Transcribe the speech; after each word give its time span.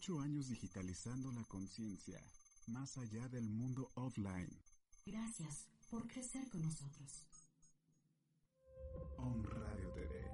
Ocho 0.00 0.18
años 0.18 0.48
digitalizando 0.48 1.30
la 1.30 1.44
conciencia, 1.44 2.18
más 2.68 2.96
allá 2.96 3.28
del 3.28 3.50
mundo 3.50 3.90
offline. 3.96 4.48
Gracias 5.04 5.66
por 5.90 6.06
crecer 6.06 6.48
con 6.48 6.62
nosotros. 6.62 7.26
On 9.18 9.44
Radio 9.44 9.90
TV. 9.90 10.24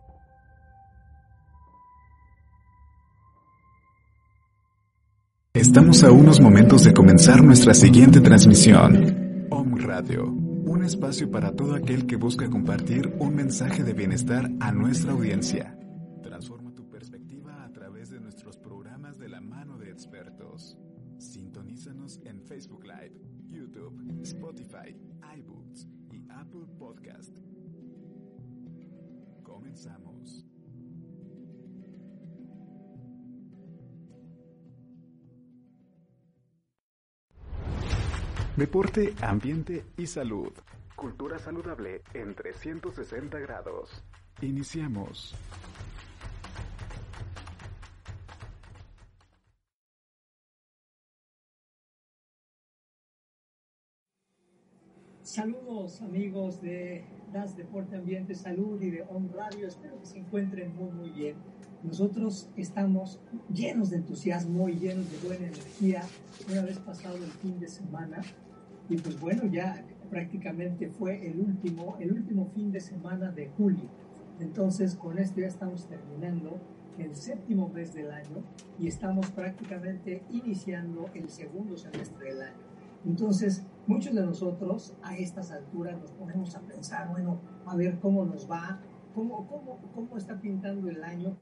Estamos 5.54 6.04
a 6.04 6.12
unos 6.12 6.40
momentos 6.40 6.84
de 6.84 6.94
comenzar 6.94 7.42
nuestra 7.42 7.74
siguiente 7.74 8.20
transmisión. 8.20 9.48
Om 9.50 9.78
Radio, 9.78 10.26
un 10.26 10.84
espacio 10.84 11.28
para 11.28 11.50
todo 11.50 11.74
aquel 11.74 12.06
que 12.06 12.14
busca 12.14 12.48
compartir 12.48 13.12
un 13.18 13.34
mensaje 13.34 13.82
de 13.82 13.94
bienestar 13.94 14.48
a 14.60 14.70
nuestra 14.70 15.10
audiencia. 15.10 15.75
Comenzamos. 29.42 30.44
Deporte, 38.56 39.14
ambiente 39.20 39.84
y 39.98 40.06
salud. 40.06 40.52
Cultura 40.94 41.38
saludable 41.38 42.02
en 42.14 42.34
360 42.34 43.38
grados. 43.38 44.02
Iniciamos. 44.40 45.34
Amigos 55.76 56.62
de 56.62 57.04
Das 57.34 57.54
Deporte 57.54 57.96
Ambiente 57.96 58.34
Salud 58.34 58.80
y 58.80 58.88
de 58.88 59.02
On 59.10 59.30
Radio, 59.30 59.68
espero 59.68 60.00
que 60.00 60.06
se 60.06 60.18
encuentren 60.18 60.74
muy 60.74 60.90
muy 60.90 61.10
bien. 61.10 61.36
Nosotros 61.82 62.48
estamos 62.56 63.20
llenos 63.52 63.90
de 63.90 63.96
entusiasmo 63.98 64.70
y 64.70 64.76
llenos 64.76 65.04
de 65.12 65.18
buena 65.28 65.48
energía 65.48 66.02
una 66.50 66.62
vez 66.62 66.78
pasado 66.78 67.16
el 67.18 67.30
fin 67.30 67.60
de 67.60 67.68
semana 67.68 68.22
y 68.88 68.96
pues 68.96 69.20
bueno, 69.20 69.44
ya 69.52 69.84
prácticamente 70.08 70.88
fue 70.88 71.26
el 71.26 71.40
último, 71.40 71.98
el 72.00 72.10
último 72.10 72.46
fin 72.54 72.72
de 72.72 72.80
semana 72.80 73.30
de 73.30 73.50
julio. 73.58 73.90
Entonces 74.40 74.94
con 74.94 75.18
esto 75.18 75.42
ya 75.42 75.48
estamos 75.48 75.86
terminando 75.88 76.58
el 76.98 77.14
séptimo 77.14 77.68
mes 77.68 77.92
del 77.92 78.12
año 78.12 78.42
y 78.80 78.88
estamos 78.88 79.30
prácticamente 79.30 80.22
iniciando 80.30 81.10
el 81.12 81.28
segundo 81.28 81.76
semestre 81.76 82.32
del 82.32 82.42
año. 82.44 82.75
Entonces, 83.04 83.66
muchos 83.86 84.14
de 84.14 84.22
nosotros 84.22 84.96
a 85.02 85.16
estas 85.16 85.50
alturas 85.50 85.98
nos 85.98 86.12
ponemos 86.12 86.54
a 86.56 86.60
pensar, 86.60 87.10
bueno, 87.10 87.40
a 87.66 87.76
ver 87.76 87.98
cómo 88.00 88.24
nos 88.24 88.50
va, 88.50 88.80
cómo, 89.14 89.46
cómo, 89.48 89.92
cómo 89.92 90.16
está 90.16 90.40
pintando 90.40 90.88
el 90.88 91.02
año. 91.04 91.38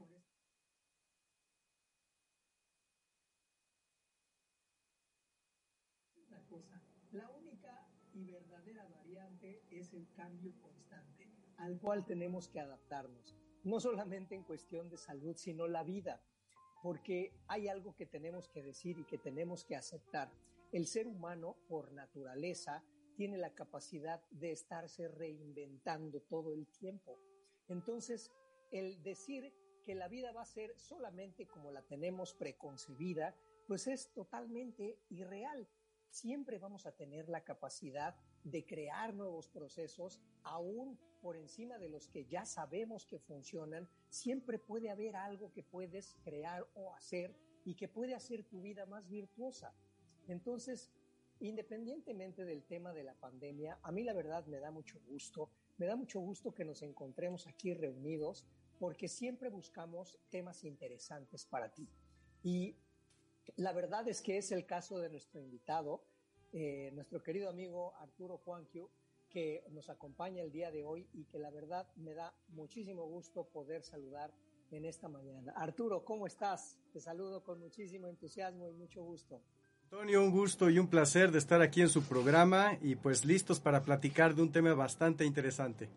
La 7.11 7.29
única 7.31 7.87
y 8.13 8.25
verdadera 8.25 8.87
variante 8.87 9.63
es 9.71 9.93
el 9.93 10.07
cambio 10.15 10.53
constante 10.61 10.85
al 11.57 11.79
cual 11.79 12.05
tenemos 12.05 12.49
que 12.49 12.59
adaptarnos, 12.59 13.35
no 13.63 13.79
solamente 13.79 14.35
en 14.35 14.43
cuestión 14.43 14.89
de 14.89 14.97
salud, 14.97 15.35
sino 15.35 15.67
la 15.67 15.83
vida, 15.83 16.21
porque 16.81 17.33
hay 17.47 17.67
algo 17.67 17.95
que 17.95 18.05
tenemos 18.05 18.49
que 18.49 18.61
decir 18.61 18.99
y 18.99 19.05
que 19.05 19.17
tenemos 19.17 19.63
que 19.63 19.75
aceptar. 19.75 20.31
El 20.71 20.87
ser 20.87 21.07
humano, 21.07 21.57
por 21.67 21.91
naturaleza, 21.93 22.83
tiene 23.15 23.37
la 23.37 23.53
capacidad 23.53 24.21
de 24.29 24.51
estarse 24.51 25.07
reinventando 25.07 26.21
todo 26.21 26.53
el 26.53 26.67
tiempo. 26.67 27.17
Entonces, 27.67 28.31
el 28.71 29.01
decir 29.03 29.53
que 29.83 29.95
la 29.95 30.07
vida 30.07 30.31
va 30.31 30.41
a 30.41 30.45
ser 30.45 30.77
solamente 30.77 31.47
como 31.47 31.71
la 31.71 31.83
tenemos 31.83 32.33
preconcebida, 32.33 33.35
pues 33.67 33.87
es 33.87 34.11
totalmente 34.13 34.99
irreal. 35.09 35.67
Siempre 36.09 36.59
vamos 36.59 36.85
a 36.85 36.95
tener 36.95 37.29
la 37.29 37.43
capacidad 37.43 38.15
de 38.43 38.65
crear 38.65 39.13
nuevos 39.13 39.49
procesos, 39.49 40.21
aún 40.43 40.97
por 41.21 41.35
encima 41.35 41.77
de 41.77 41.89
los 41.89 42.07
que 42.07 42.25
ya 42.25 42.45
sabemos 42.45 43.05
que 43.05 43.19
funcionan. 43.19 43.89
Siempre 44.09 44.59
puede 44.59 44.89
haber 44.89 45.15
algo 45.15 45.51
que 45.51 45.63
puedes 45.63 46.15
crear 46.23 46.67
o 46.75 46.93
hacer 46.93 47.35
y 47.65 47.75
que 47.75 47.87
puede 47.87 48.15
hacer 48.15 48.43
tu 48.43 48.61
vida 48.61 48.85
más 48.85 49.09
virtuosa. 49.09 49.73
Entonces, 50.27 50.91
independientemente 51.39 52.45
del 52.45 52.63
tema 52.63 52.93
de 52.93 53.03
la 53.03 53.13
pandemia, 53.13 53.79
a 53.81 53.91
mí 53.91 54.03
la 54.03 54.13
verdad 54.13 54.45
me 54.47 54.59
da 54.59 54.71
mucho 54.71 54.99
gusto, 55.07 55.49
me 55.77 55.85
da 55.85 55.95
mucho 55.95 56.19
gusto 56.19 56.53
que 56.53 56.65
nos 56.65 56.81
encontremos 56.81 57.47
aquí 57.47 57.73
reunidos 57.73 58.45
porque 58.79 59.07
siempre 59.07 59.49
buscamos 59.49 60.19
temas 60.29 60.63
interesantes 60.63 61.45
para 61.45 61.73
ti. 61.73 61.87
Y 62.43 62.75
la 63.55 63.73
verdad 63.73 64.07
es 64.07 64.21
que 64.21 64.37
es 64.37 64.51
el 64.51 64.65
caso 64.65 64.99
de 64.99 65.09
nuestro 65.09 65.39
invitado, 65.39 66.03
eh, 66.51 66.91
nuestro 66.93 67.21
querido 67.21 67.49
amigo 67.49 67.95
Arturo 67.95 68.37
Juanquio, 68.37 68.89
que 69.29 69.65
nos 69.71 69.89
acompaña 69.89 70.41
el 70.41 70.51
día 70.51 70.71
de 70.71 70.83
hoy 70.83 71.09
y 71.13 71.25
que 71.25 71.39
la 71.39 71.49
verdad 71.49 71.87
me 71.95 72.13
da 72.13 72.33
muchísimo 72.49 73.05
gusto 73.05 73.43
poder 73.45 73.83
saludar 73.83 74.33
en 74.71 74.85
esta 74.85 75.09
mañana. 75.09 75.51
Arturo, 75.55 76.05
¿cómo 76.05 76.25
estás? 76.25 76.79
Te 76.91 76.99
saludo 76.99 77.43
con 77.43 77.59
muchísimo 77.59 78.07
entusiasmo 78.07 78.69
y 78.69 78.73
mucho 78.73 79.03
gusto. 79.03 79.41
Antonio, 79.91 80.23
un 80.23 80.31
gusto 80.31 80.71
y 80.71 80.79
un 80.79 80.87
placer 80.87 81.31
de 81.31 81.37
estar 81.37 81.61
aquí 81.61 81.79
en 81.81 81.89
su 81.89 82.01
programa 82.01 82.75
y 82.81 82.95
pues 82.95 83.23
listos 83.23 83.59
para 83.59 83.83
platicar 83.83 84.33
de 84.33 84.41
un 84.41 84.51
tema 84.51 84.73
bastante 84.73 85.25
interesante. 85.25 85.89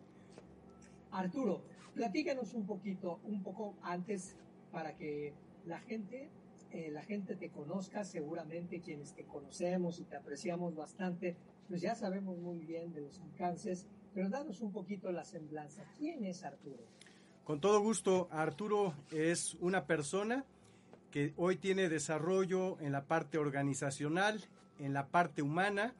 Arturo, 1.11 1.63
platícanos 1.95 2.53
un 2.53 2.67
poquito, 2.67 3.19
un 3.23 3.41
poco 3.41 3.73
antes 3.81 4.35
para 4.71 4.95
que 4.95 5.33
la 5.65 5.79
gente, 5.79 6.29
eh, 6.71 6.91
la 6.91 7.01
gente 7.01 7.35
te 7.35 7.49
conozca, 7.49 8.03
seguramente 8.03 8.79
quienes 8.79 9.13
te 9.15 9.23
conocemos 9.23 9.99
y 9.99 10.03
te 10.03 10.17
apreciamos 10.17 10.75
bastante, 10.75 11.35
pues 11.67 11.81
ya 11.81 11.95
sabemos 11.95 12.37
muy 12.37 12.59
bien 12.59 12.93
de 12.93 13.01
los 13.01 13.19
alcances, 13.19 13.87
pero 14.13 14.29
danos 14.29 14.61
un 14.61 14.71
poquito 14.71 15.11
la 15.11 15.25
semblanza. 15.25 15.83
¿Quién 15.97 16.23
es 16.25 16.43
Arturo? 16.43 16.83
Con 17.43 17.59
todo 17.59 17.81
gusto, 17.81 18.27
Arturo 18.29 18.93
es 19.11 19.55
una 19.55 19.87
persona 19.87 20.45
que 21.11 21.33
hoy 21.37 21.57
tiene 21.57 21.89
desarrollo 21.89 22.79
en 22.79 22.91
la 22.91 23.05
parte 23.05 23.37
organizacional, 23.37 24.43
en 24.79 24.93
la 24.93 25.07
parte 25.07 25.41
humana 25.41 25.93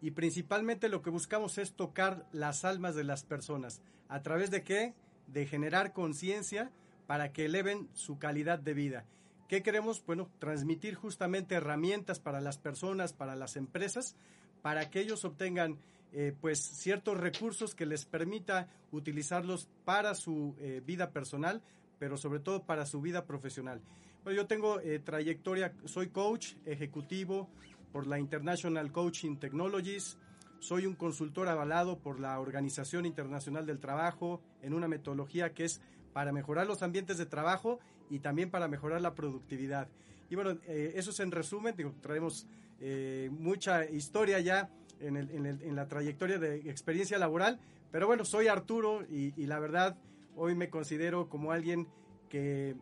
y 0.00 0.12
principalmente 0.12 0.88
lo 0.88 1.02
que 1.02 1.10
buscamos 1.10 1.58
es 1.58 1.74
tocar 1.74 2.26
las 2.32 2.64
almas 2.64 2.94
de 2.94 3.04
las 3.04 3.24
personas. 3.24 3.82
¿A 4.08 4.22
través 4.22 4.50
de 4.50 4.62
qué? 4.62 4.94
De 5.26 5.46
generar 5.46 5.92
conciencia 5.92 6.70
para 7.06 7.32
que 7.32 7.46
eleven 7.46 7.88
su 7.92 8.18
calidad 8.18 8.58
de 8.58 8.74
vida. 8.74 9.04
¿Qué 9.48 9.62
queremos? 9.62 10.04
Bueno, 10.06 10.30
transmitir 10.38 10.94
justamente 10.94 11.56
herramientas 11.56 12.20
para 12.20 12.40
las 12.40 12.56
personas, 12.56 13.12
para 13.12 13.34
las 13.34 13.56
empresas, 13.56 14.14
para 14.62 14.90
que 14.90 15.00
ellos 15.00 15.24
obtengan 15.24 15.78
eh, 16.12 16.34
pues 16.40 16.60
ciertos 16.60 17.18
recursos 17.18 17.74
que 17.74 17.86
les 17.86 18.04
permita 18.04 18.68
utilizarlos 18.92 19.68
para 19.84 20.14
su 20.14 20.54
eh, 20.58 20.82
vida 20.84 21.10
personal, 21.10 21.62
pero 21.98 22.16
sobre 22.16 22.40
todo 22.40 22.64
para 22.64 22.86
su 22.86 23.00
vida 23.00 23.26
profesional. 23.26 23.80
Bueno, 24.22 24.36
yo 24.36 24.46
tengo 24.46 24.80
eh, 24.80 24.98
trayectoria, 24.98 25.72
soy 25.86 26.08
coach 26.08 26.52
ejecutivo, 26.66 27.48
por 27.90 28.06
la 28.06 28.18
International 28.18 28.92
Coaching 28.92 29.36
Technologies. 29.36 30.18
Soy 30.58 30.84
un 30.84 30.94
consultor 30.94 31.48
avalado 31.48 31.98
por 31.98 32.20
la 32.20 32.38
Organización 32.38 33.06
Internacional 33.06 33.64
del 33.64 33.80
Trabajo 33.80 34.42
en 34.62 34.74
una 34.74 34.88
metodología 34.88 35.54
que 35.54 35.64
es 35.64 35.80
para 36.12 36.32
mejorar 36.32 36.66
los 36.66 36.82
ambientes 36.82 37.16
de 37.16 37.24
trabajo 37.24 37.80
y 38.10 38.18
también 38.18 38.50
para 38.50 38.68
mejorar 38.68 39.00
la 39.00 39.14
productividad. 39.14 39.88
Y 40.28 40.34
bueno, 40.34 40.58
eh, 40.66 40.92
eso 40.96 41.12
es 41.12 41.20
en 41.20 41.30
resumen, 41.30 41.74
digo, 41.74 41.94
traemos 42.02 42.46
eh, 42.78 43.30
mucha 43.32 43.86
historia 43.86 44.38
ya 44.40 44.68
en, 45.00 45.16
en, 45.16 45.74
la 45.74 45.88
trayectoria 45.88 46.38
de 46.38 46.56
experiencia 46.70 47.18
laboral, 47.18 47.58
pero 47.90 48.06
bueno, 48.06 48.26
soy 48.26 48.48
Arturo 48.48 49.02
y 49.08 49.32
la 49.46 49.58
verdad 49.58 49.96
hoy 50.36 50.54
me 50.54 50.68
considero 50.68 51.30
como 51.30 51.52
alguien 51.52 51.88
que 52.28 52.76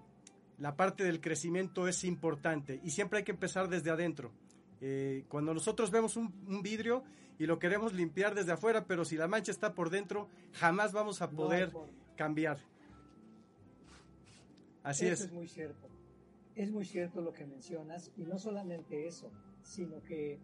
la 0.59 0.77
parte 0.77 1.05
del 1.05 1.21
crecimiento 1.21 1.89
es 1.89 2.05
importante 2.05 2.81
y 2.83 2.91
siempre 2.91 3.19
hay 3.19 3.25
que 3.25 3.33
empezar 3.33 3.69
desde 3.69 3.91
adentro. 3.91 4.33
Eh, 4.81 5.25
cuando 5.29 5.55
nosotros 5.55 5.91
vemos 5.91 6.17
un, 6.17 6.63
vidrio 6.63 7.03
y 7.39 7.47
lo 7.47 7.59
queremos 7.59 7.93
limpiar 7.93 8.35
desde 8.35 8.53
afuera, 8.53 8.85
pero 8.87 9.05
si 9.05 9.17
la 9.17 9.29
mancha 9.29 9.53
está 9.53 9.75
por 9.75 9.91
dentro, 9.91 10.29
jamás 10.53 10.93
vamos 10.93 11.23
a 11.23 11.31
poder 11.31 11.73
cambiar. 12.17 12.59
Así 14.83 15.07
es. 15.07 15.21
Es 15.21 15.33
muy 15.33 15.49
cierto. 15.49 15.89
Es 16.55 16.73
muy 16.73 16.85
cierto 16.85 17.21
lo 17.21 17.33
que 17.33 17.47
mencionas 17.47 18.11
y 18.17 18.25
no 18.25 18.39
solamente 18.39 19.07
eso, 19.07 19.31
sino 19.63 20.03
que 20.03 20.41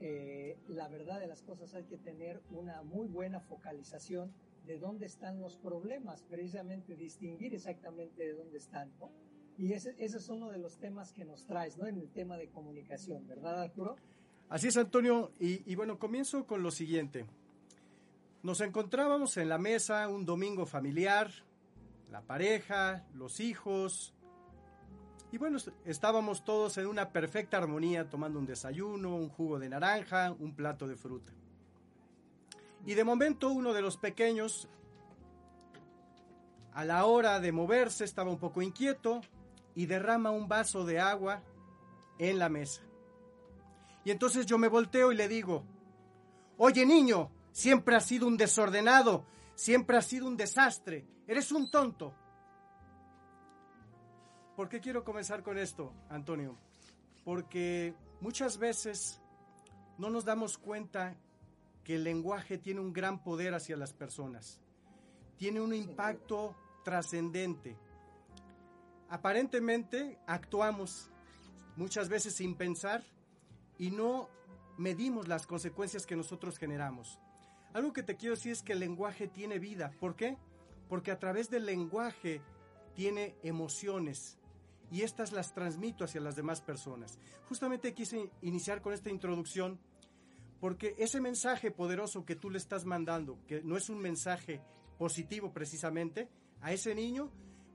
eh, 0.00 0.58
la 0.66 0.88
verdad 0.88 1.20
de 1.20 1.28
las 1.28 1.42
cosas 1.42 1.74
hay 1.74 1.84
que 1.84 1.98
tener 1.98 2.42
una 2.50 2.82
muy 2.82 3.06
buena 3.06 3.38
focalización 3.38 4.32
de 4.66 4.78
dónde 4.78 5.06
están 5.06 5.40
los 5.40 5.56
problemas, 5.56 6.22
precisamente 6.22 6.96
distinguir 6.96 7.54
exactamente 7.54 8.24
de 8.24 8.32
dónde 8.32 8.58
están, 8.58 8.92
¿no? 8.98 9.12
Y 9.58 9.72
ese, 9.72 9.94
ese, 9.98 10.18
es 10.18 10.28
uno 10.28 10.50
de 10.50 10.58
los 10.58 10.78
temas 10.78 11.12
que 11.12 11.24
nos 11.24 11.46
traes, 11.46 11.76
¿no? 11.76 11.86
En 11.86 11.98
el 11.98 12.10
tema 12.10 12.36
de 12.36 12.48
comunicación, 12.48 13.26
¿verdad, 13.26 13.62
Arturo? 13.62 13.96
Así 14.48 14.68
es, 14.68 14.76
Antonio. 14.76 15.32
Y, 15.38 15.70
y 15.70 15.74
bueno, 15.74 15.98
comienzo 15.98 16.46
con 16.46 16.62
lo 16.62 16.70
siguiente. 16.70 17.26
Nos 18.42 18.60
encontrábamos 18.60 19.36
en 19.36 19.48
la 19.48 19.58
mesa 19.58 20.08
un 20.08 20.24
domingo 20.24 20.66
familiar, 20.66 21.30
la 22.10 22.22
pareja, 22.22 23.06
los 23.14 23.40
hijos, 23.40 24.14
y 25.32 25.38
bueno, 25.38 25.56
estábamos 25.86 26.44
todos 26.44 26.76
en 26.76 26.86
una 26.86 27.10
perfecta 27.10 27.56
armonía 27.56 28.10
tomando 28.10 28.38
un 28.38 28.44
desayuno, 28.44 29.16
un 29.16 29.30
jugo 29.30 29.58
de 29.58 29.70
naranja, 29.70 30.36
un 30.38 30.54
plato 30.54 30.86
de 30.86 30.94
fruta. 30.94 31.32
Y 32.84 32.92
de 32.92 33.02
momento 33.02 33.48
uno 33.48 33.72
de 33.72 33.80
los 33.80 33.96
pequeños, 33.96 34.68
a 36.74 36.84
la 36.84 37.06
hora 37.06 37.40
de 37.40 37.50
moverse, 37.50 38.04
estaba 38.04 38.30
un 38.30 38.38
poco 38.38 38.60
inquieto 38.60 39.22
y 39.74 39.86
derrama 39.86 40.30
un 40.30 40.48
vaso 40.48 40.84
de 40.84 41.00
agua 41.00 41.42
en 42.18 42.38
la 42.38 42.48
mesa. 42.48 42.82
Y 44.04 44.10
entonces 44.10 44.46
yo 44.46 44.58
me 44.58 44.68
volteo 44.68 45.12
y 45.12 45.16
le 45.16 45.28
digo, 45.28 45.64
oye 46.58 46.84
niño, 46.84 47.30
siempre 47.52 47.96
has 47.96 48.06
sido 48.06 48.26
un 48.26 48.36
desordenado, 48.36 49.24
siempre 49.54 49.96
has 49.96 50.06
sido 50.06 50.26
un 50.26 50.36
desastre, 50.36 51.06
eres 51.26 51.52
un 51.52 51.70
tonto. 51.70 52.14
¿Por 54.56 54.68
qué 54.68 54.80
quiero 54.80 55.04
comenzar 55.04 55.42
con 55.42 55.56
esto, 55.56 55.92
Antonio? 56.10 56.58
Porque 57.24 57.94
muchas 58.20 58.58
veces 58.58 59.20
no 59.98 60.10
nos 60.10 60.24
damos 60.24 60.58
cuenta 60.58 61.16
que 61.84 61.96
el 61.96 62.04
lenguaje 62.04 62.58
tiene 62.58 62.80
un 62.80 62.92
gran 62.92 63.22
poder 63.22 63.54
hacia 63.54 63.76
las 63.76 63.92
personas. 63.92 64.60
Tiene 65.36 65.60
un 65.60 65.74
impacto 65.74 66.54
trascendente 66.84 67.76
aparentemente 69.12 70.18
actuamos 70.26 71.10
muchas 71.76 72.08
veces 72.08 72.34
sin 72.34 72.54
pensar 72.54 73.04
y 73.76 73.90
no 73.90 74.30
medimos 74.78 75.28
las 75.28 75.46
consecuencias 75.46 76.06
que 76.06 76.16
nosotros 76.16 76.56
generamos. 76.56 77.20
Algo 77.74 77.92
que 77.92 78.02
te 78.02 78.16
quiero 78.16 78.36
decir 78.36 78.52
es 78.52 78.62
que 78.62 78.72
el 78.72 78.80
lenguaje 78.80 79.28
tiene 79.28 79.58
vida. 79.58 79.92
¿Por 80.00 80.16
qué? 80.16 80.38
Porque 80.88 81.10
a 81.10 81.18
través 81.18 81.50
del 81.50 81.66
lenguaje 81.66 82.40
tiene 82.94 83.36
emociones 83.42 84.38
y 84.90 85.02
estas 85.02 85.32
las 85.32 85.52
transmito 85.52 86.04
hacia 86.04 86.22
las 86.22 86.34
demás 86.34 86.62
personas. 86.62 87.18
Justamente 87.50 87.92
quise 87.92 88.30
iniciar 88.40 88.80
con 88.80 88.94
esta 88.94 89.10
introducción 89.10 89.78
porque 90.58 90.94
ese 90.96 91.20
mensaje 91.20 91.70
poderoso 91.70 92.24
que 92.24 92.36
tú 92.36 92.48
le 92.48 92.56
estás 92.56 92.86
mandando, 92.86 93.38
que 93.46 93.62
no 93.62 93.76
es 93.76 93.90
un 93.90 93.98
mensaje 93.98 94.62
positivo 94.96 95.52
precisamente, 95.52 96.30
a 96.62 96.72
ese 96.72 96.94
niño 96.94 97.30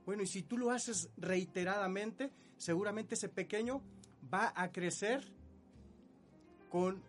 bueno, 0.08 0.22
y 0.22 0.26
si 0.26 0.42
tú 0.42 0.56
lo 0.56 0.70
haces 0.70 1.10
reiteradamente, 1.18 2.32
seguramente 2.56 3.14
ese 3.14 3.28
pequeño 3.28 3.82
va 4.32 4.54
a 4.56 4.72
crecer 4.72 5.22
con 6.70 7.04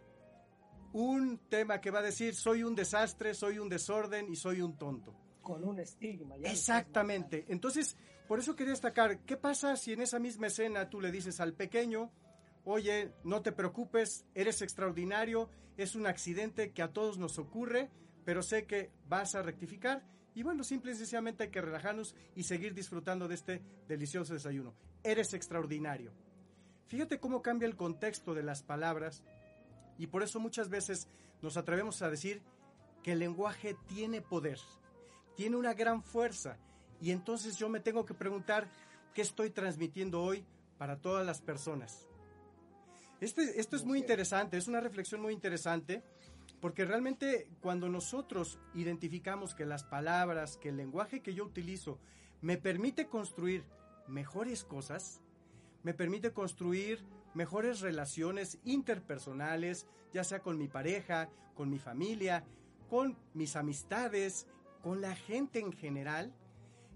un 0.92 1.38
tema 1.48 1.80
que 1.80 1.92
va 1.92 2.00
a 2.00 2.02
decir 2.02 2.36
soy 2.36 2.62
un 2.62 2.76
desastre, 2.76 3.34
soy 3.34 3.58
un 3.58 3.70
desorden 3.70 4.30
y 4.30 4.36
soy 4.36 4.60
un 4.60 4.78
tonto. 4.78 5.16
Con 5.42 5.64
un 5.64 5.80
estigma. 5.80 6.36
Exactamente. 6.44 7.46
Entonces, 7.48 7.96
por 8.28 8.40
eso 8.40 8.58
quería 8.58 8.74
destacar, 8.74 9.20
¿qué 9.20 9.38
pasa 9.38 9.78
si 9.78 9.94
en 9.94 10.02
esa 10.02 10.20
misma 10.20 10.48
escena 10.48 10.90
tú 10.90 11.00
le 11.00 11.10
dices 11.10 11.40
al 11.40 11.54
pequeño, 11.54 12.12
oye, 12.66 13.14
no 13.24 13.42
te 13.42 13.54
preocupes, 13.54 14.26
eres 14.36 14.62
extraordinario, 14.62 15.50
es 15.78 15.96
un 15.96 16.06
accidente 16.06 16.74
que 16.74 16.82
a 16.82 16.92
todos 16.92 17.18
nos 17.18 17.40
ocurre, 17.40 17.90
pero 18.26 18.44
sé 18.44 18.66
que 18.66 18.92
vas 19.08 19.36
a 19.36 19.42
rectificar 19.42 20.04
y 20.40 20.44
bueno, 20.44 20.64
simple 20.64 20.94
y 20.94 20.96
sencillamente 20.96 21.44
hay 21.44 21.50
que 21.50 21.60
relajarnos 21.60 22.16
y 22.34 22.44
seguir 22.44 22.74
disfrutando 22.74 23.28
de 23.28 23.36
este 23.36 23.62
delicioso 23.90 24.34
desayuno. 24.34 24.74
Eres 25.04 25.34
extraordinario. 25.34 26.14
Fíjate 26.88 27.20
cómo 27.20 27.42
cambia 27.42 27.66
el 27.66 27.76
contexto 27.76 28.34
de 28.34 28.42
las 28.42 28.64
palabras 28.64 29.22
y 29.98 30.08
por 30.08 30.24
eso 30.24 30.40
muchas 30.40 30.70
veces 30.70 31.10
nos 31.42 31.58
atrevemos 31.58 32.02
a 32.02 32.10
decir 32.10 32.42
que 33.04 33.12
el 33.12 33.20
lenguaje 33.20 33.76
tiene 33.90 34.22
poder, 34.22 34.60
tiene 35.36 35.58
una 35.58 35.74
gran 35.74 36.02
fuerza 36.02 36.56
y 37.02 37.12
entonces 37.12 37.58
yo 37.58 37.68
me 37.68 37.82
tengo 37.82 38.06
que 38.06 38.14
preguntar 38.14 38.70
qué 39.14 39.24
estoy 39.24 39.50
transmitiendo 39.50 40.24
hoy 40.24 40.46
para 40.78 41.02
todas 41.02 41.26
las 41.26 41.42
personas. 41.42 42.08
Este, 43.20 43.60
esto 43.60 43.76
es 43.76 43.84
muy 43.84 44.00
interesante, 44.00 44.56
es 44.56 44.70
una 44.70 44.80
reflexión 44.80 45.20
muy 45.20 45.34
interesante 45.34 46.02
porque 46.62 46.86
realmente 46.86 47.48
cuando 47.62 47.90
nosotros 47.90 48.60
identificamos 48.74 49.56
que 49.56 49.66
las 49.66 49.84
palabras, 49.84 50.58
que 50.58 50.70
el 50.70 50.78
lenguaje 50.78 51.22
que 51.22 51.34
yo 51.34 51.46
utilizo 51.46 52.00
me 52.42 52.58
permite 52.58 53.08
construir 53.08 53.64
mejores 54.08 54.64
cosas, 54.64 55.22
me 55.84 55.94
permite 55.94 56.34
construir 56.34 57.06
mejores 57.34 57.80
relaciones 57.82 58.60
interpersonales, 58.66 59.88
ya 60.14 60.24
sea 60.24 60.40
con 60.40 60.58
mi 60.58 60.68
pareja, 60.68 61.30
con 61.56 61.70
mi 61.70 61.80
familia, 61.80 62.44
con 62.90 63.18
mis 63.34 63.56
amistades, 63.56 64.48
con 64.82 65.02
la 65.02 65.16
gente 65.16 65.60
en 65.60 65.72
general. 65.72 66.34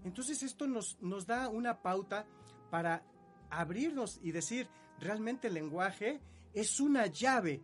Entonces 0.04 0.42
esto 0.42 0.66
nos, 0.66 0.98
nos 1.00 1.26
da 1.26 1.48
una 1.48 1.80
pauta 1.80 2.26
para 2.70 3.02
abrirnos 3.50 4.20
y 4.22 4.32
decir, 4.32 4.68
realmente 4.98 5.48
el 5.48 5.54
lenguaje 5.54 6.20
es 6.52 6.80
una 6.80 7.06
llave 7.06 7.62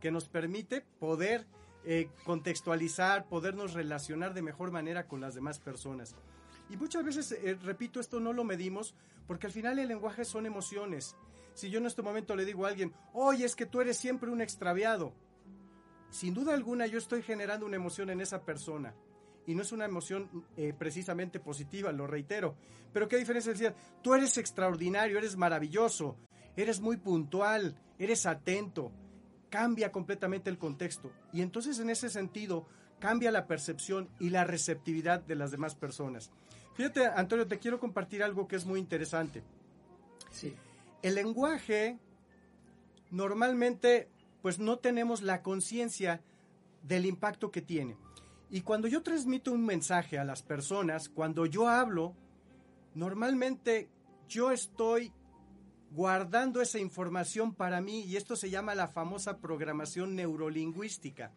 que 0.00 0.10
nos 0.10 0.28
permite 0.28 0.82
poder 0.98 1.46
eh, 1.84 2.08
contextualizar, 2.24 3.28
podernos 3.28 3.74
relacionar 3.74 4.34
de 4.34 4.42
mejor 4.42 4.70
manera 4.70 5.06
con 5.06 5.20
las 5.20 5.34
demás 5.34 5.58
personas. 5.58 6.14
Y 6.68 6.76
muchas 6.76 7.04
veces, 7.04 7.32
eh, 7.32 7.56
repito, 7.62 8.00
esto 8.00 8.18
no 8.18 8.32
lo 8.32 8.44
medimos 8.44 8.94
porque 9.26 9.46
al 9.46 9.52
final 9.52 9.78
el 9.78 9.88
lenguaje 9.88 10.24
son 10.24 10.46
emociones. 10.46 11.16
Si 11.54 11.70
yo 11.70 11.78
en 11.78 11.86
este 11.86 12.02
momento 12.02 12.34
le 12.36 12.44
digo 12.44 12.66
a 12.66 12.68
alguien, 12.68 12.92
oye, 13.12 13.44
es 13.44 13.54
que 13.56 13.66
tú 13.66 13.80
eres 13.80 13.96
siempre 13.96 14.30
un 14.30 14.40
extraviado, 14.40 15.14
sin 16.10 16.34
duda 16.34 16.54
alguna 16.54 16.86
yo 16.86 16.98
estoy 16.98 17.22
generando 17.22 17.66
una 17.66 17.76
emoción 17.76 18.10
en 18.10 18.20
esa 18.20 18.42
persona. 18.44 18.94
Y 19.46 19.54
no 19.54 19.62
es 19.62 19.70
una 19.70 19.84
emoción 19.84 20.44
eh, 20.56 20.72
precisamente 20.76 21.38
positiva, 21.38 21.92
lo 21.92 22.06
reitero. 22.06 22.56
Pero 22.92 23.06
qué 23.06 23.16
diferencia 23.16 23.52
es 23.52 23.58
decir, 23.58 23.76
tú 24.02 24.14
eres 24.14 24.38
extraordinario, 24.38 25.18
eres 25.18 25.36
maravilloso, 25.36 26.16
eres 26.56 26.80
muy 26.80 26.96
puntual, 26.96 27.76
eres 27.98 28.26
atento, 28.26 28.90
cambia 29.50 29.92
completamente 29.92 30.50
el 30.50 30.58
contexto. 30.58 31.10
Y 31.32 31.42
entonces 31.42 31.78
en 31.78 31.90
ese 31.90 32.08
sentido 32.08 32.66
cambia 32.98 33.30
la 33.30 33.46
percepción 33.46 34.08
y 34.18 34.30
la 34.30 34.44
receptividad 34.44 35.20
de 35.20 35.34
las 35.34 35.50
demás 35.50 35.74
personas. 35.74 36.30
Fíjate, 36.74 37.06
Antonio, 37.06 37.46
te 37.46 37.58
quiero 37.58 37.80
compartir 37.80 38.22
algo 38.22 38.46
que 38.48 38.56
es 38.56 38.66
muy 38.66 38.80
interesante. 38.80 39.42
Sí. 40.30 40.54
El 41.02 41.14
lenguaje, 41.14 41.98
normalmente, 43.10 44.10
pues 44.42 44.58
no 44.58 44.78
tenemos 44.78 45.22
la 45.22 45.42
conciencia 45.42 46.22
del 46.82 47.06
impacto 47.06 47.50
que 47.50 47.62
tiene. 47.62 47.96
Y 48.50 48.60
cuando 48.60 48.88
yo 48.88 49.02
transmito 49.02 49.52
un 49.52 49.64
mensaje 49.64 50.18
a 50.18 50.24
las 50.24 50.42
personas, 50.42 51.08
cuando 51.08 51.46
yo 51.46 51.68
hablo, 51.68 52.14
normalmente 52.94 53.88
yo 54.28 54.52
estoy 54.52 55.12
guardando 55.96 56.60
esa 56.60 56.78
información 56.78 57.54
para 57.54 57.80
mí 57.80 58.02
y 58.02 58.16
esto 58.16 58.36
se 58.36 58.50
llama 58.50 58.74
la 58.74 58.86
famosa 58.86 59.38
programación 59.38 60.14
neurolingüística. 60.14 61.32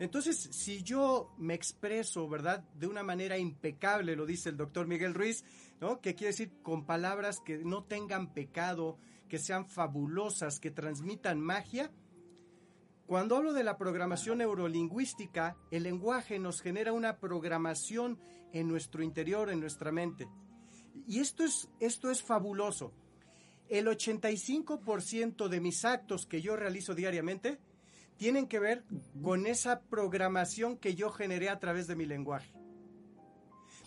Entonces, 0.00 0.36
si 0.50 0.82
yo 0.82 1.32
me 1.38 1.54
expreso, 1.54 2.28
¿verdad? 2.28 2.64
De 2.74 2.88
una 2.88 3.04
manera 3.04 3.38
impecable, 3.38 4.16
lo 4.16 4.26
dice 4.26 4.48
el 4.48 4.56
doctor 4.56 4.88
Miguel 4.88 5.14
Ruiz, 5.14 5.44
¿no? 5.80 6.00
Que 6.00 6.16
quiere 6.16 6.32
decir 6.32 6.60
con 6.60 6.86
palabras 6.86 7.38
que 7.38 7.58
no 7.58 7.84
tengan 7.84 8.34
pecado, 8.34 8.98
que 9.28 9.38
sean 9.38 9.64
fabulosas, 9.64 10.58
que 10.58 10.72
transmitan 10.72 11.40
magia. 11.40 11.92
Cuando 13.06 13.36
hablo 13.36 13.52
de 13.52 13.62
la 13.62 13.78
programación 13.78 14.38
neurolingüística, 14.38 15.56
el 15.70 15.84
lenguaje 15.84 16.40
nos 16.40 16.62
genera 16.62 16.92
una 16.92 17.18
programación 17.18 18.18
en 18.52 18.66
nuestro 18.66 19.04
interior, 19.04 19.50
en 19.50 19.60
nuestra 19.60 19.92
mente. 19.92 20.28
Y 21.06 21.20
esto 21.20 21.44
es, 21.44 21.68
esto 21.78 22.10
es 22.10 22.24
fabuloso. 22.24 22.92
El 23.68 23.86
85% 23.86 25.48
de 25.48 25.60
mis 25.60 25.84
actos 25.84 26.26
que 26.26 26.40
yo 26.40 26.56
realizo 26.56 26.94
diariamente 26.94 27.58
tienen 28.16 28.46
que 28.46 28.58
ver 28.58 28.84
con 29.22 29.46
esa 29.46 29.80
programación 29.80 30.76
que 30.76 30.94
yo 30.94 31.10
generé 31.10 31.48
a 31.48 31.58
través 31.58 31.86
de 31.86 31.96
mi 31.96 32.04
lenguaje. 32.04 32.52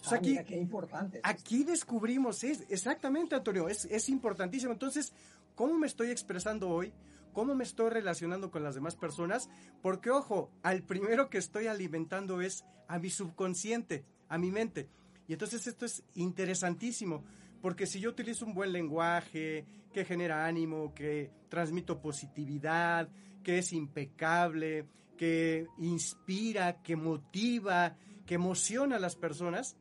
Ah, 0.06 0.16
aquí, 0.16 0.38
qué 0.46 0.58
importante. 0.58 1.20
Aquí 1.24 1.64
descubrimos, 1.64 2.44
es, 2.44 2.66
exactamente, 2.70 3.36
Antonio, 3.36 3.70
es, 3.70 3.86
es 3.86 4.10
importantísimo. 4.10 4.72
Entonces, 4.72 5.14
¿cómo 5.56 5.78
me 5.78 5.88
estoy 5.88 6.10
expresando 6.10 6.70
hoy? 6.70 6.94
¿Cómo 7.34 7.56
me 7.56 7.64
estoy 7.64 7.90
relacionando 7.90 8.52
con 8.52 8.64
las 8.64 8.76
demás 8.76 8.96
personas? 8.96 9.50
Porque, 9.82 10.10
ojo, 10.10 10.50
al 10.64 10.84
primero 10.84 11.30
que 11.30 11.38
estoy 11.38 11.68
alimentando 11.68 12.42
es 12.42 12.66
a 12.88 13.00
mi 13.00 13.10
subconsciente, 13.10 14.06
a 14.28 14.38
mi 14.38 14.52
mente. 14.52 14.90
Y 15.28 15.34
entonces 15.34 15.66
esto 15.68 15.86
es 15.86 16.04
interesantísimo, 16.16 17.24
porque 17.62 17.86
si 17.86 18.00
yo 18.00 18.10
utilizo 18.10 18.46
un 18.46 18.54
buen 18.54 18.72
lenguaje, 18.72 19.66
que 19.94 20.06
genera 20.06 20.46
ánimo, 20.46 20.94
que 20.94 21.32
transmito 21.50 22.02
positividad, 22.02 23.10
que 23.44 23.60
es 23.60 23.74
impecable, 23.74 24.88
que 25.18 25.68
inspira, 25.78 26.82
que 26.82 26.96
motiva, 26.96 27.96
que 28.26 28.36
emociona 28.36 28.96
a 28.96 29.00
las 29.00 29.16
personas, 29.16 29.78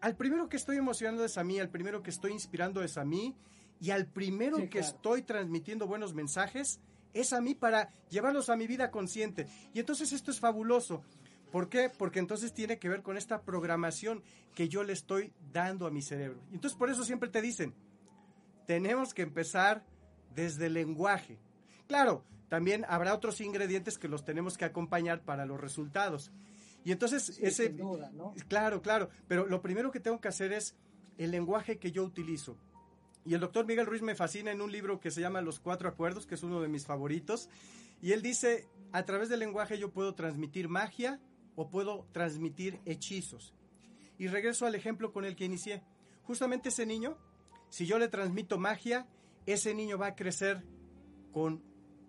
al 0.00 0.16
primero 0.16 0.48
que 0.48 0.56
estoy 0.56 0.76
emocionando 0.76 1.24
es 1.24 1.38
a 1.38 1.44
mí, 1.44 1.58
al 1.58 1.70
primero 1.70 2.02
que 2.02 2.10
estoy 2.10 2.32
inspirando 2.32 2.82
es 2.82 2.98
a 2.98 3.04
mí, 3.04 3.36
y 3.80 3.90
al 3.90 4.06
primero 4.06 4.68
que 4.70 4.78
estoy 4.78 5.22
transmitiendo 5.22 5.86
buenos 5.86 6.14
mensajes 6.14 6.80
es 7.12 7.32
a 7.32 7.40
mí 7.40 7.54
para 7.54 7.90
llevarlos 8.10 8.50
a 8.50 8.56
mi 8.56 8.66
vida 8.66 8.90
consciente. 8.90 9.46
Y 9.72 9.80
entonces 9.80 10.12
esto 10.12 10.30
es 10.30 10.40
fabuloso. 10.40 11.02
¿Por 11.50 11.68
qué? 11.68 11.90
Porque 11.96 12.18
entonces 12.18 12.52
tiene 12.52 12.78
que 12.78 12.88
ver 12.88 13.02
con 13.02 13.16
esta 13.16 13.42
programación 13.42 14.22
que 14.54 14.68
yo 14.68 14.84
le 14.84 14.92
estoy 14.92 15.32
dando 15.52 15.86
a 15.86 15.90
mi 15.90 16.02
cerebro. 16.02 16.40
Y 16.50 16.54
entonces 16.54 16.78
por 16.78 16.90
eso 16.90 17.04
siempre 17.04 17.28
te 17.28 17.40
dicen, 17.40 17.74
tenemos 18.66 19.14
que 19.14 19.22
empezar 19.22 19.84
desde 20.34 20.66
el 20.66 20.74
lenguaje. 20.74 21.38
Claro, 21.86 22.24
también 22.48 22.84
habrá 22.88 23.14
otros 23.14 23.40
ingredientes 23.40 23.98
que 23.98 24.08
los 24.08 24.24
tenemos 24.24 24.56
que 24.56 24.64
acompañar 24.64 25.22
para 25.22 25.46
los 25.46 25.60
resultados. 25.60 26.30
Y 26.84 26.92
entonces 26.92 27.38
ese... 27.40 27.74
Claro, 28.48 28.82
claro, 28.82 29.08
pero 29.28 29.46
lo 29.46 29.60
primero 29.62 29.90
que 29.90 30.00
tengo 30.00 30.20
que 30.20 30.28
hacer 30.28 30.52
es 30.52 30.76
el 31.18 31.30
lenguaje 31.30 31.78
que 31.78 31.92
yo 31.92 32.04
utilizo. 32.04 32.56
Y 33.24 33.34
el 33.34 33.40
doctor 33.40 33.66
Miguel 33.66 33.86
Ruiz 33.86 34.02
me 34.02 34.14
fascina 34.14 34.52
en 34.52 34.60
un 34.60 34.70
libro 34.70 35.00
que 35.00 35.10
se 35.10 35.20
llama 35.20 35.40
Los 35.40 35.58
Cuatro 35.58 35.88
Acuerdos, 35.88 36.26
que 36.26 36.36
es 36.36 36.42
uno 36.44 36.60
de 36.60 36.68
mis 36.68 36.86
favoritos. 36.86 37.48
Y 38.00 38.12
él 38.12 38.22
dice, 38.22 38.68
a 38.92 39.04
través 39.04 39.28
del 39.28 39.40
lenguaje 39.40 39.78
yo 39.78 39.90
puedo 39.90 40.14
transmitir 40.14 40.68
magia 40.68 41.20
o 41.56 41.68
puedo 41.68 42.06
transmitir 42.12 42.80
hechizos. 42.84 43.54
Y 44.18 44.28
regreso 44.28 44.66
al 44.66 44.74
ejemplo 44.74 45.12
con 45.12 45.24
el 45.24 45.34
que 45.34 45.44
inicié. 45.44 45.82
Justamente 46.22 46.68
ese 46.68 46.86
niño, 46.86 47.18
si 47.70 47.86
yo 47.86 47.98
le 47.98 48.08
transmito 48.08 48.58
magia, 48.58 49.06
ese 49.46 49.74
niño 49.74 49.98
va 49.98 50.08
a 50.08 50.14
crecer 50.14 50.62
con 51.32 51.62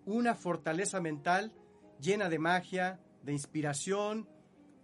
una 0.06 0.34
fortaleza 0.34 1.00
mental 1.00 1.52
llena 2.00 2.28
de 2.28 2.38
magia, 2.38 3.00
de 3.22 3.32
inspiración, 3.32 4.28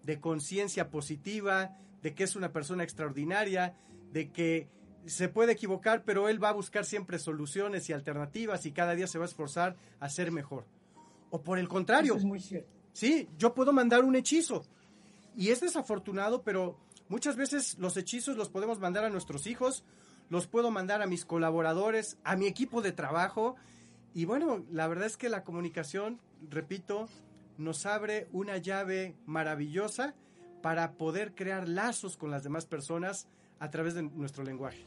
de 0.02 0.20
conciencia 0.20 0.90
positiva, 0.90 1.78
de 2.02 2.14
que 2.14 2.24
es 2.24 2.36
una 2.36 2.52
persona 2.52 2.84
extraordinaria, 2.84 3.76
de 4.12 4.30
que 4.30 4.68
se 5.06 5.28
puede 5.28 5.52
equivocar, 5.52 6.04
pero 6.04 6.28
él 6.28 6.42
va 6.42 6.50
a 6.50 6.52
buscar 6.52 6.84
siempre 6.84 7.18
soluciones 7.18 7.88
y 7.88 7.92
alternativas 7.92 8.66
y 8.66 8.72
cada 8.72 8.94
día 8.94 9.06
se 9.06 9.18
va 9.18 9.24
a 9.24 9.28
esforzar 9.28 9.76
a 10.00 10.08
ser 10.08 10.30
mejor. 10.30 10.66
O 11.30 11.42
por 11.42 11.58
el 11.58 11.68
contrario, 11.68 12.16
es 12.16 12.24
muy 12.24 12.40
cierto. 12.40 12.70
Sí, 12.94 13.28
yo 13.36 13.52
puedo 13.52 13.74
mandar 13.74 14.04
un 14.04 14.16
hechizo 14.16 14.64
y 15.36 15.50
es 15.50 15.60
desafortunado, 15.60 16.42
pero 16.42 16.78
muchas 17.10 17.36
veces 17.36 17.76
los 17.78 17.98
hechizos 17.98 18.38
los 18.38 18.48
podemos 18.48 18.78
mandar 18.80 19.04
a 19.04 19.10
nuestros 19.10 19.46
hijos, 19.46 19.84
los 20.30 20.46
puedo 20.46 20.70
mandar 20.70 21.02
a 21.02 21.06
mis 21.06 21.26
colaboradores, 21.26 22.16
a 22.24 22.36
mi 22.36 22.46
equipo 22.46 22.80
de 22.80 22.92
trabajo 22.92 23.56
y 24.14 24.24
bueno, 24.24 24.64
la 24.70 24.86
verdad 24.86 25.06
es 25.06 25.16
que 25.16 25.28
la 25.28 25.44
comunicación, 25.44 26.20
repito, 26.48 27.08
nos 27.58 27.84
abre 27.84 28.28
una 28.32 28.56
llave 28.56 29.16
maravillosa 29.26 30.14
para 30.62 30.92
poder 30.92 31.34
crear 31.34 31.68
lazos 31.68 32.16
con 32.16 32.30
las 32.30 32.44
demás 32.44 32.64
personas 32.64 33.26
a 33.58 33.70
través 33.70 33.94
de 33.94 34.04
nuestro 34.04 34.44
lenguaje. 34.44 34.86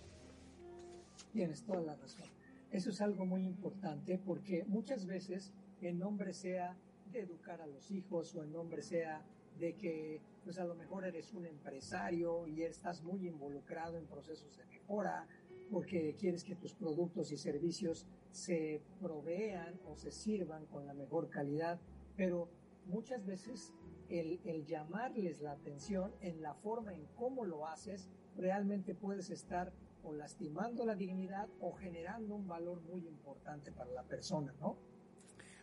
Tienes 1.34 1.64
toda 1.64 1.82
la 1.82 1.96
razón. 1.96 2.26
Eso 2.72 2.90
es 2.90 3.02
algo 3.02 3.26
muy 3.26 3.44
importante 3.44 4.18
porque 4.18 4.66
muchas 4.68 5.06
veces 5.06 5.52
el 5.82 6.00
nombre 6.00 6.34
sea 6.34 6.76
de 7.12 7.22
educar 7.22 7.62
a 7.62 7.68
los 7.68 7.92
hijos 7.92 8.36
o 8.36 8.44
el 8.44 8.52
nombre 8.52 8.82
sea 8.82 9.26
de 9.60 9.76
que 9.76 10.22
pues 10.44 10.60
a 10.60 10.66
lo 10.66 10.76
mejor 10.76 11.06
eres 11.06 11.34
un 11.34 11.46
empresario 11.46 12.48
y 12.48 12.64
estás 12.64 13.04
muy 13.04 13.28
involucrado 13.28 13.98
en 13.98 14.06
procesos 14.06 14.56
de 14.58 14.66
mejora 14.66 15.28
porque 15.72 16.16
quieres 16.18 16.44
que 16.44 16.56
tus 16.56 16.74
productos 16.74 17.32
y 17.32 17.38
servicios 17.38 18.08
se 18.32 18.82
provean 19.02 19.80
o 19.86 19.96
se 19.98 20.12
sirvan 20.12 20.66
con 20.68 20.86
la 20.86 20.94
mejor 20.94 21.30
calidad, 21.30 21.80
pero 22.16 22.50
muchas 22.86 23.26
veces 23.26 23.74
el, 24.10 24.40
el, 24.46 24.66
llamarles 24.66 25.42
la 25.42 25.52
atención 25.52 26.14
en 26.22 26.42
la 26.42 26.54
forma 26.54 26.94
en 26.94 27.06
cómo 27.16 27.44
lo 27.44 27.68
haces, 27.68 28.10
realmente 28.38 28.96
puedes 28.96 29.30
estar 29.30 29.74
o 30.04 30.14
lastimando 30.14 30.86
la 30.86 30.96
dignidad 30.96 31.50
o 31.60 31.74
generando 31.74 32.36
un 32.36 32.48
valor 32.48 32.82
muy 32.82 33.06
importante 33.06 33.72
para 33.74 33.92
la 33.92 34.04
persona, 34.04 34.54
¿no? 34.62 34.78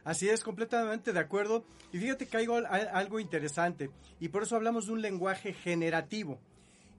Así 0.05 0.29
es, 0.29 0.45
completamente 0.45 1.13
de 1.13 1.21
acuerdo. 1.21 1.65
Y 1.93 1.99
fíjate 1.99 2.27
que 2.27 2.37
hay 2.37 2.47
algo 2.93 3.21
interesante, 3.21 3.91
y 4.21 4.29
por 4.29 4.43
eso 4.43 4.57
hablamos 4.57 4.87
de 4.87 4.93
un 4.93 5.03
lenguaje 5.03 5.53
generativo, 5.53 6.39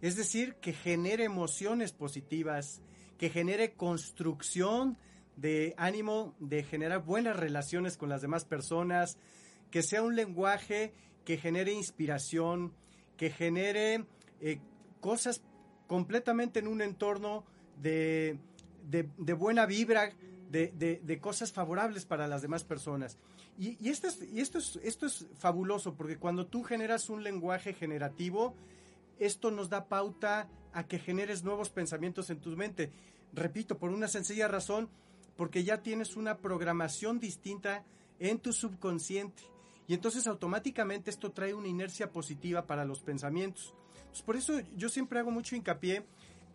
es 0.01 0.15
decir, 0.15 0.55
que 0.55 0.73
genere 0.73 1.23
emociones 1.23 1.93
positivas, 1.93 2.81
que 3.17 3.29
genere 3.29 3.73
construcción 3.73 4.97
de 5.35 5.73
ánimo, 5.77 6.35
de 6.39 6.63
generar 6.63 7.03
buenas 7.03 7.35
relaciones 7.35 7.97
con 7.97 8.09
las 8.09 8.21
demás 8.21 8.45
personas, 8.45 9.17
que 9.71 9.83
sea 9.83 10.01
un 10.01 10.15
lenguaje 10.15 10.93
que 11.25 11.37
genere 11.37 11.73
inspiración, 11.73 12.73
que 13.17 13.29
genere 13.29 14.05
eh, 14.41 14.59
cosas 15.01 15.41
completamente 15.87 16.59
en 16.59 16.67
un 16.67 16.81
entorno 16.81 17.45
de, 17.81 18.37
buena 19.37 19.65
vibra, 19.65 20.11
de, 20.49 21.19
cosas 21.21 21.51
favorables 21.51 22.05
para 22.05 22.27
las 22.27 22.41
demás 22.41 22.63
personas. 22.63 23.17
Y, 23.57 23.89
esto, 23.89 24.07
es, 24.07 24.21
esto, 24.21 24.57
es, 24.57 24.79
esto 24.83 25.05
es 25.05 25.25
fabuloso, 25.37 25.93
porque 25.95 26.17
cuando 26.17 26.45
tú 26.45 26.63
generas 26.63 27.09
un 27.09 27.23
lenguaje 27.23 27.73
generativo, 27.73 28.53
esto 29.19 29.51
nos 29.51 29.69
da 29.69 29.85
pauta 29.85 30.49
a 30.73 30.85
que 30.85 30.99
generes 30.99 31.43
nuevos 31.43 31.69
pensamientos 31.69 32.29
en 32.29 32.39
tu 32.39 32.49
mente. 32.55 32.91
Repito, 33.33 33.77
por 33.77 33.91
una 33.91 34.07
sencilla 34.07 34.47
razón, 34.47 34.89
porque 35.37 35.63
ya 35.63 35.81
tienes 35.81 36.15
una 36.15 36.37
programación 36.37 37.19
distinta 37.19 37.83
en 38.19 38.39
tu 38.39 38.53
subconsciente. 38.53 39.43
Y 39.87 39.93
entonces 39.93 40.27
automáticamente 40.27 41.09
esto 41.09 41.31
trae 41.31 41.53
una 41.53 41.67
inercia 41.67 42.11
positiva 42.11 42.65
para 42.65 42.85
los 42.85 43.01
pensamientos. 43.01 43.73
Pues 44.09 44.21
por 44.21 44.35
eso 44.35 44.59
yo 44.75 44.89
siempre 44.89 45.19
hago 45.19 45.31
mucho 45.31 45.55
hincapié 45.55 46.05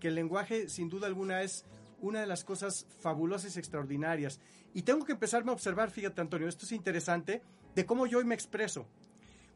que 0.01 0.09
el 0.09 0.15
lenguaje 0.15 0.69
sin 0.69 0.89
duda 0.89 1.07
alguna 1.07 1.43
es 1.43 1.65
una 2.01 2.21
de 2.21 2.27
las 2.27 2.45
cosas 2.45 2.87
fabulosas 3.01 3.57
y 3.57 3.59
extraordinarias. 3.59 4.41
Y 4.75 4.83
tengo 4.83 5.05
que 5.05 5.13
empezarme 5.13 5.51
a 5.51 5.55
observar, 5.55 5.91
fíjate 5.91 6.21
Antonio, 6.21 6.49
esto 6.49 6.65
es 6.65 6.73
interesante, 6.73 7.43
de 7.75 7.87
cómo 7.87 8.07
yo 8.07 8.19
hoy 8.19 8.25
me 8.25 8.35
expreso. 8.35 8.87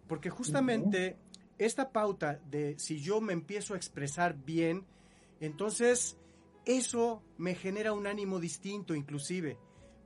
Porque 0.07 0.31
justamente 0.31 1.17
esta 1.59 1.91
pauta 1.91 2.41
de 2.51 2.79
si 2.79 3.01
yo 3.01 3.21
me 3.21 3.33
empiezo 3.33 3.75
a 3.75 3.77
expresar 3.77 4.35
bien, 4.35 4.85
entonces 5.41 6.17
eso 6.65 7.23
me 7.39 7.55
genera 7.55 7.93
un 7.93 8.07
ánimo 8.07 8.41
distinto 8.41 8.95
inclusive. 8.95 9.59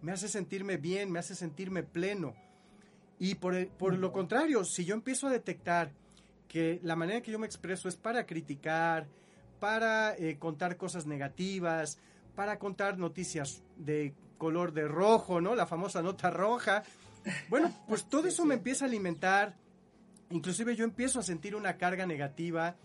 Me 0.02 0.12
hace 0.12 0.28
sentirme 0.28 0.76
bien, 0.76 1.10
me 1.10 1.18
hace 1.18 1.34
sentirme 1.34 1.82
pleno. 1.82 2.34
Y 3.18 3.34
por, 3.36 3.68
por 3.70 3.94
lo 3.94 4.12
contrario, 4.12 4.64
si 4.64 4.84
yo 4.84 4.94
empiezo 4.94 5.26
a 5.26 5.30
detectar 5.30 5.92
que 6.46 6.80
la 6.82 6.96
manera 6.96 7.20
que 7.20 7.32
yo 7.32 7.38
me 7.38 7.46
expreso 7.46 7.88
es 7.88 7.96
para 7.96 8.26
criticar, 8.26 9.08
para 9.58 10.16
eh, 10.16 10.38
contar 10.38 10.76
cosas 10.76 11.06
negativas, 11.06 11.98
para 12.38 12.60
contar 12.60 12.98
noticias 12.98 13.64
de 13.78 14.14
color 14.38 14.72
de 14.72 14.86
rojo, 14.86 15.40
¿no? 15.40 15.56
La 15.56 15.66
famosa 15.66 16.02
nota 16.02 16.30
roja. 16.30 16.84
Bueno, 17.48 17.74
pues 17.88 18.08
todo 18.08 18.28
eso 18.28 18.44
me 18.44 18.54
empieza 18.54 18.84
a 18.84 18.88
alimentar, 18.88 19.56
inclusive 20.30 20.76
yo 20.76 20.84
empiezo 20.84 21.18
a 21.18 21.24
sentir 21.24 21.56
una 21.56 21.76
carga 21.78 22.06
negativa 22.06 22.76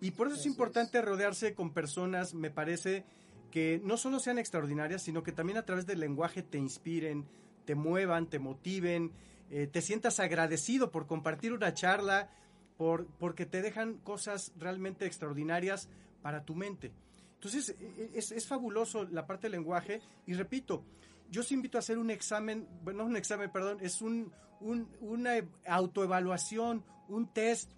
y 0.00 0.12
por 0.12 0.28
eso 0.28 0.36
es 0.36 0.46
importante 0.46 1.02
rodearse 1.02 1.54
con 1.56 1.72
personas, 1.72 2.34
me 2.34 2.52
parece, 2.52 3.04
que 3.50 3.80
no 3.82 3.96
solo 3.96 4.20
sean 4.20 4.38
extraordinarias, 4.38 5.02
sino 5.02 5.24
que 5.24 5.32
también 5.32 5.58
a 5.58 5.64
través 5.64 5.86
del 5.86 5.98
lenguaje 5.98 6.44
te 6.44 6.58
inspiren, 6.58 7.26
te 7.64 7.74
muevan, 7.74 8.28
te 8.28 8.38
motiven, 8.38 9.10
eh, 9.50 9.66
te 9.66 9.82
sientas 9.82 10.20
agradecido 10.20 10.92
por 10.92 11.08
compartir 11.08 11.52
una 11.52 11.74
charla, 11.74 12.30
por, 12.76 13.08
porque 13.18 13.44
te 13.44 13.60
dejan 13.60 13.94
cosas 13.94 14.52
realmente 14.56 15.04
extraordinarias 15.04 15.88
para 16.22 16.44
tu 16.44 16.54
mente. 16.54 16.92
Entonces, 17.40 17.74
e, 17.80 18.10
e, 18.12 18.18
es, 18.18 18.46
fabuloso 18.46 19.04
la 19.04 19.26
parte 19.26 19.46
del 19.46 19.52
lenguaje. 19.52 20.02
Y 20.26 20.34
repito, 20.34 20.84
yo 21.30 21.40
os 21.40 21.50
invito 21.52 21.78
a 21.78 21.80
hacer 21.80 21.96
un 21.96 22.10
examen, 22.10 22.68
bueno, 22.82 23.02
no 23.02 23.08
un 23.08 23.16
examen, 23.16 23.50
perdón, 23.50 23.78
es 23.80 24.02
un, 24.02 24.30
una 24.60 25.32
autoevaluación, 25.66 26.84
un 27.08 27.32
test 27.32 27.70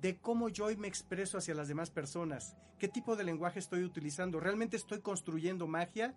de 0.00 0.18
cómo 0.18 0.50
yo 0.50 0.66
hoy 0.66 0.76
me 0.76 0.86
expreso 0.86 1.36
hacia 1.36 1.52
las 1.52 1.66
demás 1.66 1.90
personas, 1.90 2.56
qué 2.78 2.86
tipo 2.86 3.16
de 3.16 3.24
lenguaje 3.24 3.58
estoy 3.58 3.82
utilizando, 3.82 4.38
realmente 4.38 4.76
estoy 4.76 5.00
construyendo 5.00 5.66
magia, 5.66 6.14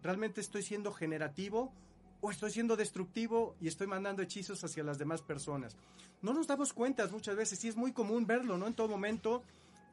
realmente 0.00 0.40
estoy 0.40 0.62
siendo 0.62 0.92
generativo 0.92 1.72
o 2.20 2.30
estoy 2.30 2.52
siendo 2.52 2.76
destructivo 2.76 3.56
y 3.60 3.66
estoy 3.66 3.88
mandando 3.88 4.22
hechizos 4.22 4.62
hacia 4.62 4.84
las 4.84 4.98
demás 4.98 5.22
personas. 5.22 5.76
No 6.22 6.32
nos 6.32 6.46
damos 6.46 6.72
cuenta 6.72 7.08
muchas 7.08 7.34
veces 7.34 7.64
y 7.64 7.68
es 7.68 7.76
muy 7.76 7.92
común 7.92 8.28
verlo, 8.28 8.56
¿no? 8.58 8.68
En 8.68 8.74
todo 8.74 8.88
momento 8.88 9.42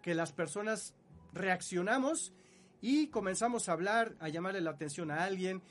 que 0.03 0.13
las 0.13 0.31
personas 0.31 0.93
reaccionamos 1.33 2.33
y 2.81 3.07
comenzamos 3.07 3.69
a 3.69 3.73
hablar, 3.73 4.15
a 4.19 4.29
llamarle 4.29 4.61
la 4.61 4.71
atención 4.71 5.11
a 5.11 5.23
alguien 5.23 5.61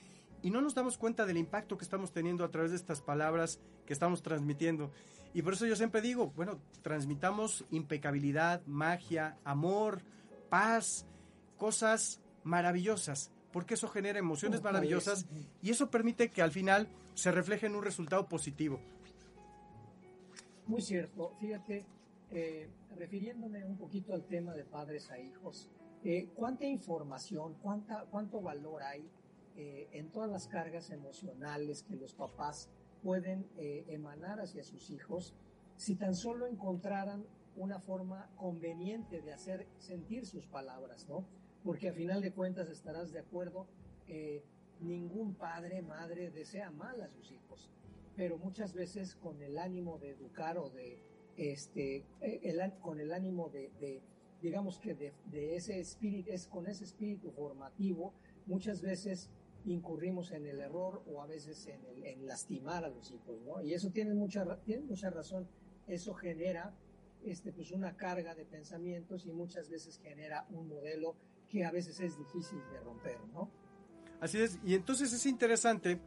y 0.42 0.50
no 0.50 0.60
nos 0.60 0.74
damos 0.74 0.96
cuenta 0.96 1.26
del 1.26 1.36
impacto 1.36 1.76
que 1.76 1.84
estamos 1.84 2.12
teniendo 2.12 2.44
a 2.44 2.50
través 2.50 2.70
de 2.70 2.76
estas 2.76 3.02
palabras 3.02 3.60
que 3.84 3.92
estamos 3.92 4.22
transmitiendo. 4.22 4.90
Y 5.34 5.42
por 5.42 5.54
eso 5.54 5.66
yo 5.66 5.76
siempre 5.76 6.00
digo, 6.00 6.32
bueno, 6.34 6.60
transmitamos 6.82 7.64
impecabilidad, 7.70 8.64
magia, 8.66 9.36
amor, 9.44 10.02
paz, 10.48 11.06
cosas 11.56 12.20
maravillosas, 12.42 13.30
porque 13.52 13.74
eso 13.74 13.88
genera 13.88 14.18
emociones 14.18 14.62
maravillosas 14.62 15.26
y 15.62 15.70
eso 15.70 15.90
permite 15.90 16.30
que 16.30 16.42
al 16.42 16.52
final 16.52 16.88
se 17.14 17.30
refleje 17.30 17.66
en 17.66 17.76
un 17.76 17.84
resultado 17.84 18.28
positivo. 18.28 18.80
Muy 20.66 20.80
cierto, 20.80 21.34
fíjate, 21.40 21.84
eh, 22.30 22.68
refiriéndome 22.96 23.64
un 23.64 23.76
poquito 23.76 24.14
al 24.14 24.24
tema 24.24 24.52
de 24.54 24.64
padres 24.64 25.10
a 25.10 25.18
hijos, 25.18 25.68
eh, 26.02 26.30
¿cuánta 26.34 26.64
información, 26.64 27.54
cuánta, 27.62 28.06
cuánto 28.10 28.40
valor 28.40 28.82
hay 28.82 29.06
eh, 29.56 29.88
en 29.92 30.10
todas 30.10 30.30
las 30.30 30.48
cargas 30.48 30.90
emocionales 30.90 31.82
que 31.82 31.96
los 31.96 32.14
papás 32.14 32.70
pueden 33.02 33.46
eh, 33.58 33.84
emanar 33.88 34.40
hacia 34.40 34.64
sus 34.64 34.90
hijos 34.90 35.34
si 35.76 35.96
tan 35.96 36.14
solo 36.14 36.46
encontraran 36.46 37.26
una 37.56 37.80
forma 37.80 38.30
conveniente 38.36 39.20
de 39.20 39.32
hacer 39.32 39.66
sentir 39.76 40.24
sus 40.24 40.46
palabras, 40.46 41.06
¿no? 41.06 41.26
Porque 41.64 41.90
a 41.90 41.92
final 41.92 42.22
de 42.22 42.32
cuentas 42.32 42.70
estarás 42.70 43.12
de 43.12 43.20
acuerdo, 43.20 43.66
ningún 44.80 45.34
padre, 45.34 45.82
madre 45.82 46.30
desea 46.30 46.70
mal 46.70 47.00
a 47.00 47.08
sus 47.08 47.30
hijos, 47.30 47.70
pero 48.16 48.38
muchas 48.38 48.72
veces 48.72 49.14
con 49.14 49.40
el 49.42 49.58
ánimo 49.58 49.98
de 49.98 50.10
educar 50.10 50.58
o 50.58 50.70
de, 50.70 51.02
este, 51.36 52.04
con 52.80 53.00
el 53.00 53.12
ánimo 53.12 53.50
de, 53.50 54.02
digamos 54.42 54.78
que 54.78 54.94
de, 54.94 55.12
de, 55.26 55.56
ese 55.56 55.78
espíritu, 55.78 56.30
es 56.32 56.46
con 56.46 56.66
ese 56.66 56.84
espíritu 56.84 57.30
formativo, 57.30 58.14
muchas 58.46 58.80
veces 58.82 59.30
incurrimos 59.64 60.32
en 60.32 60.46
el 60.46 60.60
error 60.60 61.02
o 61.06 61.20
a 61.22 61.26
veces 61.26 61.66
en, 61.66 62.26
lastimar 62.26 62.84
a 62.84 62.88
los 62.88 63.10
hijos, 63.10 63.40
¿no? 63.42 63.62
Y 63.62 63.74
eso 63.74 63.90
tiene 63.90 64.14
mucha, 64.14 64.56
tiene 64.62 64.84
mucha 64.84 65.10
razón. 65.10 65.46
Eso 65.86 66.14
genera 66.14 66.74
este, 67.24 67.52
pues 67.52 67.70
una 67.72 67.96
carga 67.96 68.34
de 68.34 68.44
pensamientos 68.44 69.26
y 69.26 69.32
muchas 69.32 69.68
veces 69.68 69.98
genera 69.98 70.46
un 70.50 70.68
modelo 70.68 71.16
que 71.48 71.64
a 71.64 71.70
veces 71.70 72.00
es 72.00 72.16
difícil 72.16 72.60
de 72.72 72.80
romper, 72.80 73.18
¿no? 73.32 73.50
Así 74.20 74.40
es, 74.40 74.58
y 74.64 74.74
entonces 74.74 75.12
es 75.12 75.26
interesante 75.26 75.98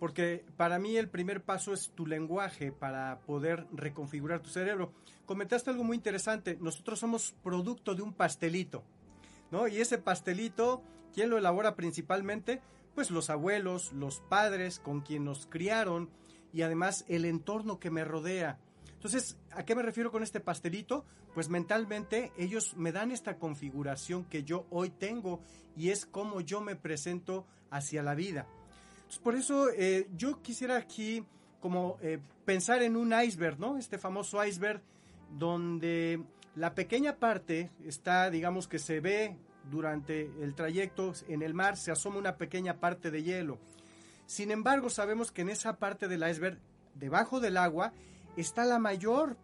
porque 0.00 0.44
para 0.56 0.80
mí 0.80 0.96
el 0.96 1.08
primer 1.08 1.44
paso 1.44 1.72
es 1.72 1.92
tu 1.94 2.06
lenguaje 2.06 2.72
para 2.72 3.20
poder 3.20 3.68
reconfigurar 3.72 4.40
tu 4.40 4.50
cerebro. 4.50 4.92
Comentaste 5.26 5.70
algo 5.70 5.84
muy 5.84 5.96
interesante, 5.96 6.58
nosotros 6.60 6.98
somos 6.98 7.36
producto 7.44 7.94
de 7.94 8.02
un 8.02 8.12
pastelito, 8.12 8.82
¿no? 9.52 9.68
Y 9.68 9.76
ese 9.76 9.98
pastelito, 9.98 10.82
¿quién 11.14 11.30
lo 11.30 11.38
elabora 11.38 11.76
principalmente? 11.76 12.60
pues 12.94 13.10
los 13.10 13.30
abuelos, 13.30 13.92
los 13.92 14.20
padres 14.20 14.78
con 14.78 15.00
quien 15.00 15.24
nos 15.24 15.46
criaron 15.46 16.10
y 16.52 16.62
además 16.62 17.04
el 17.08 17.24
entorno 17.24 17.78
que 17.78 17.90
me 17.90 18.04
rodea. 18.04 18.58
Entonces, 18.92 19.38
¿a 19.52 19.64
qué 19.64 19.74
me 19.74 19.82
refiero 19.82 20.10
con 20.10 20.22
este 20.22 20.40
pastelito? 20.40 21.04
Pues 21.34 21.48
mentalmente 21.48 22.32
ellos 22.36 22.76
me 22.76 22.92
dan 22.92 23.10
esta 23.12 23.38
configuración 23.38 24.24
que 24.24 24.44
yo 24.44 24.66
hoy 24.70 24.90
tengo 24.90 25.40
y 25.76 25.90
es 25.90 26.04
como 26.04 26.40
yo 26.40 26.60
me 26.60 26.76
presento 26.76 27.46
hacia 27.70 28.02
la 28.02 28.14
vida. 28.14 28.46
Entonces, 29.10 29.24
por 29.24 29.34
eso 29.34 29.70
eh, 29.70 30.06
yo 30.16 30.40
quisiera 30.40 30.76
aquí 30.76 31.24
como 31.58 31.98
eh, 32.00 32.20
pensar 32.44 32.80
en 32.80 32.96
un 32.96 33.12
iceberg, 33.12 33.58
¿no? 33.58 33.76
Este 33.76 33.98
famoso 33.98 34.44
iceberg 34.44 34.80
donde 35.36 36.22
la 36.54 36.76
pequeña 36.76 37.16
parte 37.16 37.72
está, 37.84 38.30
digamos 38.30 38.68
que 38.68 38.78
se 38.78 39.00
ve 39.00 39.36
durante 39.68 40.30
el 40.40 40.54
trayecto 40.54 41.12
en 41.26 41.42
el 41.42 41.54
mar 41.54 41.76
se 41.76 41.90
asoma 41.90 42.18
una 42.18 42.36
pequeña 42.36 42.78
parte 42.78 43.10
de 43.10 43.24
hielo. 43.24 43.58
Sin 44.26 44.52
embargo, 44.52 44.90
sabemos 44.90 45.32
que 45.32 45.42
en 45.42 45.48
esa 45.48 45.76
parte 45.78 46.06
del 46.06 46.22
iceberg, 46.30 46.60
debajo 46.94 47.40
del 47.40 47.56
agua, 47.56 47.92
está 48.36 48.64
la 48.64 48.78
mayor 48.78 49.36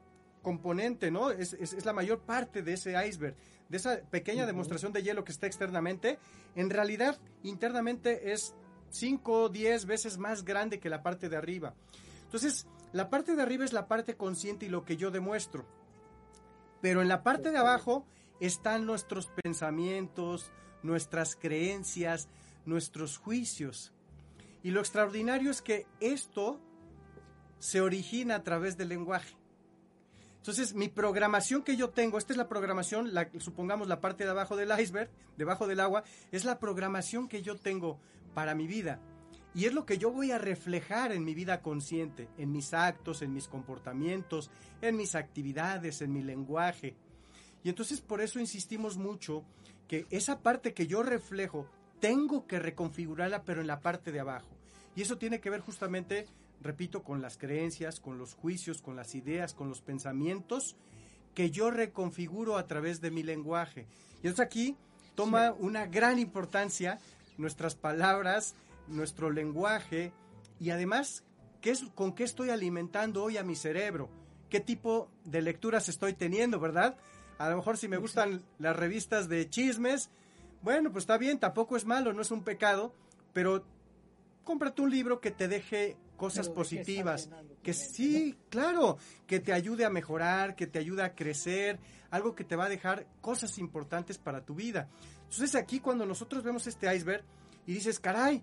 componente, 0.43 1.11
¿no? 1.11 1.33
Es, 1.33 1.85
la 1.85 1.93
mayor 1.93 2.21
parte 2.21 2.63
de 2.63 2.75
ese 2.75 2.95
iceberg, 3.05 3.35
de 3.69 3.79
esa 3.79 4.01
pequeña 4.13 4.47
demostración 4.47 4.93
de 4.93 5.03
hielo 5.03 5.25
que 5.25 5.33
está 5.33 5.49
externamente. 5.49 6.21
En 6.55 6.71
realidad, 6.71 7.19
internamente 7.43 8.33
es 8.33 8.55
5 8.91 9.33
o 9.43 9.49
10 9.49 9.87
veces 9.87 10.19
más 10.19 10.45
grande 10.45 10.79
que 10.79 10.91
la 10.91 11.03
parte 11.03 11.29
de 11.29 11.37
arriba. 11.37 11.75
Entonces, 12.25 12.67
la 12.93 13.11
parte 13.11 13.35
de 13.37 13.43
arriba 13.43 13.65
es 13.65 13.73
la 13.73 13.89
parte 13.89 14.17
consciente 14.17 14.67
y 14.67 14.69
lo 14.69 14.85
que 14.85 14.97
yo 14.97 15.11
demuestro. 15.11 15.65
Pero 16.81 17.03
en 17.03 17.09
la 17.09 17.23
parte 17.23 17.51
de 17.51 17.59
abajo 17.59 18.07
están 18.41 18.87
nuestros 18.87 19.29
pensamientos, 19.43 20.51
nuestras 20.83 21.37
creencias, 21.37 22.29
nuestros 22.65 23.19
juicios. 23.19 23.93
Y 24.63 24.71
lo 24.71 24.81
extraordinario 24.81 25.51
es 25.51 25.63
que 25.63 25.87
esto 26.01 26.61
se 27.59 27.81
origina 27.81 28.37
a 28.37 28.43
través 28.43 28.77
del 28.77 28.89
lenguaje. 28.89 29.37
Entonces, 30.39 30.75
mi 30.75 30.89
programación 30.89 31.63
que 31.63 31.77
yo 31.77 31.91
tengo, 31.91 32.19
esta 32.19 32.33
es 32.33 32.37
la 32.37 32.49
programación, 32.49 33.13
la, 33.13 33.29
supongamos 33.41 33.89
la 33.89 34.01
parte 34.01 34.25
de 34.25 34.31
abajo 34.31 34.55
del 34.55 34.71
iceberg, 34.79 35.11
debajo 35.37 35.67
del 35.67 35.81
agua, 35.81 36.05
es 36.31 36.45
la 36.45 36.61
programación 36.61 37.27
que 37.27 37.43
yo 37.43 37.57
tengo 37.57 37.99
para 38.37 38.55
mi 38.55 38.67
vida. 38.67 39.01
Y 39.55 39.65
es 39.65 39.73
lo 39.73 39.87
que 39.87 39.97
yo 39.97 40.13
voy 40.13 40.31
a 40.31 40.37
reflejar 40.37 41.11
en 41.11 41.25
mi 41.25 41.33
vida 41.35 41.63
consciente, 41.63 42.29
en 42.37 42.53
mis 42.53 42.75
actos, 42.75 43.23
en 43.23 43.33
mis 43.33 43.49
comportamientos, 43.49 44.51
en 44.83 44.95
mis 44.99 45.15
actividades, 45.15 46.03
en 46.03 46.13
mi 46.13 46.23
lenguaje. 46.23 46.95
Y 47.65 47.71
entonces 47.71 48.03
por 48.03 48.21
eso 48.21 48.39
insistimos 48.39 48.99
mucho 48.99 49.43
que 49.89 50.05
esa 50.11 50.41
parte 50.41 50.75
que 50.75 50.87
yo 50.87 51.03
reflejo, 51.03 51.67
tengo 51.99 52.47
que 52.47 52.59
reconfigurarla, 52.59 53.43
pero 53.43 53.63
en 53.63 53.69
la 53.69 53.81
parte 53.81 54.13
de 54.13 54.21
abajo. 54.21 54.51
Y 54.95 55.01
eso 55.01 55.17
tiene 55.17 55.41
que 55.41 55.49
ver 55.49 55.61
justamente, 55.61 56.27
repito, 56.61 57.03
con 57.03 57.23
las 57.23 57.39
creencias, 57.39 58.01
con 58.01 58.19
los 58.19 58.35
juicios, 58.35 58.83
con 58.83 58.97
las 58.97 59.15
ideas, 59.15 59.55
con 59.55 59.71
los 59.71 59.81
pensamientos 59.81 60.77
que 61.35 61.51
yo 61.51 61.71
reconfiguro 61.71 62.59
a 62.59 62.67
través 62.67 63.01
de 63.01 63.11
mi 63.11 63.23
lenguaje. 63.23 63.87
Y 64.23 64.27
entonces 64.27 64.45
aquí 64.45 64.77
toma 65.15 65.53
una 65.59 65.87
gran 65.87 66.19
importancia 66.19 67.01
nuestras 67.39 67.75
palabras, 67.75 68.55
nuestro 68.89 69.31
lenguaje 69.31 70.13
y 70.59 70.71
además 70.71 71.25
¿qué 71.61 71.71
es, 71.71 71.85
con 71.95 72.15
qué 72.15 72.25
estoy 72.25 72.51
alimentando 72.51 73.23
hoy 73.25 73.37
a 73.37 73.43
mi 73.43 73.57
cerebro, 73.57 74.09
qué 74.49 74.61
tipo 74.61 75.11
de 75.25 75.43
lecturas 75.43 75.89
estoy 75.89 76.13
teniendo, 76.13 76.61
¿verdad? 76.61 76.97
A 77.39 77.51
lo 77.51 77.57
mejor 77.57 77.77
si 77.77 77.89
me 77.89 77.97
gustan 77.97 78.43
las 78.59 78.77
revistas 78.77 79.29
de 79.29 79.49
chismes, 79.51 80.11
bueno, 80.63 80.91
pues 80.91 81.03
está 81.03 81.19
bien, 81.19 81.39
tampoco 81.39 81.77
es 81.77 81.85
malo, 81.85 82.13
no 82.13 82.23
es 82.23 82.31
un 82.31 82.43
pecado, 82.43 82.95
pero 83.33 83.65
cómprate 84.45 84.83
un 84.83 84.91
libro 84.91 85.21
que 85.21 85.31
te 85.31 85.49
deje 85.49 85.97
cosas 86.17 86.49
positivas, 86.49 87.29
que 87.63 87.75
sí, 87.75 88.39
claro, 88.49 88.97
que 89.27 89.41
te 89.41 89.53
ayude 89.53 89.85
a 89.85 89.91
mejorar, 89.91 90.57
que 90.57 90.67
te 90.67 90.79
ayude 90.79 91.03
a 91.03 91.15
crecer, 91.15 91.79
algo 92.11 92.35
que 92.35 92.45
te 92.45 92.57
va 92.57 92.67
a 92.67 92.69
dejar 92.71 93.07
cosas 93.21 93.59
importantes 93.59 94.19
para 94.19 94.45
tu 94.45 94.55
vida. 94.55 94.89
Entonces 95.31 95.55
aquí 95.55 95.81
cuando 95.81 96.07
nosotros 96.07 96.43
vemos 96.43 96.67
este 96.67 96.95
iceberg 96.95 97.25
y 97.67 97.75
dices, 97.75 98.01
caray, 98.01 98.43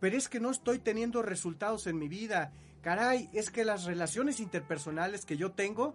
pero 0.00 0.16
es 0.16 0.28
que 0.28 0.40
no 0.40 0.50
estoy 0.50 0.78
teniendo 0.78 1.22
resultados 1.22 1.86
en 1.86 1.98
mi 1.98 2.08
vida, 2.08 2.52
caray, 2.80 3.30
es 3.32 3.50
que 3.50 3.64
las 3.64 3.84
relaciones 3.84 4.40
interpersonales 4.40 5.24
que 5.24 5.36
yo 5.36 5.52
tengo 5.52 5.94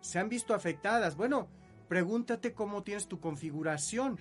se 0.00 0.18
han 0.18 0.28
visto 0.28 0.54
afectadas. 0.54 1.16
Bueno, 1.16 1.48
pregúntate 1.88 2.52
cómo 2.52 2.82
tienes 2.82 3.08
tu 3.08 3.20
configuración. 3.20 4.18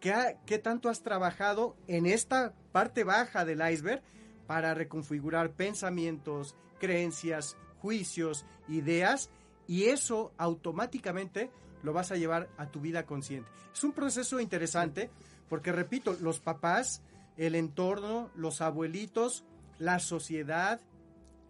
¿Qué, 0.00 0.58
tanto 0.58 0.88
has 0.88 1.02
trabajado 1.02 1.76
en 1.86 2.06
esta 2.06 2.54
parte 2.72 3.04
baja 3.04 3.44
del 3.44 3.62
iceberg 3.70 4.02
para 4.48 4.74
reconfigurar 4.74 5.52
pensamientos, 5.52 6.56
creencias, 6.80 7.56
juicios, 7.78 8.44
ideas? 8.66 9.30
Y 9.68 9.84
eso 9.84 10.32
automáticamente 10.38 11.50
lo 11.82 11.92
vas 11.92 12.12
a 12.12 12.16
llevar 12.16 12.48
a 12.56 12.66
tu 12.66 12.80
vida 12.80 13.06
consciente. 13.06 13.48
Es 13.72 13.84
un 13.84 13.92
proceso 13.92 14.40
interesante 14.40 15.10
porque, 15.48 15.72
repito, 15.72 16.16
los 16.20 16.40
papás, 16.40 17.02
el 17.36 17.54
entorno, 17.54 18.30
los 18.34 18.60
abuelitos, 18.60 19.44
la 19.78 19.98
sociedad, 19.98 20.80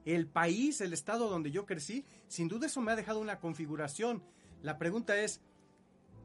el 0.05 0.27
país, 0.27 0.81
el 0.81 0.93
estado 0.93 1.29
donde 1.29 1.51
yo 1.51 1.67
crecí, 1.67 2.05
sin 2.29 2.49
duda 2.49 2.67
eso 2.67 2.81
me 2.81 2.93
ha 2.93 2.97
dejado 2.97 3.21
una 3.21 3.39
configuración 3.39 4.23
la 4.63 4.79
pregunta 4.79 5.21
es, 5.21 5.41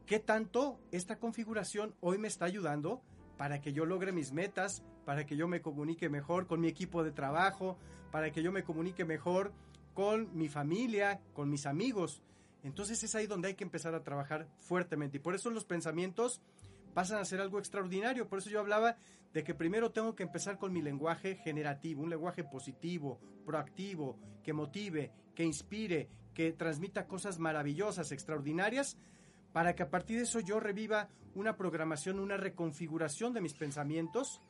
¿qué 0.06 0.20
tanto 0.20 0.78
esta 0.92 1.18
configuración 1.18 1.96
hoy 2.00 2.18
me 2.18 2.28
está 2.28 2.44
ayudando 2.44 3.02
para 3.36 3.60
que 3.60 3.72
yo 3.72 3.84
logre 3.84 4.12
mis 4.12 4.32
metas, 4.32 4.84
para 5.04 5.26
que 5.26 5.36
yo 5.36 5.48
me 5.48 5.60
comunique 5.60 6.08
mejor 6.08 6.46
con 6.46 6.60
mi 6.60 6.68
equipo 6.68 7.02
de 7.02 7.10
trabajo, 7.10 7.76
para 8.12 8.30
que 8.30 8.42
yo 8.44 8.52
me 8.52 8.62
comunique 8.62 9.04
mejor 9.04 9.52
con 9.92 10.36
mi 10.36 10.48
familia, 10.48 11.20
con 11.34 11.50
mis 11.50 11.66
amigos? 11.66 12.22
Entonces 12.68 13.02
es 13.02 13.14
ahí 13.14 13.26
donde 13.26 13.48
hay 13.48 13.54
que 13.54 13.64
empezar 13.64 13.94
a 13.94 14.04
trabajar 14.04 14.46
fuertemente. 14.58 15.16
Y 15.16 15.20
por 15.20 15.34
eso 15.34 15.50
los 15.50 15.64
pensamientos 15.64 16.40
pasan 16.94 17.18
a 17.18 17.24
ser 17.24 17.40
algo 17.40 17.58
extraordinario. 17.58 18.28
Por 18.28 18.38
eso 18.38 18.50
yo 18.50 18.60
hablaba 18.60 18.96
de 19.32 19.44
que 19.44 19.54
primero 19.54 19.90
tengo 19.90 20.14
que 20.14 20.22
empezar 20.22 20.58
con 20.58 20.72
mi 20.72 20.82
lenguaje 20.82 21.36
generativo, 21.36 22.02
un 22.02 22.10
lenguaje 22.10 22.44
positivo, 22.44 23.20
proactivo, 23.44 24.18
que 24.42 24.52
motive, 24.52 25.12
que 25.34 25.44
inspire, 25.44 26.08
que 26.34 26.52
transmita 26.52 27.06
cosas 27.06 27.38
maravillosas, 27.38 28.12
extraordinarias, 28.12 28.96
para 29.52 29.74
que 29.74 29.82
a 29.82 29.90
partir 29.90 30.18
de 30.18 30.24
eso 30.24 30.40
yo 30.40 30.60
reviva 30.60 31.08
una 31.34 31.56
programación, 31.56 32.20
una 32.20 32.36
reconfiguración 32.36 33.32
de 33.32 33.40
mis 33.40 33.54
pensamientos. 33.54 34.40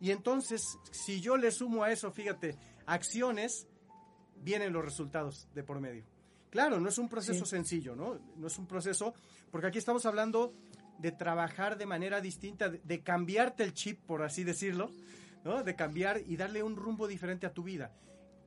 Y 0.00 0.10
entonces, 0.10 0.78
si 0.90 1.20
yo 1.20 1.36
le 1.36 1.50
sumo 1.50 1.84
a 1.84 1.92
eso, 1.92 2.10
fíjate, 2.10 2.56
acciones, 2.86 3.68
vienen 4.42 4.72
los 4.72 4.84
resultados 4.84 5.48
de 5.54 5.62
por 5.62 5.80
medio. 5.80 6.04
Claro, 6.52 6.78
no 6.80 6.90
es 6.90 6.98
un 6.98 7.08
proceso 7.08 7.46
sencillo, 7.46 7.96
¿no? 7.96 8.20
No 8.36 8.46
es 8.46 8.58
un 8.58 8.66
proceso, 8.66 9.14
porque 9.50 9.68
aquí 9.68 9.78
estamos 9.78 10.04
hablando 10.04 10.52
de 10.98 11.10
trabajar 11.10 11.78
de 11.78 11.86
manera 11.86 12.20
distinta, 12.20 12.68
de, 12.68 13.02
cambiarte 13.02 13.64
el 13.64 13.72
chip, 13.72 13.98
por 14.04 14.22
así 14.22 14.44
decirlo, 14.44 14.90
¿no? 15.44 15.62
De 15.62 15.74
cambiar 15.74 16.20
y 16.26 16.36
darle 16.36 16.62
un 16.62 16.76
rumbo 16.76 17.08
diferente 17.08 17.46
a 17.46 17.54
tu 17.54 17.62
vida. 17.62 17.94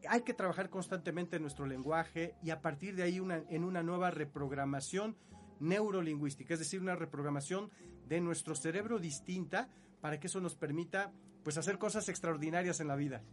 Hay 0.08 0.22
que 0.22 0.36
trabajar 0.36 0.70
constantemente 0.70 1.38
en 1.38 1.41
nuestro 1.41 1.65
lenguaje 1.65 2.36
y 2.44 2.52
a 2.52 2.62
partir 2.62 2.96
de 2.96 3.02
ahí 3.02 3.20
una, 3.20 3.41
en 3.50 3.63
una 3.63 3.82
nueva 3.82 4.12
reprogramación 4.12 5.18
neurolingüística, 5.60 6.54
es 6.54 6.60
decir, 6.60 6.82
una 6.82 6.96
reprogramación 6.96 7.72
de 8.08 8.22
nuestro 8.22 8.54
cerebro 8.54 9.00
distinta 9.00 9.68
para 10.00 10.20
que 10.20 10.28
eso 10.28 10.39
nos 10.39 10.54
permita 10.54 11.12
pues 11.44 11.58
hacer 11.58 11.80
cosas 11.80 12.08
extraordinarias 12.08 12.80
en 12.82 12.88
la 12.88 12.96
vida. 12.96 13.24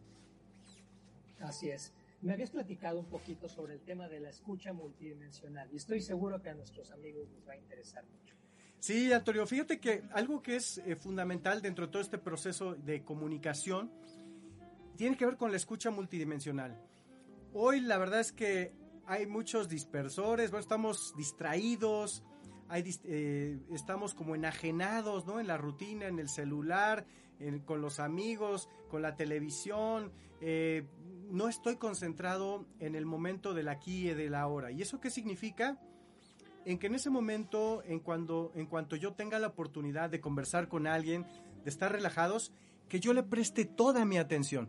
Así 1.40 1.68
es. 1.68 1.92
Me 2.22 2.32
habías 2.32 2.50
platicado 2.50 3.00
un 3.00 3.06
poquito 3.06 3.48
sobre 3.48 3.74
el 3.74 3.80
tema 3.80 4.08
de 4.08 4.20
la 4.20 4.30
escucha 4.30 4.72
multidimensional 4.72 5.68
y 5.72 5.76
estoy 5.76 6.00
seguro 6.00 6.40
que 6.40 6.50
a 6.50 6.54
nuestros 6.54 6.92
amigos 6.92 7.28
les 7.32 7.46
va 7.46 7.54
a 7.54 7.56
interesar 7.56 8.04
mucho. 8.06 8.36
Sí, 8.78 9.12
Antonio, 9.12 9.44
fíjate 9.44 9.80
que 9.80 10.04
algo 10.12 10.40
que 10.40 10.56
es 10.56 10.78
eh, 10.78 10.94
fundamental 10.94 11.60
dentro 11.60 11.86
de 11.86 11.92
todo 11.92 12.00
este 12.00 12.18
proceso 12.18 12.74
de 12.74 13.02
comunicación 13.02 13.90
tiene 14.96 15.16
que 15.16 15.26
ver 15.26 15.36
con 15.36 15.50
la 15.50 15.56
escucha 15.56 15.90
multidimensional. 15.90 16.80
Hoy 17.54 17.80
la 17.80 17.98
verdad 17.98 18.20
es 18.20 18.30
que 18.30 18.72
hay 19.04 19.26
muchos 19.26 19.68
dispersores, 19.68 20.52
bueno, 20.52 20.62
estamos 20.62 21.14
distraídos, 21.16 22.22
hay, 22.68 22.84
eh, 23.04 23.58
estamos 23.72 24.14
como 24.14 24.36
enajenados 24.36 25.26
¿no? 25.26 25.40
en 25.40 25.48
la 25.48 25.56
rutina, 25.56 26.06
en 26.06 26.20
el 26.20 26.28
celular, 26.28 27.04
con 27.64 27.80
los 27.80 27.98
amigos, 27.98 28.68
con 28.88 29.02
la 29.02 29.16
televisión, 29.16 30.12
eh, 30.40 30.86
no 31.32 31.48
estoy 31.48 31.76
concentrado 31.76 32.66
en 32.78 32.94
el 32.94 33.06
momento 33.06 33.54
del 33.54 33.68
aquí 33.68 34.10
y 34.10 34.14
del 34.14 34.34
ahora. 34.34 34.70
¿Y 34.70 34.82
eso 34.82 35.00
qué 35.00 35.10
significa? 35.10 35.78
En 36.66 36.78
que 36.78 36.88
en 36.88 36.94
ese 36.94 37.08
momento, 37.08 37.82
en, 37.86 38.00
cuando, 38.00 38.52
en 38.54 38.66
cuanto 38.66 38.96
yo 38.96 39.14
tenga 39.14 39.38
la 39.38 39.46
oportunidad 39.46 40.10
de 40.10 40.20
conversar 40.20 40.68
con 40.68 40.86
alguien, 40.86 41.24
de 41.64 41.70
estar 41.70 41.90
relajados, 41.90 42.52
que 42.86 43.00
yo 43.00 43.14
le 43.14 43.22
preste 43.22 43.64
toda 43.64 44.04
mi 44.04 44.18
atención. 44.18 44.68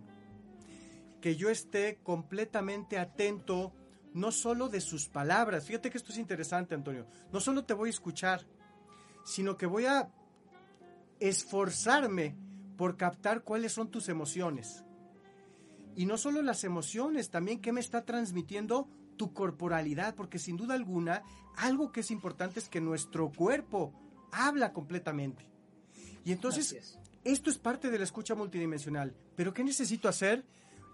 Que 1.19 1.35
yo 1.35 1.49
esté 1.49 1.99
completamente 2.01 2.97
atento, 2.97 3.73
no 4.13 4.31
solo 4.31 4.69
de 4.69 4.79
sus 4.79 5.09
palabras. 5.09 5.65
Fíjate 5.65 5.89
que 5.89 5.97
esto 5.97 6.13
es 6.13 6.17
interesante, 6.17 6.75
Antonio. 6.75 7.07
No 7.33 7.41
solo 7.41 7.65
te 7.65 7.73
voy 7.73 7.89
a 7.89 7.91
escuchar, 7.91 8.47
sino 9.25 9.57
que 9.57 9.65
voy 9.65 9.85
a 9.85 10.09
esforzarme 11.19 12.37
por 12.77 12.95
captar 12.95 13.43
cuáles 13.43 13.73
son 13.73 13.91
tus 13.91 14.07
emociones 14.07 14.82
y 15.95 16.05
no 16.05 16.17
solo 16.17 16.41
las 16.41 16.63
emociones, 16.63 17.29
también 17.29 17.61
qué 17.61 17.71
me 17.71 17.79
está 17.79 18.05
transmitiendo 18.05 18.87
tu 19.17 19.33
corporalidad, 19.33 20.15
porque 20.15 20.39
sin 20.39 20.57
duda 20.57 20.73
alguna, 20.73 21.23
algo 21.55 21.91
que 21.91 22.01
es 22.01 22.11
importante 22.11 22.59
es 22.59 22.69
que 22.69 22.81
nuestro 22.81 23.31
cuerpo 23.31 23.93
habla 24.31 24.73
completamente. 24.73 25.47
Y 26.25 26.31
entonces, 26.31 26.97
esto 27.23 27.49
es 27.49 27.57
parte 27.57 27.91
de 27.91 27.97
la 27.97 28.03
escucha 28.03 28.35
multidimensional. 28.35 29.15
Pero 29.35 29.53
¿qué 29.53 29.63
necesito 29.63 30.07
hacer? 30.07 30.45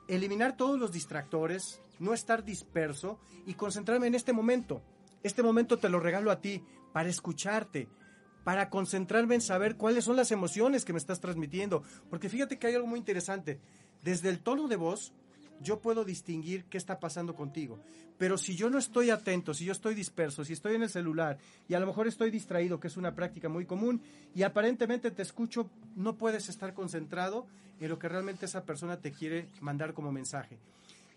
Eliminar 0.07 0.57
todos 0.57 0.79
los 0.79 0.91
distractores, 0.91 1.81
no 1.99 2.13
estar 2.13 2.43
disperso 2.43 3.19
y 3.45 3.53
concentrarme 3.53 4.07
en 4.07 4.15
este 4.15 4.33
momento. 4.33 4.81
Este 5.23 5.43
momento 5.43 5.77
te 5.77 5.89
lo 5.89 5.99
regalo 5.99 6.31
a 6.31 6.41
ti 6.41 6.63
para 6.93 7.09
escucharte, 7.09 7.87
para 8.43 8.69
concentrarme 8.69 9.35
en 9.35 9.41
saber 9.41 9.75
cuáles 9.75 10.05
son 10.05 10.15
las 10.15 10.31
emociones 10.31 10.85
que 10.85 10.93
me 10.93 10.99
estás 10.99 11.19
transmitiendo. 11.19 11.83
Porque 12.09 12.29
fíjate 12.29 12.57
que 12.57 12.67
hay 12.67 12.75
algo 12.75 12.87
muy 12.87 12.99
interesante. 12.99 13.59
Desde 14.03 14.29
el 14.29 14.39
tono 14.39 14.67
de 14.67 14.75
voz, 14.75 15.13
yo 15.61 15.79
puedo 15.79 16.05
distinguir 16.05 16.65
qué 16.65 16.77
está 16.77 16.99
pasando 16.99 17.35
contigo. 17.35 17.79
Pero 18.17 18.37
si 18.37 18.55
yo 18.55 18.69
no 18.69 18.77
estoy 18.77 19.09
atento, 19.09 19.53
si 19.53 19.65
yo 19.65 19.71
estoy 19.71 19.95
disperso, 19.95 20.43
si 20.43 20.53
estoy 20.53 20.75
en 20.75 20.83
el 20.83 20.89
celular 20.89 21.37
y 21.67 21.73
a 21.73 21.79
lo 21.79 21.87
mejor 21.87 22.07
estoy 22.07 22.31
distraído, 22.31 22.79
que 22.79 22.87
es 22.87 22.97
una 22.97 23.15
práctica 23.15 23.47
muy 23.47 23.65
común, 23.65 24.01
y 24.35 24.43
aparentemente 24.43 25.11
te 25.11 25.21
escucho, 25.21 25.69
no 25.95 26.17
puedes 26.17 26.49
estar 26.49 26.73
concentrado 26.73 27.45
en 27.79 27.89
lo 27.89 27.97
que 27.97 28.09
realmente 28.09 28.45
esa 28.45 28.63
persona 28.65 28.97
te 28.97 29.11
quiere 29.11 29.47
mandar 29.61 29.93
como 29.93 30.11
mensaje. 30.11 30.57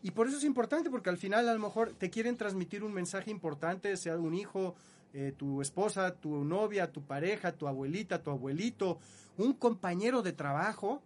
Y 0.02 0.12
por 0.12 0.28
eso 0.28 0.38
es 0.38 0.44
importante, 0.44 0.90
porque 0.90 1.10
al 1.10 1.16
final 1.18 1.48
a 1.48 1.54
lo 1.54 1.60
mejor 1.60 1.92
te 1.92 2.10
quieren 2.10 2.36
transmitir 2.36 2.84
un 2.84 2.92
mensaje 2.92 3.30
importante, 3.30 3.96
sea 3.96 4.16
un 4.16 4.34
hijo, 4.34 4.74
eh, 5.12 5.32
tu 5.36 5.60
esposa, 5.60 6.14
tu 6.14 6.44
novia, 6.44 6.90
tu 6.90 7.02
pareja, 7.02 7.52
tu 7.52 7.68
abuelita, 7.68 8.22
tu 8.22 8.30
abuelito, 8.30 8.98
un 9.38 9.54
compañero 9.54 10.22
de 10.22 10.32
trabajo, 10.32 11.02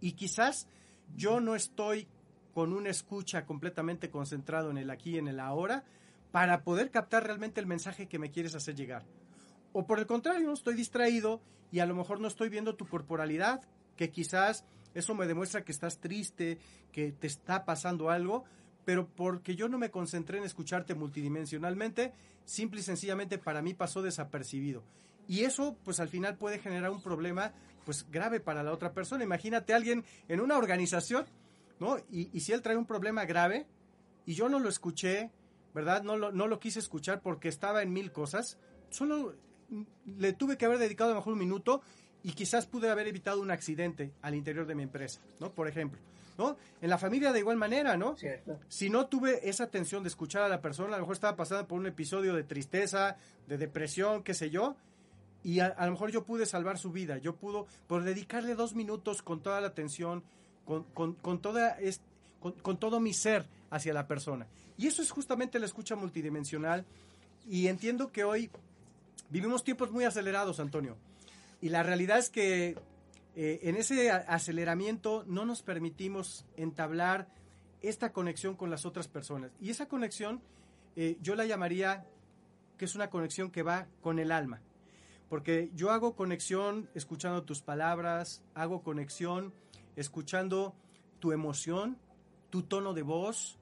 y 0.00 0.12
quizás 0.12 0.68
yo 1.16 1.40
no 1.40 1.54
estoy 1.54 2.06
con 2.54 2.72
una 2.72 2.90
escucha 2.90 3.46
completamente 3.46 4.10
concentrado 4.10 4.70
en 4.70 4.78
el 4.78 4.90
aquí 4.90 5.10
y 5.10 5.18
en 5.18 5.28
el 5.28 5.40
ahora 5.40 5.84
para 6.30 6.62
poder 6.62 6.90
captar 6.90 7.24
realmente 7.24 7.60
el 7.60 7.66
mensaje 7.66 8.06
que 8.06 8.18
me 8.18 8.30
quieres 8.30 8.54
hacer 8.54 8.74
llegar. 8.74 9.04
O 9.72 9.86
por 9.86 9.98
el 9.98 10.06
contrario, 10.06 10.52
estoy 10.52 10.74
distraído 10.74 11.40
y 11.70 11.80
a 11.80 11.86
lo 11.86 11.94
mejor 11.94 12.20
no 12.20 12.28
estoy 12.28 12.48
viendo 12.48 12.74
tu 12.74 12.86
corporalidad, 12.86 13.60
que 13.96 14.10
quizás 14.10 14.64
eso 14.94 15.14
me 15.14 15.26
demuestra 15.26 15.64
que 15.64 15.72
estás 15.72 15.98
triste, 15.98 16.58
que 16.92 17.12
te 17.12 17.26
está 17.26 17.64
pasando 17.64 18.10
algo, 18.10 18.44
pero 18.84 19.06
porque 19.06 19.54
yo 19.54 19.68
no 19.68 19.78
me 19.78 19.90
concentré 19.90 20.38
en 20.38 20.44
escucharte 20.44 20.94
multidimensionalmente, 20.94 22.12
simple 22.44 22.80
y 22.80 22.82
sencillamente 22.82 23.38
para 23.38 23.62
mí 23.62 23.74
pasó 23.74 24.02
desapercibido. 24.02 24.82
Y 25.26 25.44
eso, 25.44 25.76
pues 25.84 26.00
al 26.00 26.08
final 26.08 26.38
puede 26.38 26.58
generar 26.58 26.90
un 26.90 27.02
problema 27.02 27.52
pues 27.88 28.04
grave 28.10 28.38
para 28.38 28.62
la 28.62 28.70
otra 28.70 28.92
persona. 28.92 29.24
Imagínate 29.24 29.72
a 29.72 29.76
alguien 29.76 30.04
en 30.28 30.42
una 30.42 30.58
organización, 30.58 31.24
¿no? 31.80 31.96
Y, 32.10 32.38
si 32.38 32.52
él 32.52 32.60
trae 32.60 32.76
un 32.76 32.84
problema 32.84 33.24
grave 33.24 33.66
y 34.26 34.34
yo 34.34 34.50
no 34.50 34.58
lo 34.60 34.68
escuché, 34.68 35.30
¿verdad? 35.72 36.02
No 36.02 36.18
lo, 36.18 36.30
no 36.30 36.48
lo 36.48 36.60
quise 36.60 36.80
escuchar 36.80 37.22
porque 37.22 37.48
estaba 37.48 37.82
en 37.82 37.90
mil 37.94 38.12
cosas, 38.12 38.58
solo 38.90 39.34
le 40.04 40.34
tuve 40.34 40.58
que 40.58 40.66
haber 40.66 40.76
dedicado 40.76 41.12
a 41.12 41.14
lo 41.14 41.20
mejor 41.20 41.32
un 41.32 41.38
minuto 41.38 41.80
y 42.22 42.32
quizás 42.32 42.66
pude 42.66 42.90
haber 42.90 43.06
evitado 43.06 43.40
un 43.40 43.50
accidente 43.50 44.12
al 44.20 44.34
interior 44.34 44.66
de 44.66 44.74
mi 44.74 44.82
empresa, 44.82 45.22
¿no? 45.40 45.50
Por 45.50 45.66
ejemplo, 45.66 45.98
¿no? 46.36 46.58
En 46.82 46.90
la 46.90 46.98
familia 46.98 47.32
de 47.32 47.38
igual 47.38 47.56
manera, 47.56 47.96
¿no? 47.96 48.16
Si 48.68 48.90
no 48.90 49.06
tuve 49.06 49.48
esa 49.48 49.64
atención 49.64 50.02
de 50.02 50.10
escuchar 50.10 50.42
a 50.42 50.48
la 50.50 50.60
persona, 50.60 50.88
a 50.88 50.98
lo 50.98 51.04
mejor 51.04 51.14
estaba 51.14 51.36
pasando 51.36 51.66
por 51.66 51.80
un 51.80 51.86
episodio 51.86 52.34
de 52.34 52.44
tristeza, 52.44 53.16
de 53.46 53.56
depresión, 53.56 54.22
qué 54.22 54.34
sé 54.34 54.50
yo, 54.50 54.76
y 55.44 55.60
a, 55.60 55.74
lo 55.84 55.92
mejor 55.92 56.10
yo 56.10 56.24
pude 56.24 56.46
salvar 56.46 56.78
su 56.78 56.90
vida, 56.90 57.18
yo 57.18 57.36
pudo, 57.36 57.66
por 57.86 58.02
dedicarle 58.02 58.54
dos 58.54 58.74
minutos 58.74 59.22
con 59.22 59.40
toda 59.40 59.60
la 59.60 59.68
atención, 59.68 60.22
con, 60.64 60.84
con, 60.84 61.40
toda 61.40 61.76
con, 62.40 62.78
todo 62.78 63.00
mi 63.00 63.14
ser 63.14 63.46
hacia 63.70 63.94
la 63.94 64.06
persona. 64.06 64.46
Y 64.76 64.86
eso 64.86 65.02
es 65.02 65.10
justamente 65.10 65.58
la 65.58 65.66
escucha 65.66 65.96
multidimensional. 65.96 66.84
Y 67.48 67.68
entiendo 67.68 68.12
que 68.12 68.24
hoy 68.24 68.50
vivimos 69.30 69.64
tiempos 69.64 69.90
muy 69.90 70.04
acelerados, 70.04 70.60
Antonio. 70.60 70.96
Y 71.60 71.70
la 71.70 71.82
realidad 71.82 72.18
es 72.18 72.30
que 72.30 72.76
eh, 73.34 73.60
en 73.62 73.76
ese 73.76 74.10
aceleramiento 74.10 75.24
no 75.26 75.46
nos 75.46 75.62
permitimos 75.62 76.44
entablar 76.56 77.28
esta 77.80 78.12
conexión 78.12 78.54
con 78.54 78.70
las 78.70 78.84
otras 78.84 79.08
personas. 79.08 79.50
Y 79.60 79.70
esa 79.70 79.86
conexión 79.86 80.42
eh, 81.00 81.16
yo 81.22 81.36
la 81.36 81.46
llamaría 81.46 82.04
que 82.76 82.84
es 82.84 82.96
una 82.96 83.08
conexión 83.08 83.52
que 83.52 83.62
va 83.62 83.86
con 84.00 84.18
el 84.18 84.32
alma. 84.32 84.60
Porque 85.28 85.70
yo 85.74 85.90
hago 85.90 86.16
conexión 86.16 86.88
escuchando 86.94 87.44
tus 87.44 87.60
palabras, 87.60 88.42
hago 88.54 88.82
conexión 88.82 89.52
escuchando 89.96 90.74
tu 91.18 91.32
emoción, 91.32 91.98
tu 92.50 92.62
tono 92.62 92.94
de 92.94 93.02
voz 93.02 93.58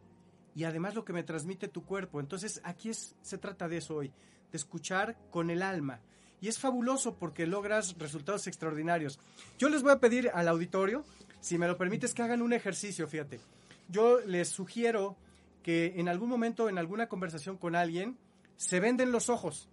y 0.54 0.64
además 0.64 0.94
lo 0.94 1.04
que 1.04 1.12
me 1.12 1.22
transmite 1.22 1.68
tu 1.68 1.84
cuerpo. 1.84 2.20
Entonces 2.20 2.60
aquí 2.64 2.90
es, 2.90 3.16
se 3.22 3.38
trata 3.38 3.68
de 3.68 3.78
eso 3.78 3.96
hoy, 3.96 4.12
de 4.52 4.56
escuchar 4.56 5.16
con 5.30 5.50
el 5.50 5.62
alma. 5.62 6.00
Y 6.40 6.48
es 6.48 6.58
fabuloso 6.58 7.16
porque 7.16 7.46
logras 7.46 7.96
resultados 7.98 8.46
extraordinarios. 8.46 9.18
Yo 9.58 9.68
les 9.68 9.82
voy 9.82 9.92
a 9.92 10.00
pedir 10.00 10.30
al 10.34 10.48
auditorio, 10.48 11.04
si 11.40 11.58
me 11.58 11.66
lo 11.66 11.76
permites, 11.76 12.14
que 12.14 12.22
hagan 12.22 12.42
un 12.42 12.52
ejercicio, 12.52 13.08
fíjate. 13.08 13.40
Yo 13.88 14.20
les 14.20 14.48
sugiero 14.48 15.16
que 15.62 15.94
en 15.96 16.08
algún 16.08 16.28
momento, 16.28 16.68
en 16.68 16.78
alguna 16.78 17.08
conversación 17.08 17.56
con 17.56 17.74
alguien, 17.74 18.18
se 18.56 18.80
venden 18.80 19.12
los 19.12 19.28
ojos 19.28 19.68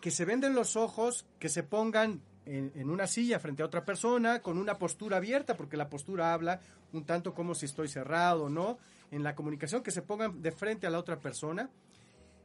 que 0.00 0.10
se 0.10 0.24
venden 0.24 0.54
los 0.54 0.76
ojos, 0.76 1.26
que 1.38 1.48
se 1.48 1.62
pongan 1.62 2.22
en, 2.46 2.90
una 2.90 3.06
silla 3.06 3.38
frente 3.38 3.62
a 3.62 3.66
otra 3.66 3.84
persona 3.84 4.42
con 4.42 4.58
una 4.58 4.78
postura 4.78 5.18
abierta, 5.18 5.56
porque 5.56 5.76
la 5.76 5.88
postura 5.88 6.32
habla 6.32 6.60
un 6.92 7.04
tanto 7.04 7.34
como 7.34 7.54
si 7.54 7.66
estoy 7.66 7.88
cerrado 7.88 8.44
o 8.44 8.48
no, 8.48 8.78
en 9.10 9.22
la 9.22 9.34
comunicación, 9.34 9.82
que 9.82 9.90
se 9.90 10.02
pongan 10.02 10.42
de 10.42 10.52
frente 10.52 10.86
a 10.86 10.90
la 10.90 10.98
otra 10.98 11.20
persona 11.20 11.70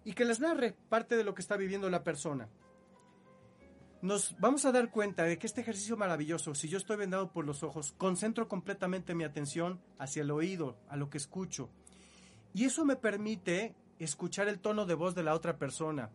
y 0.04 0.14
que 0.14 0.26
les 0.26 0.40
narre 0.40 0.76
parte 0.90 1.16
de 1.16 1.24
lo 1.24 1.34
que 1.34 1.42
está 1.42 1.58
viviendo 1.58 1.90
la 1.90 2.04
persona. 2.04 2.48
Nos 4.02 4.36
vamos 4.40 4.66
a 4.66 4.72
dar 4.72 4.92
cuenta 4.92 5.24
de 5.24 5.40
que 5.40 5.48
este 5.48 5.62
ejercicio 5.62 5.98
maravilloso, 5.98 6.54
si 6.54 6.68
yo 6.68 6.78
estoy 6.78 6.98
vendado 6.98 7.32
por 7.32 7.46
los 7.46 7.64
ojos, 7.64 7.96
concentro 7.98 8.48
completamente 8.48 9.16
mi 9.16 9.24
atención 9.24 9.82
hacia 9.98 10.22
el 10.22 10.30
oído, 10.30 10.78
a 10.90 10.96
lo 10.96 11.10
que 11.10 11.18
escucho. 11.18 11.70
Y 12.54 12.66
eso 12.66 12.86
me 12.86 12.96
permite 12.96 13.74
escuchar 13.98 14.48
el 14.48 14.60
tono 14.60 14.86
de 14.86 14.94
voz 14.94 15.16
de 15.16 15.24
la 15.24 15.34
otra 15.34 15.58
persona. 15.58 16.12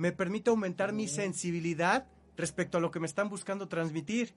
Me 0.00 0.12
permite 0.12 0.48
aumentar 0.48 0.94
mi 0.94 1.08
sensibilidad 1.08 2.06
respecto 2.34 2.78
a 2.78 2.80
lo 2.80 2.90
que 2.90 3.00
me 3.00 3.06
están 3.06 3.28
buscando 3.28 3.68
transmitir. 3.68 4.32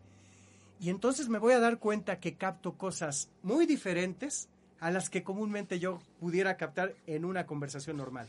Y 0.81 0.89
entonces 0.89 1.29
me 1.29 1.39
voy 1.39 1.53
a 1.53 1.61
dar 1.61 1.79
cuenta 1.79 2.19
que 2.19 2.35
capto 2.35 2.73
cosas 2.73 3.29
muy 3.43 3.65
diferentes 3.65 4.49
a 4.81 4.91
las 4.91 5.09
que 5.09 5.23
comúnmente 5.23 5.79
yo 5.79 5.99
pudiera 6.19 6.57
captar 6.57 6.93
en 7.07 7.23
una 7.23 7.45
conversación 7.45 7.95
normal. 7.95 8.27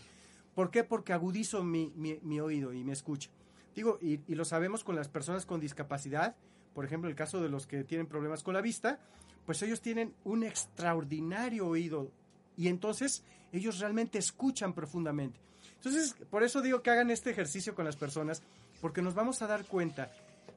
¿Por 0.54 0.70
qué? 0.70 0.84
Porque 0.84 1.12
agudizo 1.12 1.64
mi, 1.64 1.92
mi, 1.96 2.20
mi 2.22 2.38
oído 2.38 2.72
y 2.72 2.84
me 2.84 2.92
escucha. 2.92 3.30
Digo, 3.74 3.98
y, 4.00 4.20
y, 4.28 4.36
lo 4.36 4.44
sabemos 4.44 4.84
con 4.84 4.94
las 4.94 5.08
personas 5.08 5.44
con 5.44 5.58
discapacidad, 5.58 6.36
por 6.72 6.84
ejemplo, 6.84 7.10
el 7.10 7.16
caso 7.16 7.42
de 7.42 7.48
los 7.48 7.66
que 7.66 7.82
tienen 7.82 8.06
problemas 8.06 8.44
con 8.44 8.54
la 8.54 8.60
vista, 8.60 9.00
pues 9.44 9.60
ellos 9.62 9.80
tienen 9.80 10.14
un 10.22 10.44
extraordinario 10.44 11.66
oído 11.66 12.12
y 12.56 12.68
entonces 12.68 13.24
ellos 13.50 13.80
realmente 13.80 14.20
escuchan 14.20 14.72
profundamente. 14.72 15.40
Entonces, 15.84 16.16
por 16.30 16.42
eso 16.42 16.62
digo 16.62 16.82
que 16.82 16.90
hagan 16.90 17.10
este 17.10 17.30
ejercicio 17.30 17.74
con 17.74 17.84
las 17.84 17.96
personas, 17.96 18.42
porque 18.80 19.02
nos 19.02 19.14
vamos 19.14 19.42
a 19.42 19.46
dar 19.46 19.66
cuenta 19.66 20.10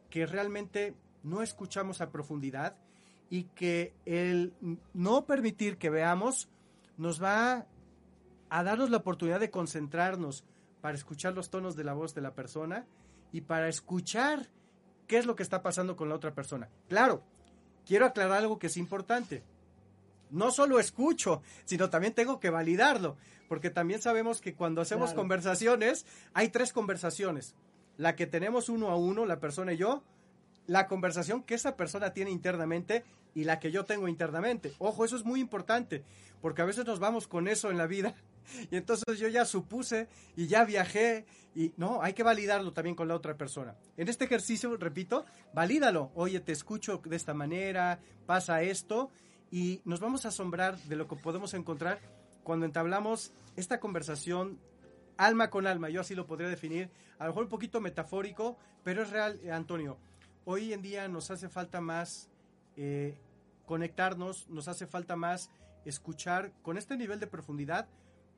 que 0.09 0.25
realmente 0.25 0.93
no 1.23 1.41
escuchamos 1.41 1.99
a 1.99 2.11
profundidad 2.11 2.75
y 3.29 3.43
que 3.43 3.93
el 4.05 4.53
no 4.93 5.25
permitir 5.25 5.77
que 5.77 5.89
veamos 5.89 6.47
nos 6.95 7.21
va 7.21 7.65
a 8.49 8.63
darnos 8.63 8.89
la 8.89 8.97
oportunidad 8.97 9.41
de 9.41 9.51
concentrarnos 9.51 10.45
para 10.79 10.95
escuchar 10.95 11.33
los 11.33 11.49
tonos 11.49 11.75
de 11.75 11.83
la 11.83 11.93
voz 11.93 12.15
de 12.15 12.21
la 12.21 12.33
persona 12.33 12.85
y 13.33 13.41
para 13.41 13.67
escuchar 13.67 14.47
qué 15.07 15.17
es 15.17 15.25
lo 15.25 15.35
que 15.35 15.43
está 15.43 15.61
pasando 15.61 15.97
con 15.97 16.07
la 16.07 16.15
otra 16.15 16.33
persona. 16.33 16.69
Claro, 16.87 17.21
quiero 17.85 18.05
aclarar 18.05 18.37
algo 18.37 18.59
que 18.59 18.67
es 18.67 18.77
importante. 18.77 19.43
No 20.29 20.51
solo 20.51 20.79
escucho, 20.79 21.41
sino 21.65 21.89
también 21.89 22.13
tengo 22.13 22.39
que 22.39 22.49
validarlo, 22.49 23.17
porque 23.47 23.69
también 23.69 24.01
sabemos 24.01 24.41
que 24.41 24.53
cuando 24.53 24.81
hacemos 24.81 25.09
claro. 25.09 25.21
conversaciones, 25.21 26.05
hay 26.33 26.49
tres 26.49 26.73
conversaciones. 26.73 27.55
La 27.97 28.15
que 28.15 28.27
tenemos 28.27 28.69
uno 28.69 28.89
a 28.89 28.95
uno, 28.95 29.25
la 29.25 29.39
persona 29.39 29.73
y 29.73 29.77
yo, 29.77 30.03
la 30.67 30.87
conversación 30.87 31.43
que 31.43 31.55
esa 31.55 31.75
persona 31.75 32.13
tiene 32.13 32.31
internamente 32.31 33.03
y 33.33 33.45
la 33.45 33.59
que 33.59 33.71
yo 33.71 33.85
tengo 33.85 34.07
internamente. 34.07 34.73
Ojo, 34.79 35.05
eso 35.05 35.15
es 35.15 35.23
muy 35.23 35.39
importante, 35.39 36.03
porque 36.41 36.61
a 36.61 36.65
veces 36.65 36.85
nos 36.85 36.99
vamos 36.99 37.27
con 37.27 37.47
eso 37.47 37.71
en 37.71 37.77
la 37.77 37.87
vida 37.87 38.15
y 38.71 38.75
entonces 38.75 39.17
yo 39.19 39.27
ya 39.27 39.45
supuse 39.45 40.07
y 40.35 40.47
ya 40.47 40.65
viajé 40.65 41.25
y 41.55 41.73
no, 41.77 42.03
hay 42.03 42.13
que 42.13 42.21
validarlo 42.23 42.73
también 42.73 42.95
con 42.95 43.07
la 43.07 43.15
otra 43.15 43.35
persona. 43.35 43.75
En 43.95 44.09
este 44.09 44.25
ejercicio, 44.25 44.75
repito, 44.77 45.25
valídalo. 45.53 46.11
Oye, 46.13 46.39
te 46.39 46.51
escucho 46.51 47.01
de 47.03 47.15
esta 47.15 47.33
manera, 47.33 47.99
pasa 48.27 48.61
esto 48.61 49.09
y 49.51 49.81
nos 49.85 49.99
vamos 49.99 50.25
a 50.25 50.29
asombrar 50.29 50.77
de 50.83 50.95
lo 50.95 51.07
que 51.07 51.15
podemos 51.15 51.53
encontrar 51.53 51.99
cuando 52.43 52.65
entablamos 52.65 53.33
esta 53.55 53.79
conversación 53.79 54.59
alma 55.17 55.49
con 55.49 55.67
alma. 55.67 55.89
Yo 55.89 56.01
así 56.01 56.15
lo 56.15 56.27
podría 56.27 56.49
definir, 56.49 56.89
a 57.19 57.25
lo 57.25 57.31
mejor 57.31 57.43
un 57.43 57.49
poquito 57.49 57.81
metafórico, 57.81 58.57
pero 58.83 59.01
es 59.03 59.09
real, 59.09 59.39
Antonio. 59.51 59.97
Hoy 60.45 60.73
en 60.73 60.81
día 60.81 61.07
nos 61.07 61.31
hace 61.31 61.49
falta 61.49 61.81
más 61.81 62.29
eh, 62.75 63.17
conectarnos, 63.65 64.47
nos 64.49 64.67
hace 64.67 64.87
falta 64.87 65.15
más 65.15 65.51
escuchar 65.85 66.53
con 66.61 66.77
este 66.77 66.95
nivel 66.95 67.19
de 67.19 67.27
profundidad 67.27 67.87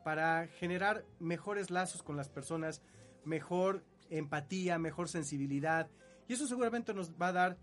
para 0.03 0.47
generar 0.47 1.05
mejores 1.19 1.69
lazos 1.69 2.01
con 2.01 2.15
las 2.15 2.29
personas, 2.29 2.81
mejor 3.25 3.83
empatía, 4.09 4.79
mejor 4.79 5.09
sensibilidad. 5.09 5.89
Y 6.27 6.33
eso 6.33 6.47
seguramente 6.47 6.93
nos 6.93 7.11
va 7.11 7.27
a 7.27 7.33
dar 7.33 7.57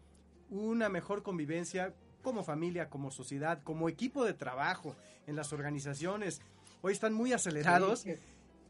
una 0.49 0.89
mejor 0.89 1.23
convivencia 1.23 1.95
como 2.27 2.43
familia, 2.43 2.91
como 2.91 3.13
sociedad, 3.13 3.63
como 3.63 3.89
equipo 3.89 4.25
de 4.25 4.35
trabajo 4.35 4.97
en 5.29 5.37
las 5.37 5.53
organizaciones. 5.53 6.41
Hoy 6.83 6.93
están 6.93 7.15
muy 7.15 7.33
acelerados. 7.33 8.01
Sí, 8.01 8.17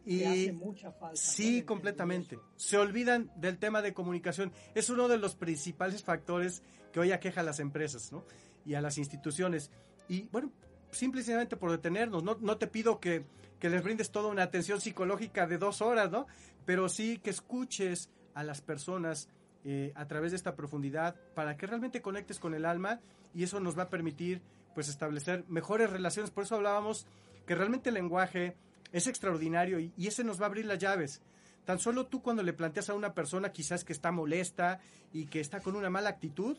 y 0.05 0.25
hace 0.25 0.53
mucha 0.53 0.93
falta, 0.93 1.17
sí, 1.17 1.63
completamente. 1.63 2.39
Se 2.57 2.77
olvidan 2.77 3.33
del 3.35 3.57
tema 3.57 3.81
de 3.81 3.95
comunicación. 3.95 4.53
Es 4.75 4.91
uno 4.91 5.09
de 5.09 5.17
los 5.17 5.37
principales 5.37 6.05
factores 6.05 6.63
que 6.93 7.01
hoy 7.01 7.13
aqueja 7.13 7.41
a 7.41 7.45
las 7.45 7.59
empresas 7.59 8.13
¿no? 8.13 8.27
y 8.67 8.75
a 8.75 8.83
las 8.83 8.99
instituciones. 8.99 9.71
Y 10.07 10.29
bueno, 10.29 10.53
simplemente 10.91 11.57
por 11.57 11.71
detenernos. 11.71 12.23
No, 12.23 12.37
no 12.39 12.59
te 12.59 12.67
pido 12.67 13.01
que, 13.01 13.25
que 13.59 13.71
les 13.71 13.83
brindes 13.83 14.11
toda 14.11 14.29
una 14.29 14.43
atención 14.43 14.83
psicológica 14.83 15.47
de 15.47 15.57
dos 15.57 15.81
horas, 15.81 16.11
¿no? 16.11 16.27
Pero 16.67 16.91
sí 16.91 17.21
que 17.21 17.31
escuches 17.31 18.11
a 18.35 18.45
las 18.45 18.61
personas 18.61 19.31
eh, 19.69 19.93
a 19.97 20.07
través 20.07 20.31
de 20.31 20.37
esta 20.37 20.55
profundidad 20.55 21.17
para 21.35 21.57
que 21.57 21.67
realmente 21.67 22.01
conectes 22.01 22.39
con 22.39 22.55
el 22.55 22.67
alma 22.67 23.01
y 23.37 23.43
eso 23.43 23.61
nos 23.61 23.79
va 23.79 23.85
a 23.85 23.91
permitir 23.91 24.41
pues 24.75 24.89
establecer 24.89 25.45
mejores 25.47 25.91
relaciones. 25.91 26.31
Por 26.31 26.45
eso 26.45 26.55
hablábamos 26.55 27.07
que 27.47 27.55
realmente 27.55 27.91
el 27.91 27.95
lenguaje 27.95 28.57
es 28.93 29.07
extraordinario 29.07 29.79
y, 29.79 29.93
y 29.97 30.07
ese 30.07 30.25
nos 30.25 30.41
va 30.41 30.45
a 30.45 30.49
abrir 30.49 30.65
las 30.65 30.79
llaves. 30.79 31.21
Tan 31.67 31.79
solo 31.79 32.07
tú 32.07 32.23
cuando 32.23 32.43
le 32.43 32.55
planteas 32.55 32.89
a 32.89 32.95
una 32.95 33.13
persona 33.13 33.53
quizás 33.53 33.85
que 33.85 33.93
está 33.93 34.11
molesta 34.11 34.81
y 35.13 35.27
que 35.27 35.41
está 35.41 35.61
con 35.61 35.77
una 35.77 35.91
mala 35.91 36.09
actitud, 36.09 36.57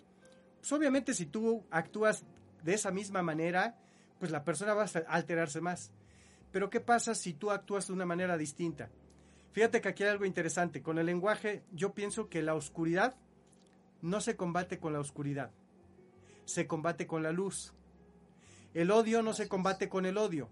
pues 0.59 0.71
obviamente 0.71 1.15
si 1.15 1.25
tú 1.25 1.65
actúas 1.71 2.23
de 2.63 2.75
esa 2.75 2.91
misma 2.91 3.23
manera, 3.23 3.75
pues 4.19 4.31
la 4.31 4.43
persona 4.43 4.75
va 4.75 4.83
a 4.83 4.99
alterarse 5.07 5.61
más. 5.61 5.91
Pero 6.51 6.69
¿qué 6.69 6.79
pasa 6.79 7.15
si 7.15 7.33
tú 7.33 7.49
actúas 7.49 7.87
de 7.87 7.93
una 7.93 8.05
manera 8.05 8.37
distinta? 8.37 8.89
Fíjate 9.51 9.81
que 9.81 9.89
aquí 9.89 10.03
hay 10.03 10.09
algo 10.09 10.25
interesante. 10.25 10.83
Con 10.83 10.99
el 10.99 11.07
lenguaje 11.07 11.63
yo 11.71 11.93
pienso 11.93 12.29
que 12.29 12.43
la 12.43 12.53
oscuridad 12.53 13.15
no 14.03 14.21
se 14.21 14.35
combate 14.35 14.77
con 14.77 14.93
la 14.93 14.99
oscuridad, 14.99 15.51
se 16.47 16.65
combate 16.65 17.05
con 17.05 17.21
la 17.23 17.31
luz. 17.31 17.73
El 18.73 18.89
odio 18.91 19.21
no 19.21 19.33
se 19.33 19.47
combate 19.47 19.89
con 19.89 20.05
el 20.05 20.17
odio. 20.17 20.49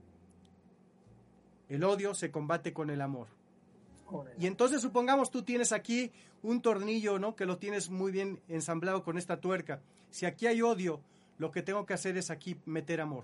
El 1.69 1.83
odio 1.83 2.13
se 2.13 2.31
combate 2.31 2.73
con 2.73 2.89
el 2.89 3.01
amor. 3.01 3.27
Y 4.37 4.45
entonces 4.45 4.81
supongamos 4.81 5.31
tú 5.31 5.43
tienes 5.43 5.71
aquí 5.71 6.11
un 6.43 6.61
tornillo, 6.61 7.17
¿no? 7.17 7.35
Que 7.35 7.45
lo 7.45 7.57
tienes 7.57 7.89
muy 7.89 8.11
bien 8.11 8.39
ensamblado 8.47 9.03
con 9.03 9.17
esta 9.17 9.39
tuerca. 9.39 9.81
Si 10.11 10.25
aquí 10.25 10.45
hay 10.45 10.61
odio, 10.61 11.01
lo 11.39 11.51
que 11.51 11.63
tengo 11.63 11.85
que 11.85 11.95
hacer 11.95 12.17
es 12.17 12.29
aquí 12.29 12.57
meter 12.65 13.01
amor. 13.01 13.23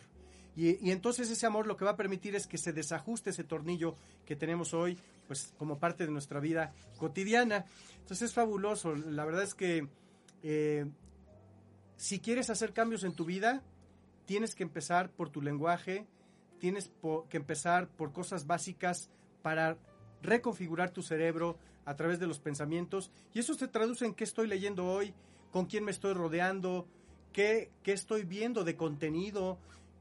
Y, 0.56 0.86
y, 0.86 0.92
entonces 0.92 1.30
ese 1.30 1.46
amor 1.46 1.66
lo 1.66 1.78
que 1.78 1.86
va 1.86 1.92
a 1.92 1.98
permitir 1.98 2.36
es 2.36 2.46
que 2.46 2.58
se 2.58 2.74
desajuste 2.74 3.30
ese 3.30 3.46
tornillo 3.46 3.96
que 4.26 4.36
tenemos 4.36 4.74
hoy, 4.74 4.98
pues 5.28 5.54
como 5.58 5.78
parte 5.78 6.06
de 6.06 6.12
nuestra 6.12 6.40
vida 6.40 6.74
cotidiana. 6.98 7.66
Entonces 8.00 8.30
es 8.30 8.34
fabuloso. 8.34 8.96
La 8.96 9.24
verdad 9.24 9.44
es 9.44 9.54
que 9.54 9.88
eh, 10.44 10.86
si 12.02 12.20
quieres 12.20 12.50
hacer 12.50 12.74
cambios 12.74 13.04
en 13.04 13.14
tu 13.14 13.26
vida, 13.26 13.62
tienes 14.26 14.56
que 14.56 14.64
empezar 14.64 15.12
por 15.12 15.30
tu 15.30 15.40
lenguaje, 15.40 16.08
tienes 16.58 16.92
que 17.30 17.38
empezar 17.38 17.90
por 17.90 18.12
cosas 18.12 18.48
básicas 18.48 19.12
para 19.44 19.78
reconfigurar 20.24 20.90
tu 20.90 21.04
cerebro 21.04 21.60
a 21.86 21.96
través 21.96 22.20
de 22.20 22.26
los 22.26 22.40
pensamientos. 22.40 23.12
Y 23.36 23.40
eso 23.40 23.54
se 23.54 23.68
traduce 23.68 24.04
en 24.04 24.16
qué 24.16 24.24
estoy 24.24 24.48
leyendo 24.48 24.88
hoy, 24.88 25.14
con 25.52 25.68
quién 25.68 25.84
me 25.84 25.92
estoy 25.92 26.14
rodeando, 26.14 26.88
qué, 27.34 27.70
qué 27.84 27.92
estoy 27.92 28.24
viendo 28.24 28.64
de 28.64 28.76
contenido, 28.76 29.60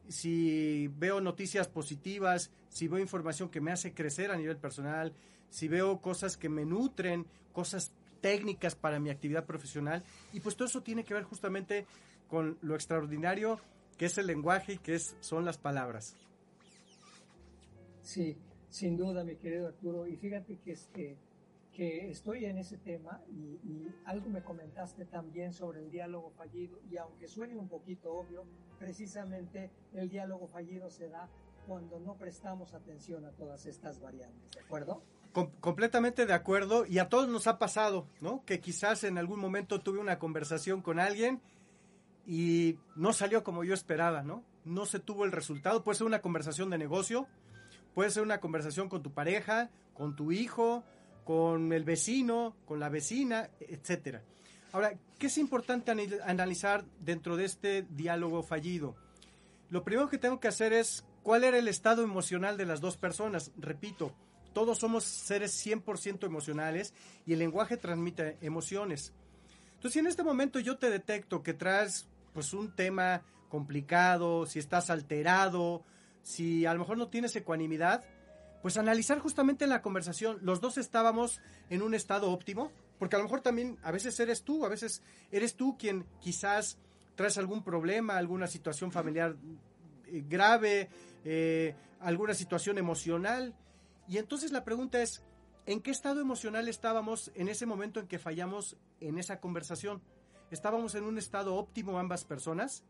si 0.09 0.89
veo 0.97 1.21
noticias 1.21 1.69
positivas, 1.69 2.51
si 2.71 2.89
veo 2.89 2.99
información 2.99 3.51
que 3.51 3.61
me 3.61 3.73
hace 3.73 3.93
crecer 3.93 4.31
a 4.31 4.39
nivel 4.39 4.57
personal, 4.57 5.13
si 5.51 5.69
veo 5.69 6.01
cosas 6.01 6.39
que 6.39 6.49
me 6.49 6.65
nutren, 6.65 7.27
cosas 7.53 7.93
técnicas 8.21 8.75
para 8.75 8.99
mi 8.99 9.11
actividad 9.11 9.47
profesional. 9.47 10.03
Y 10.33 10.41
pues 10.41 10.57
todo 10.57 10.69
eso 10.69 10.83
tiene 10.83 11.05
que 11.05 11.15
ver 11.15 11.25
justamente 11.25 11.87
con 12.29 12.59
lo 12.63 12.75
extraordinario 12.75 13.61
que 13.99 14.07
es 14.07 14.17
el 14.17 14.27
lenguaje 14.27 14.75
y 14.75 14.79
que 14.79 14.95
es, 14.95 15.15
son 15.21 15.45
las 15.45 15.59
palabras. 15.59 16.17
Sí, 18.03 18.37
sin 18.71 18.97
duda, 18.97 19.25
mi 19.25 19.37
querido 19.37 19.69
Arturo. 19.69 20.07
Y 20.07 20.17
fíjate 20.17 20.57
que, 20.59 20.73
este, 20.73 21.19
que 21.73 22.11
estoy 22.11 22.47
en 22.47 22.57
ese 22.57 22.79
tema 22.79 23.21
y, 23.29 23.61
y 23.63 23.95
algo 24.07 24.31
me 24.31 24.43
comentaste 24.43 25.05
también 25.05 25.53
sobre 25.53 25.81
el 25.81 25.91
diálogo 25.91 26.31
fallido. 26.31 26.79
Y 26.91 26.97
aunque 26.97 27.29
suene 27.29 27.59
un 27.59 27.69
poquito 27.69 28.15
obvio, 28.15 28.45
precisamente 28.79 29.71
el 29.93 30.09
diálogo 30.09 30.49
fallido 30.49 30.89
se 30.89 31.11
da 31.11 31.29
cuando 31.67 32.01
no 32.01 32.17
prestamos 32.17 32.75
atención 32.75 33.25
a 33.27 33.33
todas 33.33 33.67
estas 33.67 34.01
variables, 34.01 34.51
¿de 34.53 34.61
acuerdo? 34.61 35.03
Com 35.33 35.51
completamente 35.61 36.27
de 36.27 36.33
acuerdo 36.33 36.87
y 36.87 36.99
a 36.99 37.09
todos 37.09 37.29
nos 37.29 37.47
ha 37.47 37.59
pasado, 37.59 38.07
¿no? 38.21 38.45
Que 38.45 38.61
quizás 38.61 39.05
en 39.05 39.17
algún 39.17 39.39
momento 39.39 39.81
tuve 39.81 39.99
una 39.99 40.19
conversación 40.19 40.83
con 40.83 40.99
alguien 40.99 41.41
y 42.27 42.79
no 42.97 43.13
salió 43.13 43.45
como 43.45 43.63
yo 43.63 43.75
esperaba, 43.75 44.23
¿no? 44.23 44.45
No 44.65 44.87
se 44.87 44.99
tuvo 44.99 45.25
el 45.25 45.33
resultado. 45.33 45.85
Puede 45.85 45.99
ser 45.99 46.07
una 46.07 46.21
conversación 46.21 46.69
de 46.71 46.79
negocio, 46.79 47.29
puede 47.95 48.11
ser 48.11 48.23
una 48.23 48.41
conversación 48.41 48.89
con 48.89 49.03
tu 49.03 49.13
pareja, 49.13 49.71
con 49.95 50.17
tu 50.17 50.33
hijo, 50.33 50.85
con 51.25 51.73
el 51.73 51.85
vecino, 51.85 52.57
con 52.67 52.81
la 52.81 52.89
vecina, 52.89 53.51
etcétera. 53.61 54.23
Ahora, 54.73 54.95
¿qué 55.19 55.29
es 55.29 55.39
importante 55.39 55.93
analizar 56.25 56.85
dentro 56.99 57.37
de 57.37 57.45
este 57.45 57.87
diálogo 57.91 58.43
fallido? 58.43 58.97
Lo 59.69 59.85
primero 59.85 60.09
que 60.09 60.19
tengo 60.19 60.41
que 60.41 60.49
hacer 60.49 60.73
es 60.73 61.05
cuál 61.23 61.45
era 61.45 61.59
el 61.59 61.69
estado 61.69 62.03
emocional 62.03 62.57
de 62.57 62.67
las 62.67 62.81
dos 62.81 62.97
personas. 62.97 63.53
Repito, 63.57 64.13
todos 64.53 64.79
somos 64.79 65.05
seres 65.05 65.67
100% 65.67 66.25
emocionales 66.25 66.95
y 67.27 67.33
el 67.33 67.39
lenguaje 67.39 67.77
transmite 67.77 68.37
emociones. 68.41 69.13
Entonces, 69.75 69.93
si 69.93 69.99
en 69.99 70.07
este 70.07 70.23
momento 70.23 70.59
yo 70.61 70.79
te 70.79 70.91
detecto 70.91 71.43
que 71.43 71.55
traes 71.55 72.07
pues 72.35 72.53
un 72.53 72.75
tema 72.75 73.23
complicado, 73.49 74.47
si 74.47 74.59
estás 74.59 74.91
alterado, 74.91 75.83
si 76.23 76.67
a 76.67 76.73
lo 76.73 76.81
mejor 76.81 76.99
no 76.99 77.09
tienes 77.09 77.35
ecuanimidad, 77.37 78.05
pues 78.63 78.77
analizar 78.77 79.19
justamente 79.19 79.67
la 79.67 79.83
conversación. 79.83 80.39
Los 80.43 80.61
dos 80.61 80.79
estábamos 80.79 81.41
en 81.71 81.83
un 81.83 81.95
estado 81.95 82.31
óptimo, 82.31 82.71
porque 82.99 83.17
a 83.17 83.19
lo 83.19 83.25
mejor 83.25 83.41
también 83.41 83.79
a 83.83 83.91
veces 83.91 84.19
eres 84.21 84.43
tú, 84.43 84.65
a 84.65 84.69
veces 84.69 85.03
eres 85.33 85.55
tú 85.55 85.77
quien 85.79 86.05
quizás 86.21 86.79
traes 87.15 87.39
algún 87.39 87.63
problema, 87.63 88.17
alguna 88.17 88.47
situación 88.47 88.93
familiar 88.93 89.37
eh, 90.07 90.25
grave, 90.29 90.89
eh, 91.25 91.75
alguna 92.01 92.35
situación 92.35 92.79
emocional. 92.79 93.55
Y 94.11 94.19
entonces 94.19 94.51
la 94.51 94.65
pregunta 94.65 95.01
es, 95.01 95.23
¿en 95.67 95.81
qué 95.81 95.93
estado 95.93 96.21
emocional 96.21 96.67
estábamos 96.67 97.31
en 97.37 97.49
ese 97.49 97.65
momento 97.65 98.01
en 98.01 98.09
que 98.09 98.19
fallamos 98.19 98.77
en 98.99 99.19
esa 99.19 99.39
conversación? 99.39 100.03
¿Estábamos 100.51 100.97
en 100.97 101.05
un 101.05 101.17
estado 101.17 101.55
óptimo 101.55 101.97
ambas 101.97 102.25
personas? 102.25 102.83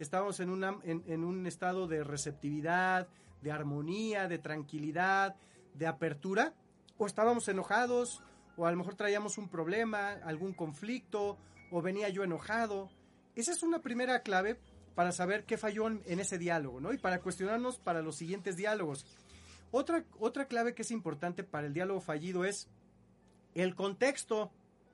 ¿Estábamos 0.00 0.40
en, 0.40 0.50
un 0.50 1.46
estado 1.46 1.86
de 1.86 2.02
receptividad, 2.02 3.06
de 3.40 3.52
armonía, 3.52 4.26
de 4.26 4.38
tranquilidad, 4.38 5.36
de 5.74 5.86
apertura? 5.86 6.54
¿O 6.98 7.06
estábamos 7.06 7.46
enojados? 7.46 8.20
¿O 8.56 8.66
a 8.66 8.72
lo 8.72 8.76
mejor 8.76 8.96
traíamos 8.96 9.38
un 9.38 9.48
problema, 9.48 10.14
algún 10.24 10.54
conflicto? 10.54 11.38
¿O 11.70 11.82
venía 11.82 12.08
yo 12.08 12.24
enojado? 12.24 12.90
Esa 13.36 13.52
es 13.52 13.62
una 13.62 13.78
primera 13.78 14.22
clave 14.22 14.58
para 14.96 15.12
saber 15.12 15.44
qué 15.44 15.56
falló 15.56 15.86
en, 15.86 16.18
ese 16.18 16.36
diálogo, 16.36 16.80
¿no? 16.80 16.92
Y 16.92 16.98
para 16.98 17.20
cuestionarnos 17.20 17.78
para 17.78 18.02
los 18.02 18.16
siguientes 18.16 18.56
diálogos. 18.56 19.06
Otra, 19.76 20.04
otra 20.20 20.46
clave 20.46 20.72
que 20.72 20.82
es 20.82 20.92
importante 20.92 21.42
para 21.42 21.66
el 21.66 21.74
diálogo 21.74 22.00
fallido 22.00 22.44
es 22.44 22.68
el 23.56 23.74
contexto, 23.74 24.52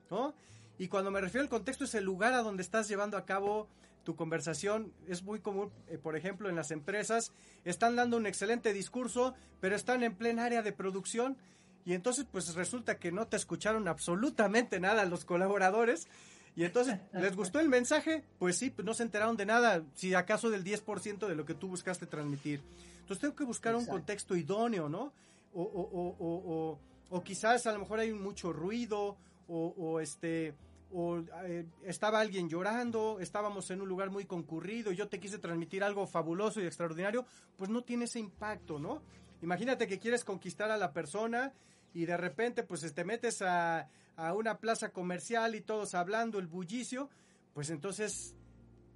¿no? 0.09 0.33
Y 0.79 0.87
cuando 0.87 1.11
me 1.11 1.21
refiero 1.21 1.43
al 1.43 1.49
contexto 1.49 1.83
es 1.83 1.93
el 1.93 2.03
lugar 2.03 2.33
a 2.33 2.41
donde 2.41 2.63
estás 2.63 2.87
llevando 2.87 3.15
a 3.15 3.23
cabo 3.23 3.67
tu 4.03 4.15
conversación. 4.15 4.91
Es 5.07 5.21
muy 5.21 5.39
común, 5.39 5.71
eh, 5.87 5.99
por 5.99 6.15
ejemplo, 6.15 6.49
en 6.49 6.55
las 6.55 6.71
empresas, 6.71 7.31
están 7.63 7.95
dando 7.95 8.17
un 8.17 8.25
excelente 8.25 8.73
discurso, 8.73 9.35
pero 9.59 9.75
están 9.75 10.01
en 10.01 10.15
plena 10.15 10.45
área 10.45 10.63
de 10.63 10.73
producción 10.73 11.37
y 11.85 11.93
entonces 11.93 12.25
pues 12.31 12.55
resulta 12.55 12.97
que 12.97 13.11
no 13.11 13.27
te 13.27 13.37
escucharon 13.37 13.87
absolutamente 13.87 14.79
nada 14.79 15.05
los 15.05 15.25
colaboradores 15.25 16.07
y 16.55 16.63
entonces, 16.63 16.97
¿les 17.13 17.35
gustó 17.35 17.59
el 17.59 17.69
mensaje? 17.69 18.23
Pues 18.39 18.57
sí, 18.57 18.71
pues 18.71 18.83
no 18.83 18.95
se 18.95 19.03
enteraron 19.03 19.37
de 19.37 19.45
nada, 19.45 19.83
si 19.93 20.15
acaso 20.15 20.49
del 20.49 20.63
10% 20.63 21.27
de 21.27 21.35
lo 21.35 21.45
que 21.45 21.53
tú 21.53 21.67
buscaste 21.67 22.07
transmitir. 22.07 22.61
Entonces 23.01 23.19
tengo 23.19 23.35
que 23.35 23.43
buscar 23.43 23.75
un 23.75 23.85
contexto 23.85 24.35
idóneo, 24.35 24.89
¿no? 24.89 25.13
O, 25.53 25.61
o, 25.63 26.15
o, 26.19 26.79
o, 27.09 27.23
quizás 27.23 27.67
a 27.67 27.73
lo 27.73 27.79
mejor 27.79 27.99
hay 27.99 28.13
mucho 28.13 28.53
ruido, 28.53 29.17
o, 29.47 29.99
este, 29.99 30.55
o 30.93 31.19
eh, 31.43 31.65
estaba 31.83 32.21
alguien 32.21 32.47
llorando, 32.47 33.19
estábamos 33.19 33.69
en 33.69 33.81
un 33.81 33.89
lugar 33.89 34.09
muy 34.09 34.25
concurrido, 34.25 34.93
y 34.93 34.95
yo 34.95 35.09
te 35.09 35.19
quise 35.19 35.37
transmitir 35.37 35.83
algo 35.83 36.07
fabuloso 36.07 36.61
y 36.61 36.65
extraordinario, 36.65 37.25
pues 37.57 37.69
no 37.69 37.83
tiene 37.83 38.05
ese 38.05 38.19
impacto, 38.19 38.79
¿no? 38.79 39.01
Imagínate 39.41 39.87
que 39.87 39.99
quieres 39.99 40.23
conquistar 40.23 40.71
a 40.71 40.77
la 40.77 40.93
persona 40.93 41.51
y 41.93 42.05
de 42.05 42.15
repente 42.15 42.63
pues 42.63 42.93
te 42.93 43.03
metes 43.03 43.41
a, 43.41 43.89
a 44.15 44.33
una 44.33 44.59
plaza 44.59 44.89
comercial 44.89 45.55
y 45.55 45.61
todos 45.61 45.95
hablando, 45.95 46.39
el 46.39 46.47
bullicio, 46.47 47.09
pues 47.53 47.69
entonces 47.71 48.35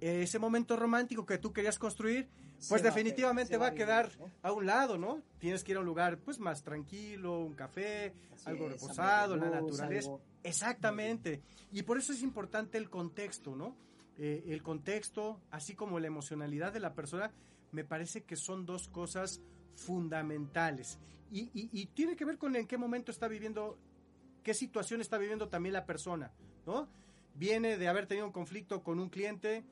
ese 0.00 0.38
momento 0.38 0.76
romántico 0.76 1.26
que 1.26 1.38
tú 1.38 1.52
querías 1.52 1.78
construir, 1.78 2.28
pues 2.68 2.82
definitivamente 2.82 3.56
va, 3.56 3.68
a 3.68 3.74
quedar 3.74 4.10
a 4.42 4.52
un 4.52 4.66
lado, 4.66 4.98
¿no? 4.98 5.22
Tienes 5.38 5.62
que 5.62 5.72
ir 5.72 5.78
a 5.78 5.80
un 5.80 5.86
lugar 5.86 6.18
pues 6.18 6.38
más 6.38 6.62
tranquilo, 6.62 7.40
un 7.40 7.54
café, 7.54 8.12
algo 8.44 8.68
reposado, 8.68 9.36
la 9.36 9.50
naturaleza. 9.50 10.10
Exactamente. 10.42 11.42
Y 11.72 11.82
por 11.82 11.98
eso 11.98 12.12
es 12.12 12.22
importante 12.22 12.78
el 12.78 12.88
contexto, 12.88 13.56
¿no? 13.56 13.76
Eh, 14.18 14.44
el 14.48 14.62
contexto, 14.62 15.40
así 15.50 15.74
como 15.74 16.00
la 16.00 16.06
emocionalidad 16.06 16.72
de 16.72 16.80
la 16.80 16.94
persona, 16.94 17.32
me 17.72 17.84
parece 17.84 18.24
que 18.24 18.36
son 18.36 18.64
dos 18.64 18.88
cosas 18.88 19.40
fundamentales. 19.74 20.98
Y, 21.30 21.50
y 21.52 21.86
tiene 21.86 22.16
que 22.16 22.24
ver 22.24 22.38
con 22.38 22.54
en 22.54 22.66
qué 22.66 22.78
momento 22.78 23.10
está 23.10 23.26
viviendo 23.28 23.78
qué 24.46 24.54
situación 24.54 25.00
está 25.00 25.18
viviendo 25.18 25.48
también 25.48 25.72
la 25.72 25.86
persona, 25.86 26.30
¿no? 26.66 26.88
Viene 27.34 27.78
de 27.78 27.88
haber 27.88 28.06
tenido 28.06 28.26
un 28.26 28.32
conflicto 28.32 28.84
con 28.84 29.00
un 29.00 29.08
cliente, 29.08 29.64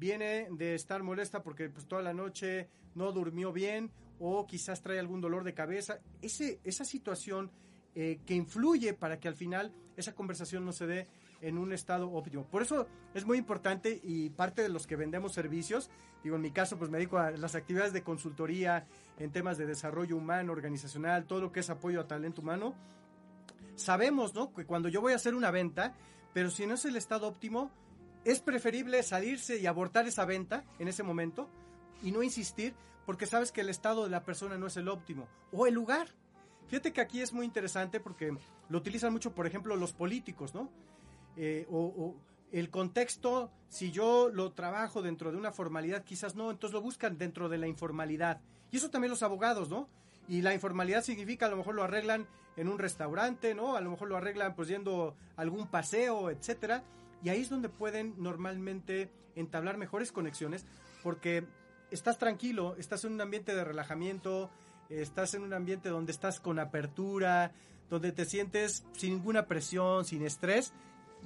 viene 0.00 0.48
de 0.50 0.74
estar 0.74 1.02
molesta 1.02 1.42
porque 1.42 1.68
pues, 1.68 1.86
toda 1.86 2.02
la 2.02 2.14
noche 2.14 2.68
no 2.94 3.12
durmió 3.12 3.52
bien 3.52 3.92
o 4.18 4.46
quizás 4.46 4.82
trae 4.82 4.98
algún 4.98 5.20
dolor 5.20 5.44
de 5.44 5.54
cabeza. 5.54 6.00
Ese, 6.22 6.58
esa 6.64 6.84
situación 6.84 7.50
eh, 7.94 8.18
que 8.26 8.34
influye 8.34 8.94
para 8.94 9.20
que 9.20 9.28
al 9.28 9.36
final 9.36 9.72
esa 9.96 10.14
conversación 10.14 10.64
no 10.64 10.72
se 10.72 10.86
dé 10.86 11.06
en 11.42 11.58
un 11.58 11.72
estado 11.72 12.10
óptimo. 12.10 12.44
Por 12.44 12.62
eso 12.62 12.86
es 13.14 13.24
muy 13.24 13.38
importante 13.38 14.00
y 14.02 14.30
parte 14.30 14.62
de 14.62 14.68
los 14.70 14.86
que 14.86 14.96
vendemos 14.96 15.32
servicios, 15.32 15.90
digo 16.22 16.36
en 16.36 16.42
mi 16.42 16.50
caso 16.50 16.78
pues 16.78 16.90
me 16.90 16.98
dedico 16.98 17.18
a 17.18 17.30
las 17.30 17.54
actividades 17.54 17.92
de 17.92 18.02
consultoría 18.02 18.86
en 19.18 19.32
temas 19.32 19.58
de 19.58 19.66
desarrollo 19.66 20.16
humano, 20.16 20.52
organizacional, 20.52 21.26
todo 21.26 21.40
lo 21.40 21.52
que 21.52 21.60
es 21.60 21.70
apoyo 21.70 22.00
a 22.00 22.06
talento 22.06 22.42
humano, 22.42 22.74
sabemos, 23.74 24.34
¿no? 24.34 24.52
Que 24.52 24.66
cuando 24.66 24.88
yo 24.88 25.00
voy 25.00 25.12
a 25.12 25.16
hacer 25.16 25.34
una 25.34 25.50
venta, 25.50 25.94
pero 26.32 26.50
si 26.50 26.66
no 26.66 26.74
es 26.74 26.84
el 26.84 26.96
estado 26.96 27.26
óptimo, 27.26 27.70
es 28.24 28.40
preferible 28.40 29.02
salirse 29.02 29.58
y 29.58 29.66
abortar 29.66 30.06
esa 30.06 30.24
venta 30.24 30.64
en 30.78 30.88
ese 30.88 31.02
momento 31.02 31.48
y 32.02 32.12
no 32.12 32.22
insistir 32.22 32.74
porque 33.06 33.26
sabes 33.26 33.50
que 33.52 33.62
el 33.62 33.68
estado 33.70 34.04
de 34.04 34.10
la 34.10 34.24
persona 34.24 34.58
no 34.58 34.66
es 34.66 34.76
el 34.76 34.88
óptimo 34.88 35.26
o 35.52 35.66
el 35.66 35.74
lugar. 35.74 36.08
Fíjate 36.68 36.92
que 36.92 37.00
aquí 37.00 37.20
es 37.20 37.32
muy 37.32 37.44
interesante 37.44 37.98
porque 37.98 38.32
lo 38.68 38.78
utilizan 38.78 39.12
mucho, 39.12 39.34
por 39.34 39.46
ejemplo, 39.46 39.74
los 39.74 39.92
políticos, 39.92 40.54
¿no? 40.54 40.70
Eh, 41.36 41.66
o, 41.70 42.14
el 42.52 42.70
contexto, 42.70 43.50
si 43.68 43.92
yo 43.92 44.28
lo 44.28 44.52
trabajo 44.52 45.02
dentro 45.02 45.30
de 45.30 45.36
una 45.36 45.52
formalidad, 45.52 46.04
quizás 46.04 46.34
no, 46.34 46.50
entonces 46.50 46.74
lo 46.74 46.80
buscan 46.80 47.16
dentro 47.16 47.48
de 47.48 47.58
la 47.58 47.68
informalidad. 47.68 48.40
Y 48.72 48.76
eso 48.76 48.90
también 48.90 49.10
los 49.10 49.22
abogados, 49.22 49.70
¿no? 49.70 49.88
Y 50.28 50.42
la 50.42 50.54
informalidad 50.54 51.02
significa, 51.02 51.46
a 51.46 51.48
lo 51.48 51.56
mejor 51.56 51.74
lo 51.74 51.84
arreglan 51.84 52.26
en 52.56 52.68
un 52.68 52.78
restaurante, 52.78 53.54
¿no? 53.54 53.76
A 53.76 53.80
lo 53.80 53.90
mejor 53.90 54.08
lo 54.08 54.16
arreglan 54.16 54.54
pues 54.54 54.68
yendo 54.68 55.16
algún 55.36 55.68
paseo, 55.68 56.30
etcétera. 56.30 56.82
Y 57.22 57.28
ahí 57.28 57.42
es 57.42 57.50
donde 57.50 57.68
pueden 57.68 58.14
normalmente 58.18 59.10
entablar 59.34 59.76
mejores 59.76 60.12
conexiones 60.12 60.64
porque 61.02 61.44
estás 61.90 62.18
tranquilo, 62.18 62.76
estás 62.76 63.04
en 63.04 63.12
un 63.12 63.20
ambiente 63.20 63.54
de 63.54 63.64
relajamiento, 63.64 64.50
estás 64.88 65.34
en 65.34 65.42
un 65.42 65.52
ambiente 65.52 65.88
donde 65.88 66.12
estás 66.12 66.40
con 66.40 66.58
apertura, 66.58 67.52
donde 67.88 68.12
te 68.12 68.24
sientes 68.24 68.84
sin 68.92 69.14
ninguna 69.14 69.46
presión, 69.46 70.04
sin 70.04 70.24
estrés 70.24 70.72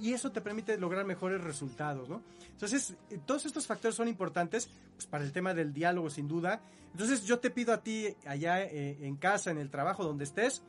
y 0.00 0.12
eso 0.12 0.32
te 0.32 0.40
permite 0.40 0.76
lograr 0.76 1.04
mejores 1.04 1.42
resultados, 1.42 2.08
¿no? 2.08 2.22
Entonces, 2.50 2.96
todos 3.26 3.46
estos 3.46 3.66
factores 3.66 3.94
son 3.94 4.08
importantes 4.08 4.68
pues, 4.96 5.06
para 5.06 5.24
el 5.24 5.32
tema 5.32 5.54
del 5.54 5.72
diálogo, 5.72 6.10
sin 6.10 6.26
duda, 6.26 6.60
entonces 6.92 7.24
yo 7.24 7.38
te 7.38 7.50
pido 7.50 7.72
a 7.72 7.82
ti 7.82 8.14
allá 8.26 8.62
eh, 8.62 8.98
en 9.02 9.16
casa, 9.16 9.50
en 9.50 9.58
el 9.58 9.70
trabajo, 9.70 10.04
donde 10.04 10.24
estés, 10.24 10.62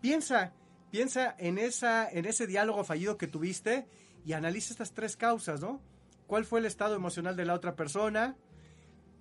piensa, 0.00 0.52
piensa 0.90 1.34
en, 1.38 1.58
esa, 1.58 2.08
en 2.10 2.26
ese 2.26 2.46
diálogo 2.46 2.84
fallido 2.84 3.16
que 3.16 3.26
tuviste 3.26 3.86
y 4.24 4.32
analiza 4.32 4.72
estas 4.72 4.92
tres 4.92 5.16
causas, 5.16 5.60
¿no? 5.60 5.80
¿Cuál 6.26 6.44
fue 6.44 6.60
el 6.60 6.66
estado 6.66 6.94
emocional 6.94 7.36
de 7.36 7.44
la 7.44 7.54
otra 7.54 7.76
persona? 7.76 8.36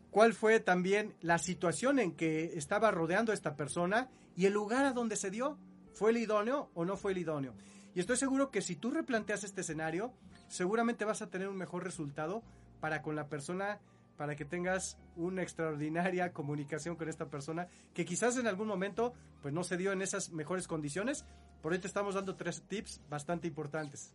¿Cuál 0.09 0.33
fue 0.33 0.59
también 0.59 1.15
la 1.21 1.37
situación 1.37 1.99
en 1.99 2.13
que 2.13 2.57
estaba 2.57 2.91
rodeando 2.91 3.31
a 3.31 3.35
esta 3.35 3.55
persona? 3.55 4.09
Y 4.35 4.45
el 4.45 4.53
lugar 4.53 4.85
a 4.85 4.93
donde 4.93 5.15
se 5.15 5.29
dio, 5.29 5.57
¿fue 5.93 6.11
el 6.11 6.17
idóneo 6.17 6.69
o 6.73 6.85
no 6.85 6.95
fue 6.97 7.11
el 7.11 7.17
idóneo? 7.17 7.53
Y 7.95 7.99
estoy 7.99 8.17
seguro 8.17 8.49
que 8.49 8.61
si 8.61 8.75
tú 8.75 8.91
replanteas 8.91 9.43
este 9.43 9.61
escenario, 9.61 10.13
seguramente 10.47 11.05
vas 11.05 11.21
a 11.21 11.29
tener 11.29 11.47
un 11.47 11.57
mejor 11.57 11.83
resultado 11.83 12.41
para 12.79 13.01
con 13.01 13.15
la 13.15 13.27
persona 13.27 13.79
para 14.17 14.35
que 14.35 14.45
tengas 14.45 14.97
una 15.15 15.41
extraordinaria 15.41 16.31
comunicación 16.33 16.95
con 16.95 17.09
esta 17.09 17.29
persona 17.29 17.67
que 17.93 18.05
quizás 18.05 18.37
en 18.37 18.47
algún 18.47 18.67
momento 18.67 19.13
pues 19.41 19.53
no 19.53 19.63
se 19.63 19.77
dio 19.77 19.91
en 19.91 20.01
esas 20.01 20.31
mejores 20.31 20.67
condiciones. 20.67 21.25
Por 21.61 21.73
ahí 21.73 21.79
te 21.79 21.87
estamos 21.87 22.15
dando 22.15 22.35
tres 22.35 22.63
tips 22.67 23.01
bastante 23.09 23.47
importantes. 23.47 24.13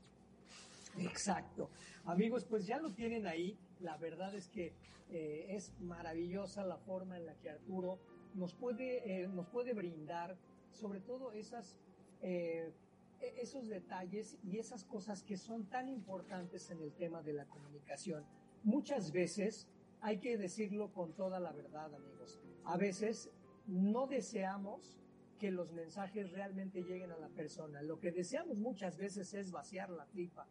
Exacto. 1.01 1.71
Amigos, 2.05 2.45
pues 2.45 2.67
ya 2.67 2.79
lo 2.79 2.93
tienen 2.93 3.27
ahí. 3.27 3.59
La 3.81 3.97
verdad 3.97 4.35
es 4.35 4.49
que 4.49 4.75
eh, 5.11 5.47
es 5.49 5.79
maravillosa 5.81 6.65
la 6.65 6.77
forma 6.79 7.17
en 7.17 7.27
la 7.27 7.35
que 7.37 7.51
Arturo 7.51 7.99
nos 8.35 8.55
puede, 8.55 9.23
eh, 9.23 9.29
nos 9.29 9.47
puede 9.49 9.73
brindar 9.73 10.37
sobre 10.71 11.01
todo 11.01 11.33
esas, 11.33 11.77
eh, 12.21 12.73
e-, 13.21 13.41
esos 13.41 13.69
detalles 13.69 14.39
y 14.43 14.59
esas 14.59 14.85
cosas 14.85 15.23
que 15.23 15.37
son 15.37 15.67
tan 15.67 15.89
importantes 15.89 16.71
en 16.71 16.81
el 16.83 16.93
tema 16.93 17.23
de 17.23 17.33
la 17.33 17.47
comunicación. 17.47 18.25
Muchas 18.65 19.13
veces 19.13 19.69
hay 20.01 20.19
que 20.19 20.37
decirlo 20.37 20.93
con 20.93 21.15
toda 21.15 21.41
la 21.41 21.53
verdad, 21.53 21.95
amigos. 21.95 22.41
A 22.65 22.77
veces 22.77 23.31
no 23.67 24.07
deseamos 24.07 24.99
que 25.39 25.51
los 25.51 25.73
mensajes 25.73 26.33
realmente 26.33 26.83
lleguen 26.83 27.13
a 27.13 27.19
la 27.19 27.29
persona. 27.29 27.81
Lo 27.83 27.99
que 27.99 28.11
deseamos 28.11 28.59
muchas 28.59 28.99
veces 28.99 29.33
es 29.35 29.51
vaciar 29.51 29.91
la 29.91 30.07
tripa 30.07 30.49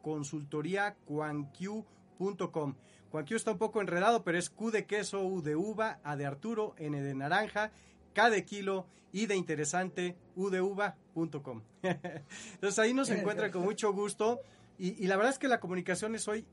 Quanq 3.10 3.30
está 3.30 3.52
un 3.52 3.58
poco 3.58 3.80
enredado, 3.80 4.24
pero 4.24 4.38
es 4.38 4.50
Q 4.50 4.70
de 4.70 4.86
queso, 4.86 5.24
U 5.24 5.42
de 5.42 5.56
uva, 5.56 6.00
A 6.02 6.16
de 6.16 6.26
Arturo, 6.26 6.74
N 6.78 7.00
de 7.00 7.14
naranja, 7.14 7.70
K 8.12 8.30
de 8.30 8.44
kilo, 8.44 8.86
I 9.12 9.26
de 9.26 9.36
interesante, 9.36 10.16
U 10.34 10.50
de 10.50 10.60
uva.com. 10.60 11.62
Entonces 11.82 12.78
ahí 12.78 12.92
nos 12.92 13.10
encuentra 13.10 13.50
con 13.50 13.62
mucho 13.62 13.92
gusto 13.92 14.40
y, 14.78 15.02
y 15.02 15.06
la 15.06 15.16
verdad 15.16 15.32
es 15.32 15.38
que 15.38 15.48
la 15.48 15.60
comunicación 15.60 16.14
es 16.14 16.26
hoy 16.28 16.44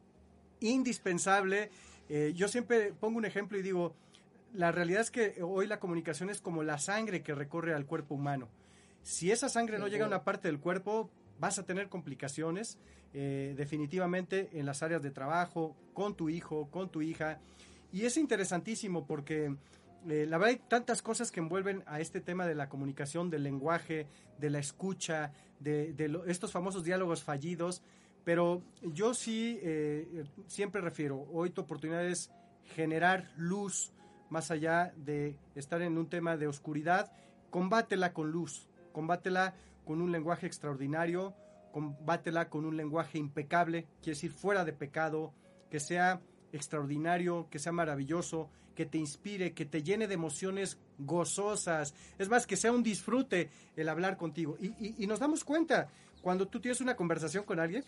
indispensable. 0.60 1.72
Eh, 2.10 2.34
yo 2.36 2.48
siempre 2.48 2.94
pongo 2.94 3.18
un 3.18 3.26
ejemplo 3.26 3.58
y 3.58 3.62
digo, 3.62 3.96
la 4.54 4.72
realidad 4.72 5.02
es 5.02 5.12
que 5.12 5.42
hoy 5.42 5.68
la 5.68 5.80
comunicación 5.80 6.30
es 6.30 6.42
como 6.42 6.64
la 6.64 6.78
sangre 6.78 7.24
que 7.24 7.34
recorre 7.34 7.74
al 7.74 7.86
cuerpo 7.86 8.16
humano. 8.16 8.50
Si 9.04 9.32
esa 9.32 9.50
sangre 9.50 9.78
no 9.78 9.88
llega 9.88 10.06
a 10.06 10.08
una 10.08 10.24
parte 10.24 10.48
del 10.48 10.60
cuerpo, 10.60 11.10
vas 11.40 11.60
a 11.60 11.66
tener 11.66 11.90
complicaciones 11.90 12.78
eh, 13.14 13.54
definitivamente 13.58 14.50
en 14.54 14.66
las 14.66 14.82
áreas 14.82 15.04
de 15.04 15.12
trabajo, 15.12 15.76
con 15.94 16.16
tu 16.16 16.30
hijo, 16.30 16.70
con 16.72 16.90
tu 16.90 17.02
hija. 17.02 17.40
Y 17.92 18.06
es 18.06 18.18
interesantísimo 18.18 19.06
porque 19.06 19.56
eh, 20.10 20.26
la 20.28 20.38
verdad 20.38 20.56
hay 20.56 20.62
tantas 20.68 21.02
cosas 21.02 21.32
que 21.32 21.42
envuelven 21.42 21.84
a 21.86 22.00
este 22.00 22.22
tema 22.22 22.48
de 22.48 22.56
la 22.56 22.70
comunicación, 22.70 23.30
del 23.30 23.44
lenguaje, 23.44 24.08
de 24.40 24.50
la 24.50 24.60
escucha, 24.60 25.32
de, 25.60 25.94
estos 26.28 26.52
famosos 26.52 26.84
diálogos 26.84 27.24
fallidos. 27.24 27.84
Pero 28.24 28.64
yo 28.82 29.14
sí 29.14 29.60
eh, 29.62 30.26
siempre 30.48 30.82
refiero, 30.82 31.28
hoy 31.32 31.50
tu 31.50 31.62
oportunidad 31.62 32.06
es 32.06 32.32
generar 32.64 33.30
luz 33.36 33.92
más 34.30 34.50
allá 34.50 34.94
de 34.96 35.36
estar 35.56 35.82
en 35.82 35.98
un 35.98 36.10
tema 36.10 36.38
de 36.38 36.48
oscuridad, 36.48 37.12
combátela 37.50 38.14
con 38.14 38.32
luz, 38.32 38.68
combátela 38.94 39.56
con 39.84 40.02
un 40.02 40.14
lenguaje 40.14 40.48
extraordinario, 40.48 41.36
combátela 41.74 42.50
con 42.50 42.64
un 42.64 42.78
lenguaje 42.78 43.18
impecable, 43.18 43.88
quiere 44.02 44.16
decir 44.16 44.32
fuera 44.32 44.64
de 44.64 44.72
pecado, 44.72 45.34
que 45.70 45.82
sea 45.82 46.22
extraordinario, 46.54 47.48
que 47.50 47.60
sea 47.60 47.72
maravilloso, 47.74 48.50
que 48.76 48.86
te 48.86 48.98
inspire, 48.98 49.54
que 49.54 49.66
te 49.66 49.84
llene 49.84 50.08
de 50.08 50.14
emociones 50.14 50.78
gozosas. 51.00 51.94
Es 52.18 52.30
más, 52.30 52.48
que 52.48 52.56
sea 52.56 52.72
un 52.72 52.84
disfrute 52.84 53.50
el 53.76 53.90
hablar 53.90 54.18
contigo. 54.18 54.58
Y, 54.60 55.06
nos 55.08 55.20
damos 55.20 55.44
cuenta, 55.44 55.90
cuando 56.22 56.48
tú 56.48 56.60
tienes 56.60 56.82
una 56.82 56.96
conversación 56.96 57.44
con 57.44 57.60
alguien, 57.60 57.84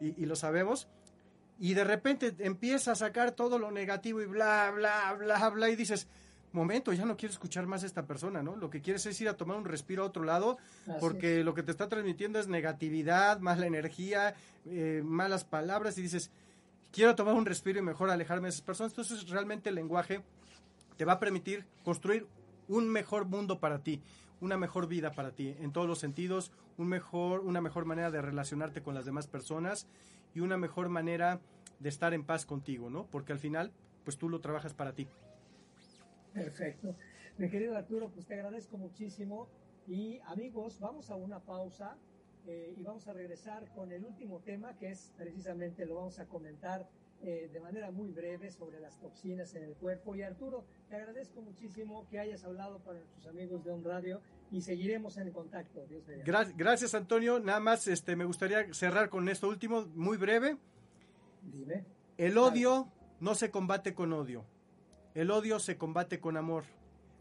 y, 0.00 0.22
y, 0.22 0.26
lo 0.26 0.36
sabemos, 0.36 0.88
y 1.58 1.74
de 1.74 1.84
repente 1.84 2.34
empieza 2.38 2.92
a 2.92 2.96
sacar 2.96 3.32
todo 3.32 3.58
lo 3.58 3.70
negativo 3.70 4.20
y 4.20 4.26
bla, 4.26 4.70
bla, 4.74 5.14
bla, 5.14 5.48
bla, 5.50 5.70
y 5.70 5.76
dices, 5.76 6.08
momento, 6.52 6.92
ya 6.92 7.04
no 7.04 7.16
quiero 7.16 7.32
escuchar 7.32 7.66
más 7.66 7.82
a 7.82 7.86
esta 7.86 8.06
persona, 8.06 8.42
¿no? 8.42 8.56
Lo 8.56 8.70
que 8.70 8.80
quieres 8.80 9.04
es 9.06 9.20
ir 9.20 9.28
a 9.28 9.36
tomar 9.36 9.56
un 9.56 9.64
respiro 9.64 10.02
a 10.02 10.06
otro 10.06 10.24
lado, 10.24 10.58
porque 11.00 11.44
lo 11.44 11.54
que 11.54 11.62
te 11.62 11.70
está 11.70 11.88
transmitiendo 11.88 12.38
es 12.38 12.48
negatividad, 12.48 13.40
mala 13.40 13.66
energía, 13.66 14.34
eh, 14.64 15.02
malas 15.04 15.44
palabras, 15.44 15.98
y 15.98 16.02
dices, 16.02 16.30
quiero 16.92 17.14
tomar 17.14 17.34
un 17.34 17.46
respiro 17.46 17.78
y 17.78 17.82
mejor 17.82 18.10
alejarme 18.10 18.46
de 18.46 18.50
esas 18.50 18.62
personas. 18.62 18.92
Entonces, 18.92 19.28
realmente 19.28 19.68
el 19.68 19.74
lenguaje 19.74 20.22
te 20.96 21.04
va 21.04 21.14
a 21.14 21.20
permitir 21.20 21.66
construir 21.84 22.26
un 22.68 22.88
mejor 22.88 23.26
mundo 23.26 23.60
para 23.60 23.80
ti, 23.80 24.02
una 24.40 24.56
mejor 24.56 24.88
vida 24.88 25.12
para 25.12 25.32
ti, 25.32 25.54
en 25.60 25.72
todos 25.72 25.86
los 25.86 25.98
sentidos, 25.98 26.52
un 26.78 26.88
mejor, 26.88 27.40
una 27.40 27.60
mejor 27.60 27.84
manera 27.84 28.10
de 28.10 28.22
relacionarte 28.22 28.82
con 28.82 28.94
las 28.94 29.04
demás 29.04 29.26
personas 29.26 29.86
y 30.34 30.40
una 30.40 30.56
mejor 30.56 30.88
manera 30.88 31.40
de 31.78 31.88
estar 31.88 32.14
en 32.14 32.24
paz 32.24 32.46
contigo, 32.46 32.90
¿no? 32.90 33.06
Porque 33.06 33.32
al 33.32 33.38
final, 33.38 33.72
pues 34.04 34.16
tú 34.16 34.28
lo 34.28 34.40
trabajas 34.40 34.74
para 34.74 34.92
ti. 34.92 35.08
Perfecto. 36.36 36.94
Mi 37.38 37.48
querido 37.48 37.76
Arturo, 37.76 38.10
pues 38.10 38.26
te 38.26 38.34
agradezco 38.34 38.76
muchísimo. 38.76 39.48
Y 39.86 40.20
amigos, 40.26 40.78
vamos 40.80 41.10
a 41.10 41.16
una 41.16 41.40
pausa 41.40 41.96
eh, 42.46 42.74
y 42.76 42.82
vamos 42.82 43.08
a 43.08 43.12
regresar 43.12 43.68
con 43.74 43.90
el 43.90 44.04
último 44.04 44.40
tema, 44.40 44.76
que 44.76 44.90
es 44.90 45.12
precisamente, 45.16 45.86
lo 45.86 45.94
vamos 45.94 46.18
a 46.18 46.26
comentar 46.26 46.88
eh, 47.22 47.48
de 47.50 47.60
manera 47.60 47.90
muy 47.90 48.10
breve 48.10 48.50
sobre 48.50 48.80
las 48.80 48.98
toxinas 49.00 49.54
en 49.54 49.64
el 49.64 49.74
cuerpo. 49.74 50.14
Y 50.14 50.22
Arturo, 50.22 50.64
te 50.90 50.96
agradezco 50.96 51.40
muchísimo 51.40 52.06
que 52.10 52.18
hayas 52.18 52.44
hablado 52.44 52.80
para 52.80 52.98
nuestros 52.98 53.26
amigos 53.28 53.64
de 53.64 53.70
On 53.70 53.82
Radio 53.82 54.20
y 54.50 54.60
seguiremos 54.60 55.16
en 55.16 55.30
contacto. 55.30 55.86
Dios 55.86 56.04
gracias, 56.24 56.56
gracias, 56.56 56.94
Antonio. 56.94 57.40
Nada 57.40 57.60
más 57.60 57.86
este, 57.86 58.14
me 58.14 58.26
gustaría 58.26 58.72
cerrar 58.74 59.08
con 59.08 59.28
esto 59.28 59.48
último, 59.48 59.86
muy 59.94 60.18
breve. 60.18 60.58
Dime. 61.42 61.84
El 62.18 62.36
odio 62.36 62.92
no 63.20 63.34
se 63.34 63.50
combate 63.50 63.94
con 63.94 64.12
odio 64.12 64.44
el 65.16 65.30
odio 65.30 65.58
se 65.58 65.78
combate 65.78 66.20
con 66.20 66.36
amor. 66.36 66.64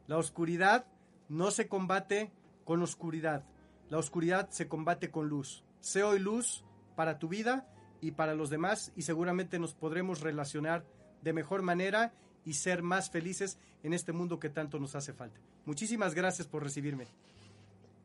La 0.07 0.17
oscuridad 0.17 0.85
no 1.29 1.49
se 1.49 1.69
combate 1.69 2.29
con 2.65 2.83
oscuridad. 2.83 3.45
La 3.89 3.97
oscuridad 3.97 4.49
se 4.49 4.67
combate 4.67 5.11
con 5.11 5.29
luz. 5.29 5.63
Sé 5.79 6.03
hoy 6.03 6.19
luz 6.19 6.65
para 6.97 7.19
tu 7.19 7.29
vida 7.29 7.69
y 8.01 8.11
para 8.11 8.35
los 8.35 8.49
demás 8.49 8.91
y 8.97 9.03
seguramente 9.03 9.59
nos 9.59 9.73
podremos 9.73 10.19
relacionar 10.19 10.83
de 11.21 11.31
mejor 11.31 11.61
manera 11.61 12.13
y 12.43 12.55
ser 12.55 12.83
más 12.83 13.09
felices 13.09 13.59
en 13.81 13.93
este 13.93 14.11
mundo 14.11 14.39
que 14.39 14.49
tanto 14.49 14.77
nos 14.77 14.93
hace 14.95 15.13
falta. 15.13 15.39
Muchísimas 15.63 16.13
gracias 16.13 16.49
por 16.49 16.63
recibirme. 16.63 17.07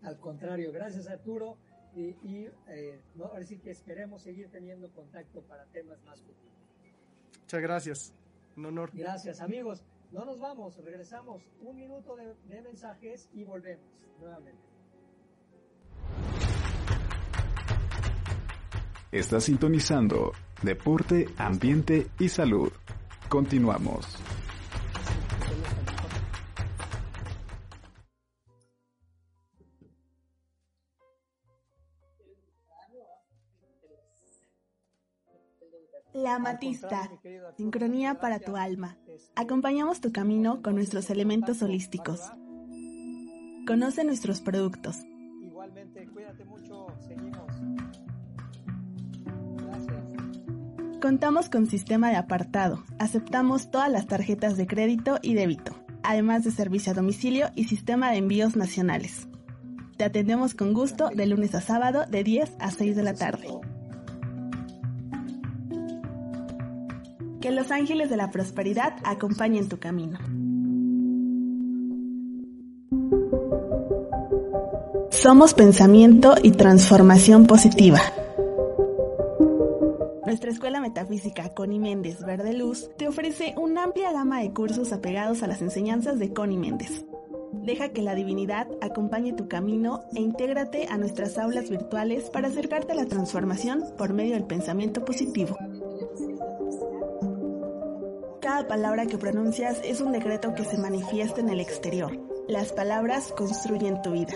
Al 0.05 0.21
contrario, 0.21 0.71
gracias 0.71 1.09
Arturo 1.09 1.57
y, 1.97 2.15
y 2.23 2.49
eh, 2.69 3.03
ahora 3.21 3.45
sí 3.45 3.59
que 3.59 3.73
esperemos 3.73 4.23
seguir 4.23 4.51
teniendo 4.53 4.89
contacto 4.93 5.43
para 5.43 5.65
temas 5.65 6.01
más 6.05 6.21
futuros. 6.21 6.55
Muchas 7.41 7.61
gracias. 7.61 8.20
Un 8.57 8.67
honor. 8.67 8.91
Gracias, 8.93 9.41
amigos. 9.41 9.83
No 10.13 10.25
nos 10.25 10.41
vamos, 10.41 10.77
regresamos 10.79 11.43
un 11.61 11.77
minuto 11.77 12.17
de, 12.17 12.35
de 12.49 12.63
mensajes 12.63 13.29
y 13.33 13.45
volvemos 13.45 13.87
nuevamente. 14.19 14.61
Está 19.13 19.41
sintonizando 19.41 20.33
Deporte, 20.63 21.29
Ambiente 21.37 22.09
y 22.19 22.29
Salud. 22.29 22.73
Continuamos. 23.29 24.19
La 36.31 36.37
Amatista, 36.37 37.11
sincronía 37.57 38.21
para 38.21 38.39
tu 38.39 38.55
alma. 38.55 38.97
Acompañamos 39.35 40.01
tu 40.01 40.13
camino 40.13 40.63
con 40.63 40.77
nuestros 40.77 41.11
elementos 41.11 41.61
holísticos. 41.61 42.21
Conoce 43.67 44.05
nuestros 44.05 44.41
productos. 44.41 44.99
Igualmente, 45.43 46.07
cuídate 46.07 46.45
mucho, 46.45 46.87
seguimos. 47.01 47.53
Contamos 51.03 51.49
con 51.49 51.67
sistema 51.67 52.11
de 52.11 52.17
apartado. 52.17 52.85
Aceptamos 53.01 53.73
todas 53.73 53.91
las 53.91 54.07
tarjetas 54.07 54.57
de 54.57 54.69
crédito 54.69 55.19
y 55.23 55.35
débito, 55.35 55.75
además 56.05 56.45
de 56.45 56.53
servicio 56.53 56.93
a 56.93 56.95
domicilio 56.95 57.49
y 57.57 57.65
sistema 57.65 58.13
de 58.13 58.19
envíos 58.19 58.55
nacionales. 58.55 59.27
Te 59.97 60.05
atendemos 60.05 60.55
con 60.55 60.75
gusto 60.75 61.11
de 61.13 61.27
lunes 61.27 61.57
a 61.57 61.61
sábado 61.61 62.05
de 62.07 62.23
10 62.23 62.55
a 62.61 62.71
6 62.71 62.95
de 62.95 63.03
la 63.03 63.15
tarde. 63.15 63.49
Los 67.51 67.73
ángeles 67.73 68.09
de 68.09 68.17
la 68.17 68.31
prosperidad 68.31 68.95
acompañen 69.03 69.69
tu 69.69 69.79
camino. 69.79 70.19
Somos 75.11 75.53
pensamiento 75.55 76.37
y 76.41 76.53
transformación 76.53 77.47
positiva. 77.47 78.01
Nuestra 80.25 80.53
escuela 80.53 80.81
metafísica 80.81 81.53
Connie 81.53 81.81
Méndez 81.81 82.25
Verde 82.25 82.53
Luz 82.53 82.89
te 82.97 83.09
ofrece 83.09 83.55
una 83.59 83.83
amplia 83.83 84.13
gama 84.13 84.41
de 84.41 84.53
cursos 84.53 84.93
apegados 84.93 85.43
a 85.43 85.49
las 85.49 85.61
enseñanzas 85.61 86.21
de 86.21 86.33
Connie 86.33 86.57
Méndez. 86.57 87.05
Deja 87.53 87.89
que 87.89 88.03
la 88.03 88.15
divinidad 88.15 88.69
acompañe 88.81 89.33
tu 89.33 89.49
camino 89.49 90.05
e 90.15 90.21
intégrate 90.21 90.87
a 90.89 90.97
nuestras 90.97 91.37
aulas 91.37 91.69
virtuales 91.69 92.31
para 92.31 92.47
acercarte 92.47 92.93
a 92.93 92.95
la 92.95 93.07
transformación 93.07 93.85
por 93.99 94.13
medio 94.13 94.35
del 94.35 94.45
pensamiento 94.45 95.05
positivo. 95.05 95.57
Cada 98.51 98.67
palabra 98.67 99.07
que 99.07 99.17
pronuncias 99.17 99.81
es 99.85 100.01
un 100.01 100.11
decreto 100.11 100.55
que 100.55 100.65
se 100.65 100.77
manifiesta 100.77 101.41
en 101.41 101.51
el 101.51 101.61
exterior. 101.61 102.19
Las 102.49 102.73
palabras 102.73 103.33
construyen 103.33 104.03
tu 104.03 104.11
vida. 104.11 104.33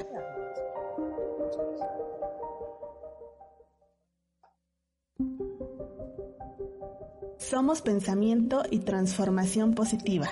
Somos 7.39 7.83
pensamiento 7.83 8.63
y 8.71 8.79
transformación 8.79 9.75
positiva. 9.75 10.29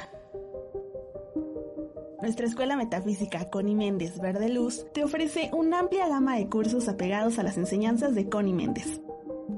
Nuestra 2.20 2.46
escuela 2.46 2.76
metafísica 2.76 3.50
Connie 3.50 3.74
Méndez 3.74 4.20
Verde 4.20 4.48
Luz 4.48 4.86
te 4.92 5.02
ofrece 5.02 5.50
una 5.52 5.80
amplia 5.80 6.06
gama 6.06 6.36
de 6.36 6.48
cursos 6.48 6.86
apegados 6.86 7.40
a 7.40 7.42
las 7.42 7.56
enseñanzas 7.56 8.14
de 8.14 8.28
Connie 8.28 8.54
Méndez. 8.54 9.00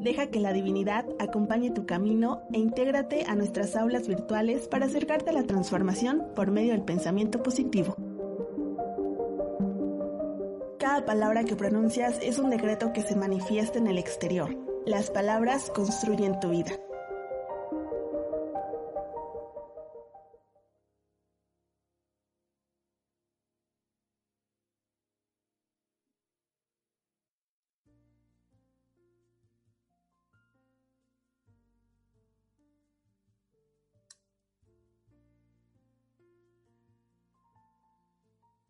Deja 0.05 0.27
que 0.27 0.39
la 0.39 0.53
divinidad 0.53 1.07
acompañe 1.19 1.71
tu 1.71 1.87
camino 1.87 2.43
e 2.53 2.59
intégrate 2.59 3.25
a 3.27 3.35
nuestras 3.35 3.75
aulas 3.75 4.07
virtuales 4.07 4.69
para 4.69 4.85
acercarte 4.85 5.31
a 5.31 5.33
la 5.33 5.45
transformación 5.45 6.27
por 6.37 6.51
medio 6.51 6.73
del 6.73 6.83
pensamiento 6.83 7.43
positivo. 7.43 7.97
Cada 10.79 11.07
palabra 11.07 11.45
que 11.45 11.57
pronuncias 11.57 12.19
es 12.23 12.39
un 12.39 12.51
decreto 12.51 12.93
que 12.93 13.01
se 13.01 13.17
manifiesta 13.17 13.79
en 13.79 13.87
el 13.87 13.97
exterior. 13.97 14.55
Las 14.85 15.11
palabras 15.11 15.71
construyen 15.71 16.39
tu 16.39 16.51
vida. 16.51 16.73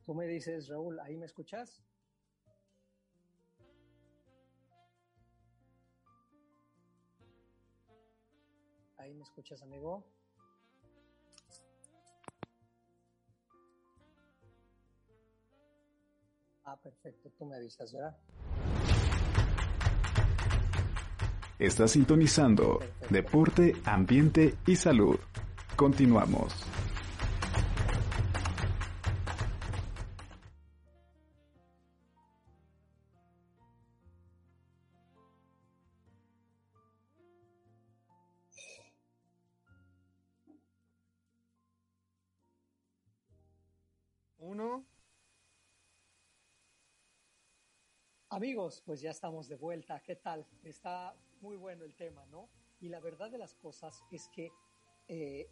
Tú 0.05 0.15
me 0.15 0.27
dices, 0.27 0.69
Raúl, 0.69 1.01
¿ahí 1.01 1.17
me 1.17 1.25
escuchas? 1.25 1.83
¿Ahí 8.99 9.15
me 9.15 9.23
escuchas, 9.23 9.63
amigo? 9.63 10.05
Ah, 16.65 16.77
perfecto, 16.83 17.31
tú 17.39 17.47
me 17.47 17.57
avisas, 17.57 17.93
¿verdad? 17.93 18.17
Está 21.59 21.89
sintonizando 21.89 22.81
Deporte, 23.09 23.75
Ambiente 23.85 24.55
y 24.67 24.77
Salud. 24.77 25.19
Continuamos. 25.77 26.53
Amigos, 48.45 48.83
pues 48.85 49.01
ya 49.01 49.11
estamos 49.11 49.49
de 49.49 49.57
vuelta. 49.57 50.03
¿Qué 50.03 50.17
tal? 50.17 50.47
Está 50.63 51.17
muy 51.41 51.57
bueno 51.57 51.83
el 51.83 51.95
tema, 51.95 52.27
¿no? 52.27 52.51
Y 52.79 52.91
la 52.91 53.01
verdad 53.01 53.31
de 53.31 53.39
las 53.39 53.55
cosas 53.55 54.05
es 54.11 54.29
que 54.29 54.53
eh, 55.09 55.49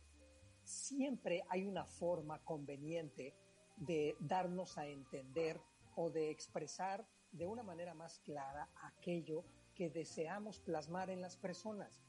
siempre 0.63 1.43
hay 1.49 1.65
una 1.65 1.87
forma 1.87 2.45
conveniente 2.45 3.35
de 3.79 4.15
darnos 4.21 4.77
a 4.77 4.87
entender 4.87 5.59
o 5.97 6.11
de 6.11 6.31
expresar 6.31 7.09
de 7.31 7.47
una 7.47 7.63
manera 7.63 7.95
más 7.95 8.19
clara 8.19 8.69
aquello 8.83 9.43
que 9.75 9.89
deseamos 9.89 10.61
plasmar 10.61 11.09
en 11.09 11.23
las 11.23 11.39
personas. 11.39 12.05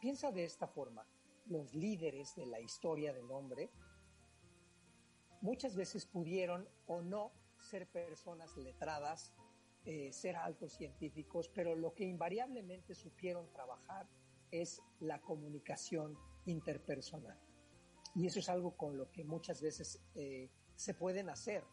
Piensa 0.00 0.32
de 0.32 0.42
esta 0.42 0.66
forma, 0.66 1.06
los 1.46 1.74
líderes 1.74 2.34
de 2.34 2.46
la 2.46 2.58
historia 2.58 3.12
del 3.12 3.30
hombre 3.30 3.70
muchas 5.42 5.76
veces 5.76 6.06
pudieron 6.06 6.68
o 6.88 7.02
no 7.02 7.30
ser 7.56 7.86
personas 7.86 8.56
letradas, 8.56 9.32
eh, 9.84 10.12
ser 10.12 10.36
altos 10.36 10.72
científicos, 10.72 11.48
pero 11.48 11.74
lo 11.74 11.94
que 11.94 12.04
invariablemente 12.04 12.94
supieron 12.94 13.50
trabajar 13.50 14.08
es 14.50 14.80
la 15.00 15.20
comunicación 15.20 16.16
interpersonal. 16.46 17.38
Y 18.14 18.26
eso 18.26 18.38
es 18.38 18.48
algo 18.48 18.76
con 18.76 18.96
lo 18.96 19.10
que 19.10 19.24
muchas 19.24 19.60
veces 19.62 20.00
eh, 20.14 20.50
se 20.74 20.94
pueden 20.94 21.30
hacer, 21.30 21.64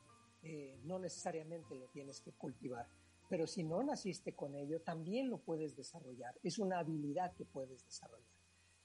eh, 0.41 0.79
no 0.83 0.99
necesariamente 0.99 1.75
lo 1.75 1.87
tienes 1.89 2.21
que 2.21 2.31
cultivar, 2.31 2.87
pero 3.29 3.45
si 3.45 3.63
no 3.63 3.83
naciste 3.83 4.33
con 4.33 4.55
ello, 4.55 4.81
también 4.81 5.29
lo 5.29 5.39
puedes 5.39 5.75
desarrollar, 5.75 6.39
es 6.41 6.57
una 6.57 6.79
habilidad 6.79 7.33
que 7.35 7.45
puedes 7.45 7.85
desarrollar. 7.85 8.33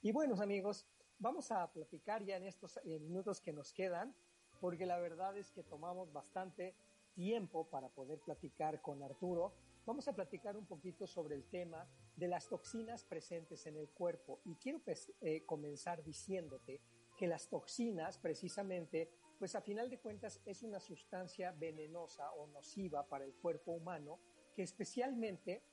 Y 0.01 0.11
bueno, 0.11 0.35
amigos, 0.41 0.85
vamos 1.17 1.51
a 1.51 1.71
platicar 1.71 2.23
ya 2.23 2.35
en 2.35 2.45
estos 2.45 2.79
minutos 2.85 3.41
que 3.41 3.53
nos 3.53 3.73
quedan 3.73 4.15
porque 4.59 4.85
la 4.85 4.97
verdad 4.99 5.37
es 5.37 5.51
que 5.51 5.63
tomamos 5.63 6.11
bastante 6.11 6.75
tiempo 7.15 7.67
para 7.69 7.89
poder 7.89 8.19
platicar 8.19 8.81
con 8.81 9.01
Arturo. 9.01 9.53
Vamos 9.85 10.07
a 10.07 10.13
platicar 10.13 10.55
un 10.57 10.65
poquito 10.65 11.07
sobre 11.07 11.35
el 11.35 11.45
tema 11.45 11.87
de 12.15 12.27
las 12.27 12.47
toxinas 12.47 13.03
presentes 13.03 13.65
en 13.65 13.77
el 13.77 13.89
cuerpo 13.89 14.41
y 14.45 14.55
quiero 14.55 14.79
pues, 14.79 15.11
eh, 15.21 15.45
comenzar 15.45 16.03
diciéndote 16.03 16.81
que 17.17 17.27
las 17.27 17.47
toxinas 17.49 18.17
precisamente, 18.17 19.09
pues 19.39 19.55
a 19.55 19.61
final 19.61 19.89
de 19.89 19.99
cuentas 19.99 20.41
es 20.45 20.63
una 20.63 20.79
sustancia 20.79 21.51
venenosa 21.51 22.31
o 22.33 22.47
nociva 22.47 23.07
para 23.07 23.25
el 23.25 23.33
cuerpo 23.35 23.71
humano 23.71 24.19
que 24.53 24.63
especialmente 24.63 25.63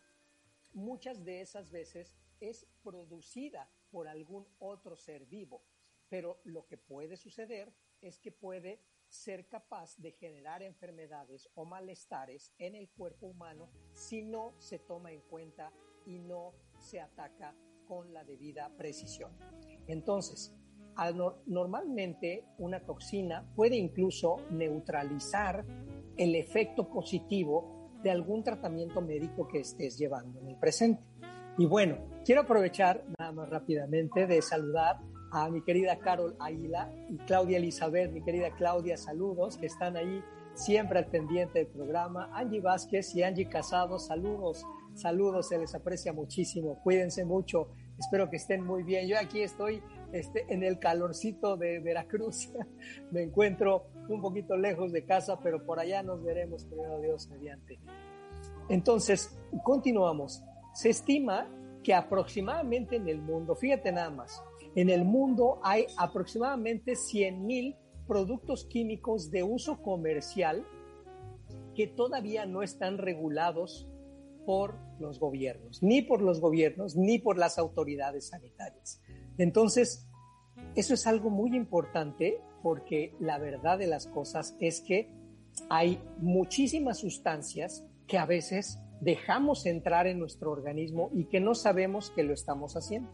muchas 0.72 1.24
de 1.24 1.40
esas 1.40 1.70
veces 1.70 2.16
es 2.40 2.66
producida 2.82 3.70
por 3.90 4.08
algún 4.08 4.46
otro 4.58 4.96
ser 4.96 5.26
vivo. 5.26 5.62
Pero 6.08 6.40
lo 6.44 6.66
que 6.66 6.76
puede 6.76 7.16
suceder 7.16 7.72
es 8.00 8.18
que 8.18 8.32
puede 8.32 8.82
ser 9.12 9.46
capaz 9.46 9.96
de 9.98 10.12
generar 10.12 10.62
enfermedades 10.62 11.48
o 11.54 11.64
malestares 11.64 12.54
en 12.58 12.74
el 12.74 12.88
cuerpo 12.88 13.26
humano 13.26 13.68
si 13.92 14.22
no 14.22 14.54
se 14.58 14.78
toma 14.78 15.12
en 15.12 15.20
cuenta 15.20 15.70
y 16.06 16.18
no 16.18 16.54
se 16.78 17.00
ataca 17.00 17.54
con 17.86 18.12
la 18.12 18.24
debida 18.24 18.74
precisión. 18.76 19.30
Entonces, 19.86 20.54
normalmente 21.46 22.44
una 22.58 22.84
toxina 22.84 23.46
puede 23.54 23.76
incluso 23.76 24.36
neutralizar 24.50 25.64
el 26.16 26.34
efecto 26.34 26.88
positivo 26.88 27.90
de 28.02 28.10
algún 28.10 28.42
tratamiento 28.42 29.00
médico 29.00 29.46
que 29.46 29.60
estés 29.60 29.98
llevando 29.98 30.40
en 30.40 30.48
el 30.48 30.56
presente. 30.56 31.02
Y 31.58 31.66
bueno, 31.66 31.98
quiero 32.24 32.42
aprovechar 32.42 33.04
nada 33.18 33.32
más 33.32 33.48
rápidamente 33.48 34.26
de 34.26 34.40
saludar 34.40 35.00
a 35.32 35.48
mi 35.48 35.62
querida 35.62 35.98
Carol 35.98 36.36
Aguila 36.38 36.92
y 37.08 37.16
Claudia 37.16 37.56
Elizabeth, 37.56 38.12
mi 38.12 38.22
querida 38.22 38.50
Claudia, 38.54 38.98
saludos, 38.98 39.56
que 39.56 39.66
están 39.66 39.96
ahí 39.96 40.22
siempre 40.52 40.98
al 40.98 41.06
pendiente 41.06 41.60
del 41.60 41.68
programa. 41.68 42.28
Angie 42.34 42.60
Vázquez 42.60 43.14
y 43.16 43.22
Angie 43.22 43.48
Casado, 43.48 43.98
saludos, 43.98 44.62
saludos, 44.94 45.48
se 45.48 45.56
les 45.56 45.74
aprecia 45.74 46.12
muchísimo, 46.12 46.78
cuídense 46.82 47.24
mucho, 47.24 47.70
espero 47.98 48.28
que 48.28 48.36
estén 48.36 48.62
muy 48.62 48.82
bien. 48.82 49.08
Yo 49.08 49.18
aquí 49.18 49.40
estoy 49.40 49.82
este, 50.12 50.44
en 50.52 50.62
el 50.62 50.78
calorcito 50.78 51.56
de 51.56 51.80
Veracruz, 51.80 52.52
me 53.10 53.22
encuentro 53.22 53.86
un 54.10 54.20
poquito 54.20 54.54
lejos 54.58 54.92
de 54.92 55.06
casa, 55.06 55.40
pero 55.42 55.64
por 55.64 55.80
allá 55.80 56.02
nos 56.02 56.22
veremos, 56.22 56.66
primero 56.66 57.00
Dios, 57.00 57.30
mediante. 57.30 57.78
Entonces, 58.68 59.34
continuamos. 59.64 60.44
Se 60.74 60.90
estima 60.90 61.48
que 61.82 61.94
aproximadamente 61.94 62.96
en 62.96 63.08
el 63.08 63.20
mundo, 63.20 63.54
fíjate 63.56 63.92
nada 63.92 64.10
más, 64.10 64.42
en 64.74 64.90
el 64.90 65.04
mundo 65.04 65.60
hay 65.62 65.86
aproximadamente 65.96 66.92
100.000 66.92 67.76
productos 68.06 68.64
químicos 68.64 69.30
de 69.30 69.42
uso 69.42 69.82
comercial 69.82 70.66
que 71.74 71.86
todavía 71.86 72.46
no 72.46 72.62
están 72.62 72.98
regulados 72.98 73.88
por 74.44 74.74
los 74.98 75.18
gobiernos, 75.18 75.82
ni 75.82 76.02
por 76.02 76.20
los 76.20 76.40
gobiernos, 76.40 76.96
ni 76.96 77.18
por 77.18 77.38
las 77.38 77.58
autoridades 77.58 78.28
sanitarias. 78.28 79.00
Entonces, 79.38 80.08
eso 80.74 80.94
es 80.94 81.06
algo 81.06 81.30
muy 81.30 81.56
importante 81.56 82.40
porque 82.62 83.14
la 83.20 83.38
verdad 83.38 83.78
de 83.78 83.86
las 83.86 84.06
cosas 84.06 84.56
es 84.60 84.80
que 84.80 85.10
hay 85.68 86.02
muchísimas 86.18 86.98
sustancias 86.98 87.84
que 88.06 88.18
a 88.18 88.26
veces 88.26 88.78
dejamos 89.00 89.66
entrar 89.66 90.06
en 90.06 90.18
nuestro 90.18 90.52
organismo 90.52 91.10
y 91.12 91.24
que 91.24 91.40
no 91.40 91.54
sabemos 91.54 92.10
que 92.10 92.22
lo 92.22 92.32
estamos 92.32 92.74
haciendo. 92.76 93.10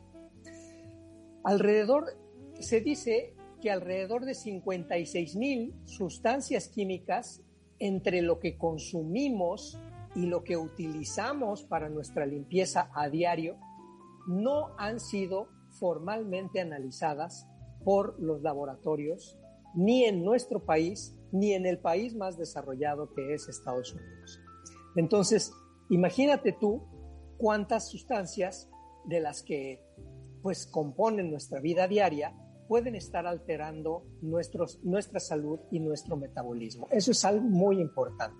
Alrededor, 1.44 2.16
se 2.60 2.80
dice 2.80 3.34
que 3.60 3.70
alrededor 3.70 4.24
de 4.24 4.34
56 4.34 5.36
mil 5.36 5.74
sustancias 5.84 6.68
químicas 6.68 7.42
entre 7.78 8.22
lo 8.22 8.38
que 8.38 8.56
consumimos 8.56 9.78
y 10.14 10.26
lo 10.26 10.42
que 10.42 10.56
utilizamos 10.56 11.62
para 11.64 11.88
nuestra 11.88 12.26
limpieza 12.26 12.90
a 12.94 13.08
diario 13.08 13.56
no 14.26 14.74
han 14.78 15.00
sido 15.00 15.48
formalmente 15.78 16.60
analizadas 16.60 17.46
por 17.84 18.20
los 18.20 18.42
laboratorios 18.42 19.38
ni 19.74 20.04
en 20.04 20.24
nuestro 20.24 20.64
país 20.64 21.14
ni 21.30 21.52
en 21.52 21.66
el 21.66 21.78
país 21.78 22.14
más 22.14 22.36
desarrollado 22.36 23.12
que 23.12 23.34
es 23.34 23.48
Estados 23.48 23.92
Unidos. 23.92 24.40
Entonces, 24.96 25.52
imagínate 25.90 26.52
tú 26.52 26.82
cuántas 27.36 27.88
sustancias 27.88 28.68
de 29.04 29.20
las 29.20 29.42
que 29.42 29.84
pues 30.42 30.66
componen 30.66 31.30
nuestra 31.30 31.60
vida 31.60 31.88
diaria 31.88 32.34
pueden 32.68 32.94
estar 32.94 33.26
alterando 33.26 34.04
nuestros, 34.20 34.78
nuestra 34.84 35.20
salud 35.20 35.58
y 35.70 35.80
nuestro 35.80 36.16
metabolismo. 36.16 36.86
Eso 36.90 37.12
es 37.12 37.24
algo 37.24 37.42
muy 37.42 37.80
importante. 37.80 38.36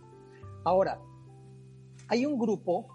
Ahora, 0.64 1.00
hay 2.08 2.26
un 2.26 2.38
grupo, 2.38 2.86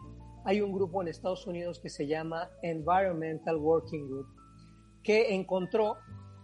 hay 0.46 0.62
un 0.62 0.72
grupo 0.72 1.02
en 1.02 1.08
Estados 1.08 1.48
Unidos 1.48 1.80
que 1.80 1.90
se 1.90 2.08
llama 2.08 2.50
Environmental 2.62 3.58
Working 3.58 4.08
Group, 4.08 4.28
que 5.02 5.34
encontró 5.34 5.98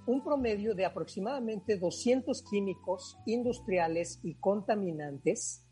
un 0.07 0.23
promedio 0.23 0.73
de 0.73 0.85
aproximadamente 0.85 1.77
200 1.77 2.43
químicos 2.49 3.19
industriales 3.27 4.19
y 4.23 4.35
contaminantes 4.35 5.67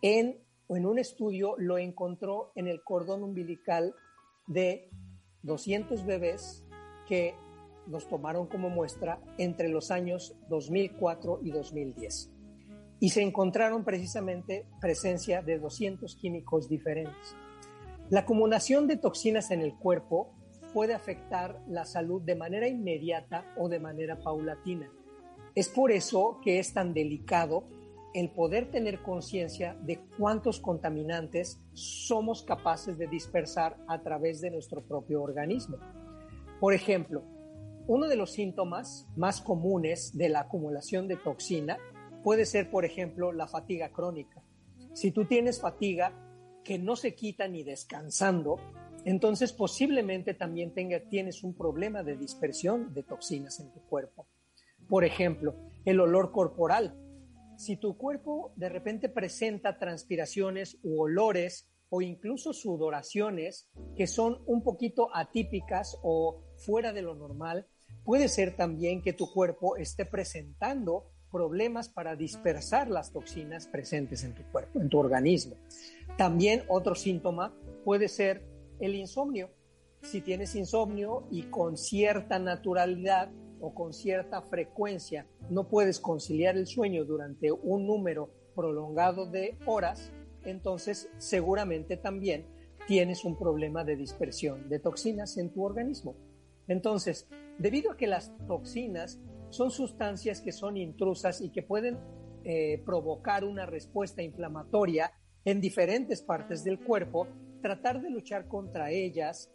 en, 0.00 0.38
en 0.70 0.86
un 0.86 0.98
estudio 0.98 1.54
lo 1.58 1.76
encontró 1.76 2.52
en 2.54 2.68
el 2.68 2.82
cordón 2.82 3.22
umbilical 3.22 3.94
de 4.46 4.90
200 5.44 6.04
bebés 6.04 6.64
que 7.06 7.34
los 7.86 8.08
tomaron 8.08 8.46
como 8.46 8.70
muestra 8.70 9.20
entre 9.38 9.68
los 9.68 9.90
años 9.90 10.34
2004 10.48 11.40
y 11.42 11.50
2010. 11.50 12.30
Y 13.00 13.10
se 13.10 13.22
encontraron 13.22 13.84
precisamente 13.84 14.66
presencia 14.80 15.42
de 15.42 15.58
200 15.58 16.16
químicos 16.16 16.68
diferentes. 16.68 17.36
La 18.10 18.20
acumulación 18.20 18.86
de 18.86 18.96
toxinas 18.96 19.50
en 19.50 19.60
el 19.60 19.74
cuerpo 19.74 20.34
puede 20.72 20.94
afectar 20.94 21.60
la 21.68 21.84
salud 21.84 22.22
de 22.22 22.34
manera 22.34 22.66
inmediata 22.66 23.44
o 23.56 23.68
de 23.68 23.80
manera 23.80 24.18
paulatina. 24.18 24.90
Es 25.54 25.68
por 25.68 25.92
eso 25.92 26.40
que 26.42 26.58
es 26.58 26.72
tan 26.72 26.94
delicado 26.94 27.64
el 28.14 28.30
poder 28.30 28.70
tener 28.70 29.02
conciencia 29.02 29.76
de 29.82 30.00
cuántos 30.16 30.60
contaminantes 30.60 31.60
somos 31.72 32.44
capaces 32.44 32.96
de 32.96 33.08
dispersar 33.08 33.76
a 33.88 34.02
través 34.02 34.40
de 34.40 34.52
nuestro 34.52 34.82
propio 34.82 35.20
organismo. 35.20 35.78
Por 36.60 36.74
ejemplo, 36.74 37.24
uno 37.88 38.06
de 38.06 38.16
los 38.16 38.32
síntomas 38.32 39.08
más 39.16 39.40
comunes 39.40 40.16
de 40.16 40.28
la 40.28 40.40
acumulación 40.42 41.08
de 41.08 41.16
toxina 41.16 41.76
puede 42.22 42.46
ser, 42.46 42.70
por 42.70 42.84
ejemplo, 42.84 43.32
la 43.32 43.48
fatiga 43.48 43.90
crónica. 43.90 44.42
Si 44.92 45.10
tú 45.10 45.26
tienes 45.26 45.60
fatiga 45.60 46.12
que 46.62 46.78
no 46.78 46.94
se 46.94 47.14
quita 47.16 47.48
ni 47.48 47.64
descansando, 47.64 48.58
entonces 49.04 49.52
posiblemente 49.52 50.34
también 50.34 50.72
tenga, 50.72 51.00
tienes 51.00 51.42
un 51.42 51.54
problema 51.54 52.04
de 52.04 52.16
dispersión 52.16 52.94
de 52.94 53.02
toxinas 53.02 53.58
en 53.60 53.72
tu 53.72 53.80
cuerpo. 53.80 54.28
Por 54.88 55.04
ejemplo, 55.04 55.56
el 55.84 56.00
olor 56.00 56.32
corporal. 56.32 56.96
Si 57.56 57.76
tu 57.76 57.96
cuerpo 57.96 58.52
de 58.56 58.68
repente 58.68 59.08
presenta 59.08 59.78
transpiraciones 59.78 60.78
u 60.82 61.00
olores 61.00 61.70
o 61.88 62.02
incluso 62.02 62.52
sudoraciones 62.52 63.70
que 63.96 64.06
son 64.06 64.42
un 64.46 64.62
poquito 64.62 65.08
atípicas 65.14 65.96
o 66.02 66.42
fuera 66.56 66.92
de 66.92 67.02
lo 67.02 67.14
normal, 67.14 67.68
Puede 68.04 68.28
ser 68.28 68.54
también 68.54 69.00
que 69.00 69.14
tu 69.14 69.32
cuerpo 69.32 69.76
esté 69.76 70.04
presentando 70.04 71.06
problemas 71.30 71.88
para 71.88 72.16
dispersar 72.16 72.88
las 72.88 73.12
toxinas 73.12 73.66
presentes 73.66 74.24
en 74.24 74.34
tu 74.34 74.42
cuerpo, 74.52 74.78
en 74.78 74.90
tu 74.90 74.98
organismo. 74.98 75.56
También 76.18 76.64
otro 76.68 76.94
síntoma 76.94 77.54
puede 77.82 78.08
ser 78.08 78.44
el 78.78 78.94
insomnio. 78.94 79.50
Si 80.02 80.20
tienes 80.20 80.54
insomnio 80.54 81.26
y 81.30 81.44
con 81.44 81.78
cierta 81.78 82.38
naturalidad 82.38 83.30
o 83.60 83.74
con 83.74 83.92
cierta 83.92 84.42
frecuencia 84.42 85.26
no 85.50 85.68
puedes 85.68 86.00
conciliar 86.00 86.56
el 86.56 86.66
sueño 86.66 87.04
durante 87.04 87.52
un 87.52 87.86
número 87.86 88.30
prolongado 88.54 89.26
de 89.26 89.58
horas, 89.66 90.12
entonces 90.44 91.10
seguramente 91.18 91.96
también 91.96 92.46
tienes 92.86 93.24
un 93.24 93.38
problema 93.38 93.84
de 93.84 93.96
dispersión 93.96 94.68
de 94.68 94.78
toxinas 94.78 95.36
en 95.36 95.50
tu 95.50 95.64
organismo. 95.64 96.16
Entonces, 96.68 97.28
debido 97.58 97.92
a 97.92 97.96
que 97.96 98.06
las 98.06 98.32
toxinas 98.46 99.20
son 99.50 99.70
sustancias 99.70 100.40
que 100.40 100.52
son 100.52 100.76
intrusas 100.76 101.40
y 101.40 101.50
que 101.50 101.62
pueden 101.62 101.98
eh, 102.44 102.82
provocar 102.84 103.44
una 103.44 103.66
respuesta 103.66 104.22
inflamatoria 104.22 105.12
en 105.44 105.60
diferentes 105.60 106.22
partes 106.22 106.64
del 106.64 106.78
cuerpo, 106.78 107.26
tratar 107.62 108.02
de 108.02 108.10
luchar 108.10 108.48
contra 108.48 108.90
ellas 108.90 109.50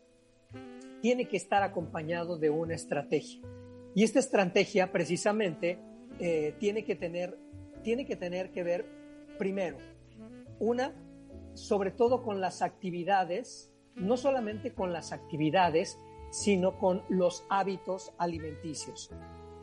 tiene 1.01 1.27
que 1.27 1.37
estar 1.37 1.63
acompañado 1.63 2.37
de 2.37 2.49
una 2.49 2.75
estrategia. 2.75 3.41
Y 3.95 4.03
esta 4.03 4.19
estrategia 4.19 4.91
precisamente 4.91 5.79
eh, 6.19 6.55
tiene, 6.59 6.83
que 6.83 6.95
tener, 6.95 7.37
tiene 7.83 8.05
que 8.05 8.15
tener 8.15 8.51
que 8.51 8.63
ver, 8.63 8.85
primero, 9.37 9.77
una, 10.59 10.93
sobre 11.53 11.91
todo 11.91 12.23
con 12.23 12.41
las 12.41 12.61
actividades, 12.61 13.71
no 13.95 14.17
solamente 14.17 14.73
con 14.73 14.93
las 14.93 15.11
actividades, 15.11 15.97
sino 16.31 16.77
con 16.77 17.03
los 17.09 17.45
hábitos 17.49 18.13
alimenticios. 18.17 19.09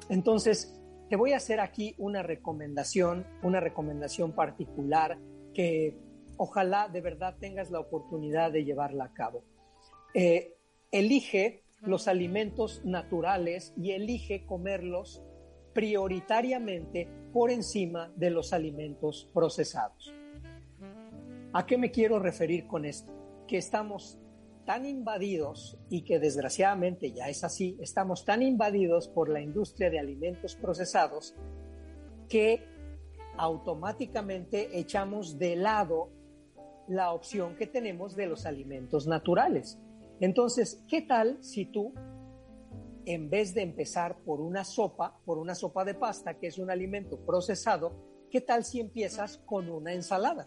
Entonces, 0.08 0.80
te 1.08 1.16
voy 1.16 1.32
a 1.32 1.36
hacer 1.36 1.60
aquí 1.60 1.94
una 1.98 2.22
recomendación, 2.22 3.26
una 3.42 3.60
recomendación 3.60 4.32
particular 4.32 5.18
que 5.54 5.96
ojalá 6.36 6.88
de 6.88 7.00
verdad 7.00 7.36
tengas 7.38 7.70
la 7.70 7.80
oportunidad 7.80 8.50
de 8.52 8.64
llevarla 8.64 9.04
a 9.04 9.12
cabo. 9.12 9.44
Eh, 10.14 10.56
elige 10.90 11.65
los 11.86 12.08
alimentos 12.08 12.84
naturales 12.84 13.72
y 13.76 13.92
elige 13.92 14.44
comerlos 14.44 15.22
prioritariamente 15.72 17.08
por 17.32 17.50
encima 17.50 18.12
de 18.16 18.30
los 18.30 18.52
alimentos 18.52 19.28
procesados. 19.32 20.14
¿A 21.52 21.66
qué 21.66 21.78
me 21.78 21.90
quiero 21.90 22.18
referir 22.18 22.66
con 22.66 22.84
esto? 22.84 23.12
Que 23.46 23.58
estamos 23.58 24.18
tan 24.64 24.84
invadidos 24.84 25.78
y 25.88 26.02
que 26.02 26.18
desgraciadamente 26.18 27.12
ya 27.12 27.28
es 27.28 27.44
así, 27.44 27.76
estamos 27.80 28.24
tan 28.24 28.42
invadidos 28.42 29.08
por 29.08 29.28
la 29.28 29.40
industria 29.40 29.90
de 29.90 30.00
alimentos 30.00 30.56
procesados 30.56 31.34
que 32.28 32.64
automáticamente 33.38 34.78
echamos 34.78 35.38
de 35.38 35.56
lado 35.56 36.10
la 36.88 37.12
opción 37.12 37.56
que 37.56 37.66
tenemos 37.66 38.16
de 38.16 38.26
los 38.26 38.46
alimentos 38.46 39.06
naturales. 39.06 39.78
Entonces, 40.20 40.82
¿qué 40.88 41.02
tal 41.02 41.42
si 41.42 41.66
tú, 41.66 41.92
en 43.04 43.30
vez 43.30 43.54
de 43.54 43.62
empezar 43.62 44.18
por 44.24 44.40
una 44.40 44.64
sopa, 44.64 45.20
por 45.24 45.38
una 45.38 45.54
sopa 45.54 45.84
de 45.84 45.94
pasta, 45.94 46.38
que 46.38 46.48
es 46.48 46.58
un 46.58 46.70
alimento 46.70 47.18
procesado, 47.24 47.92
qué 48.30 48.40
tal 48.40 48.64
si 48.64 48.80
empiezas 48.80 49.38
con 49.38 49.70
una 49.70 49.92
ensalada? 49.92 50.46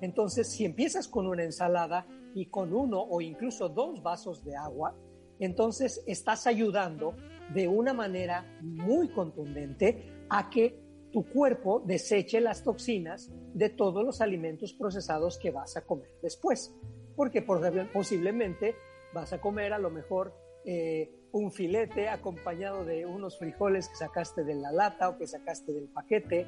Entonces, 0.00 0.48
si 0.48 0.64
empiezas 0.64 1.08
con 1.08 1.26
una 1.26 1.44
ensalada, 1.44 2.06
y 2.34 2.46
con 2.46 2.72
uno 2.74 3.00
o 3.00 3.20
incluso 3.20 3.68
dos 3.68 4.02
vasos 4.02 4.44
de 4.44 4.56
agua, 4.56 4.94
entonces 5.38 6.02
estás 6.06 6.46
ayudando 6.46 7.16
de 7.54 7.66
una 7.66 7.92
manera 7.92 8.58
muy 8.60 9.08
contundente 9.08 10.24
a 10.28 10.50
que 10.50 10.78
tu 11.10 11.24
cuerpo 11.28 11.82
deseche 11.84 12.40
las 12.40 12.62
toxinas 12.62 13.30
de 13.54 13.68
todos 13.70 14.04
los 14.04 14.20
alimentos 14.20 14.72
procesados 14.74 15.38
que 15.38 15.50
vas 15.50 15.76
a 15.76 15.84
comer 15.84 16.10
después. 16.22 16.72
Porque 17.16 17.42
posiblemente 17.42 18.76
vas 19.12 19.32
a 19.32 19.40
comer 19.40 19.72
a 19.72 19.78
lo 19.78 19.90
mejor 19.90 20.34
eh, 20.64 21.10
un 21.32 21.52
filete 21.52 22.08
acompañado 22.08 22.84
de 22.84 23.06
unos 23.06 23.38
frijoles 23.38 23.88
que 23.88 23.96
sacaste 23.96 24.44
de 24.44 24.54
la 24.54 24.72
lata 24.72 25.08
o 25.08 25.18
que 25.18 25.26
sacaste 25.26 25.72
del 25.72 25.88
paquete, 25.88 26.46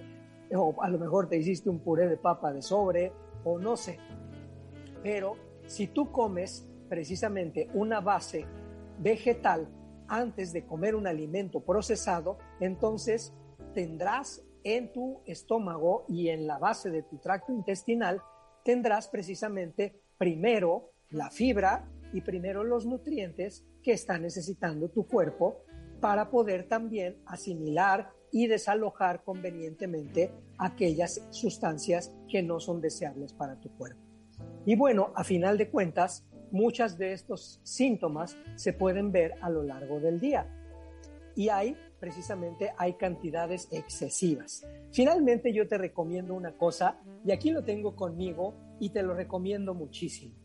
o 0.54 0.82
a 0.82 0.88
lo 0.88 0.98
mejor 0.98 1.28
te 1.28 1.36
hiciste 1.36 1.70
un 1.70 1.80
puré 1.80 2.08
de 2.08 2.16
papa 2.16 2.52
de 2.52 2.62
sobre, 2.62 3.12
o 3.44 3.58
no 3.58 3.76
sé. 3.76 3.98
Pero 5.02 5.36
si 5.66 5.86
tú 5.86 6.10
comes 6.10 6.68
precisamente 6.88 7.68
una 7.74 8.00
base 8.00 8.44
vegetal 8.98 9.68
antes 10.08 10.52
de 10.52 10.66
comer 10.66 10.94
un 10.94 11.06
alimento 11.06 11.60
procesado, 11.60 12.38
entonces 12.60 13.32
tendrás 13.72 14.44
en 14.64 14.92
tu 14.92 15.22
estómago 15.24 16.04
y 16.08 16.28
en 16.28 16.46
la 16.46 16.58
base 16.58 16.90
de 16.90 17.02
tu 17.02 17.18
tracto 17.18 17.52
intestinal, 17.52 18.20
tendrás 18.64 19.08
precisamente 19.08 20.02
primero 20.18 20.90
la 21.08 21.30
fibra 21.30 21.88
y 22.12 22.20
primero 22.20 22.64
los 22.64 22.86
nutrientes 22.86 23.64
que 23.82 23.92
está 23.92 24.18
necesitando 24.18 24.88
tu 24.88 25.06
cuerpo 25.06 25.64
para 26.00 26.30
poder 26.30 26.68
también 26.68 27.16
asimilar 27.26 28.10
y 28.32 28.46
desalojar 28.46 29.22
convenientemente 29.22 30.32
aquellas 30.58 31.26
sustancias 31.30 32.12
que 32.28 32.42
no 32.42 32.60
son 32.60 32.80
deseables 32.80 33.32
para 33.32 33.60
tu 33.60 33.70
cuerpo. 33.76 34.00
Y 34.64 34.74
bueno, 34.74 35.12
a 35.14 35.22
final 35.22 35.58
de 35.58 35.70
cuentas, 35.70 36.26
muchas 36.50 36.98
de 36.98 37.12
estos 37.12 37.60
síntomas 37.62 38.36
se 38.56 38.72
pueden 38.72 39.12
ver 39.12 39.34
a 39.42 39.50
lo 39.50 39.62
largo 39.62 40.00
del 40.00 40.18
día. 40.18 40.46
Y 41.34 41.48
hay, 41.48 41.76
precisamente, 41.98 42.72
hay 42.78 42.94
cantidades 42.94 43.68
excesivas. 43.70 44.66
Finalmente 44.92 45.52
yo 45.52 45.68
te 45.68 45.78
recomiendo 45.78 46.34
una 46.34 46.56
cosa, 46.56 47.00
y 47.24 47.32
aquí 47.32 47.50
lo 47.50 47.64
tengo 47.64 47.96
conmigo 47.96 48.54
y 48.80 48.90
te 48.90 49.02
lo 49.02 49.14
recomiendo 49.14 49.74
muchísimo. 49.74 50.41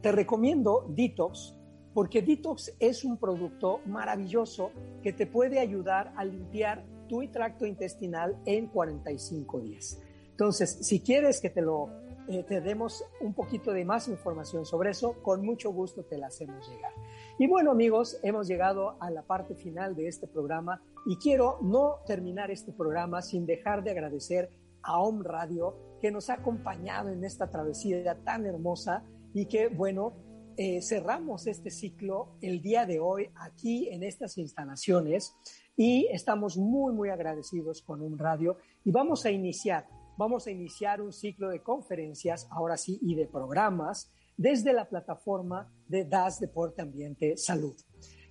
Te 0.00 0.12
recomiendo 0.12 0.86
Detox, 0.88 1.54
porque 1.92 2.22
Detox 2.22 2.74
es 2.78 3.04
un 3.04 3.16
producto 3.16 3.80
maravilloso 3.86 4.70
que 5.02 5.12
te 5.12 5.26
puede 5.26 5.58
ayudar 5.58 6.12
a 6.16 6.24
limpiar 6.24 6.84
tu 7.08 7.26
tracto 7.28 7.66
intestinal 7.66 8.36
en 8.44 8.68
45 8.68 9.60
días. 9.60 10.00
Entonces, 10.30 10.78
si 10.82 11.00
quieres 11.00 11.40
que 11.40 11.50
te 11.50 11.62
lo 11.62 11.88
eh, 12.30 12.42
te 12.42 12.60
demos 12.60 13.02
un 13.22 13.32
poquito 13.32 13.72
de 13.72 13.86
más 13.86 14.06
información 14.06 14.66
sobre 14.66 14.90
eso, 14.90 15.14
con 15.22 15.42
mucho 15.46 15.72
gusto 15.72 16.04
te 16.04 16.18
la 16.18 16.26
hacemos 16.26 16.68
llegar. 16.68 16.92
Y 17.38 17.46
bueno 17.46 17.70
amigos, 17.70 18.18
hemos 18.22 18.46
llegado 18.46 18.96
a 19.00 19.10
la 19.10 19.22
parte 19.22 19.54
final 19.54 19.96
de 19.96 20.08
este 20.08 20.26
programa 20.26 20.82
y 21.06 21.16
quiero 21.16 21.58
no 21.62 22.00
terminar 22.06 22.50
este 22.50 22.70
programa 22.70 23.22
sin 23.22 23.46
dejar 23.46 23.82
de 23.82 23.92
agradecer 23.92 24.50
a 24.82 25.00
Om 25.00 25.22
Radio 25.22 25.74
que 26.02 26.10
nos 26.10 26.28
ha 26.28 26.34
acompañado 26.34 27.08
en 27.08 27.24
esta 27.24 27.48
travesía 27.48 28.14
tan 28.24 28.44
hermosa 28.44 29.04
y 29.34 29.46
que 29.46 29.68
bueno, 29.68 30.14
eh, 30.56 30.82
cerramos 30.82 31.46
este 31.46 31.70
ciclo 31.70 32.36
el 32.40 32.60
día 32.60 32.84
de 32.86 32.98
hoy 32.98 33.30
aquí 33.36 33.88
en 33.90 34.02
estas 34.02 34.38
instalaciones 34.38 35.36
y 35.76 36.08
estamos 36.10 36.56
muy 36.56 36.92
muy 36.92 37.10
agradecidos 37.10 37.82
con 37.82 38.02
Om 38.02 38.16
Radio 38.18 38.56
y 38.84 38.90
vamos 38.90 39.24
a 39.24 39.30
iniciar 39.30 39.86
vamos 40.18 40.48
a 40.48 40.50
iniciar 40.50 41.00
un 41.00 41.12
ciclo 41.12 41.48
de 41.48 41.62
conferencias, 41.62 42.48
ahora 42.50 42.76
sí, 42.76 42.98
y 43.00 43.14
de 43.14 43.28
programas 43.28 44.10
desde 44.36 44.72
la 44.72 44.88
plataforma 44.88 45.72
de 45.86 46.04
DAS 46.04 46.40
Deporte 46.40 46.82
Ambiente 46.82 47.36
Salud. 47.36 47.76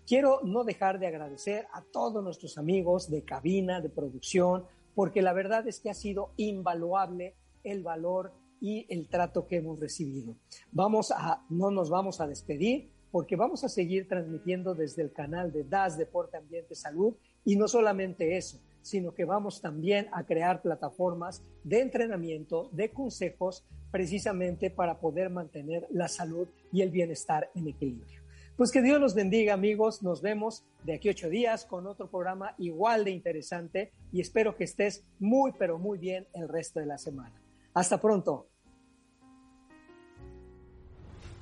Quiero 0.06 0.42
no 0.44 0.66
dejar 0.66 1.00
de 1.00 1.08
agradecer 1.08 1.66
a 1.72 1.82
todos 1.82 2.22
nuestros 2.22 2.58
amigos 2.58 3.10
de 3.10 3.24
cabina, 3.24 3.80
de 3.80 3.90
producción, 3.90 4.66
porque 4.96 5.22
la 5.22 5.32
verdad 5.32 5.66
es 5.68 5.80
que 5.80 5.90
ha 5.90 5.94
sido 5.94 6.34
invaluable 6.36 7.36
el 7.64 7.84
valor 7.84 8.34
y 8.62 8.86
el 8.90 9.08
trato 9.08 9.48
que 9.48 9.58
hemos 9.58 9.80
recibido. 9.80 10.36
Vamos 10.72 11.12
a, 11.12 11.46
no 11.50 11.72
nos 11.72 11.90
vamos 11.90 12.22
a 12.22 12.28
despedir 12.28 12.90
porque 13.12 13.36
vamos 13.36 13.64
a 13.64 13.70
seguir 13.70 14.08
transmitiendo 14.08 14.76
desde 14.76 15.02
el 15.02 15.12
canal 15.12 15.52
de 15.52 15.64
DAS 15.64 15.98
Deporte 15.98 16.38
Ambiente 16.38 16.76
Salud 16.76 17.16
y 17.46 17.56
no 17.56 17.68
solamente 17.68 18.38
eso, 18.38 18.60
sino 18.82 19.14
que 19.14 19.26
vamos 19.26 19.62
también 19.62 20.08
a 20.12 20.24
crear 20.26 20.62
plataformas 20.62 21.44
de 21.64 21.82
entrenamiento, 21.82 22.70
de 22.74 22.92
consejos, 22.92 23.66
precisamente 23.92 24.70
para 24.70 25.00
poder 25.00 25.30
mantener 25.30 25.88
la 25.90 26.08
salud 26.08 26.48
y 26.72 26.82
el 26.82 26.92
bienestar 26.92 27.50
en 27.56 27.68
equilibrio. 27.68 28.22
Pues 28.58 28.72
que 28.72 28.82
Dios 28.82 29.00
los 29.00 29.14
bendiga 29.14 29.54
amigos, 29.54 30.02
nos 30.02 30.22
vemos 30.22 30.66
de 30.84 30.96
aquí 30.96 31.10
ocho 31.10 31.30
días 31.30 31.64
con 31.64 31.86
otro 31.86 32.10
programa 32.10 32.56
igual 32.58 33.06
de 33.06 33.12
interesante 33.12 33.92
y 34.12 34.20
espero 34.20 34.56
que 34.56 34.64
estés 34.64 35.04
muy 35.20 35.52
pero 35.60 35.78
muy 35.78 35.98
bien 35.98 36.28
el 36.34 36.50
resto 36.50 36.80
de 36.80 36.88
la 36.88 36.98
semana. 36.98 37.40
Hasta 37.78 38.00
pronto. 38.00 38.50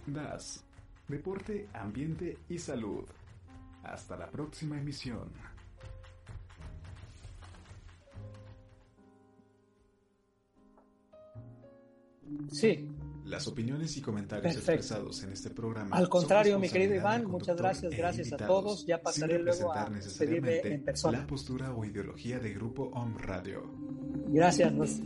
DAS, 0.05 0.65
Deporte, 1.07 1.69
Ambiente 1.71 2.39
y 2.49 2.57
Salud. 2.57 3.05
Hasta 3.83 4.17
la 4.17 4.29
próxima 4.29 4.77
emisión. 4.77 5.29
Sí. 12.51 12.89
Las 13.23 13.47
opiniones 13.47 13.95
y 13.95 14.01
comentarios 14.01 14.57
expresados 14.57 15.23
en 15.23 15.31
este 15.31 15.51
programa. 15.51 15.95
Al 15.95 16.09
contrario, 16.09 16.59
mi 16.59 16.67
querido 16.67 16.95
Iván, 16.95 17.27
muchas 17.27 17.55
gracias, 17.55 17.95
gracias 17.95 18.33
a 18.33 18.37
todos. 18.45 18.85
Ya 18.85 19.01
pasaré 19.01 19.39
luego 19.39 19.71
a 19.71 19.89
pedirme 20.19 20.59
en 20.65 20.83
persona. 20.83 21.19
La 21.19 21.27
postura 21.27 21.73
o 21.73 21.85
ideología 21.85 22.39
de 22.39 22.53
Grupo 22.53 22.89
Om 22.93 23.19
Radio. 23.19 23.71
Gracias. 24.27 24.99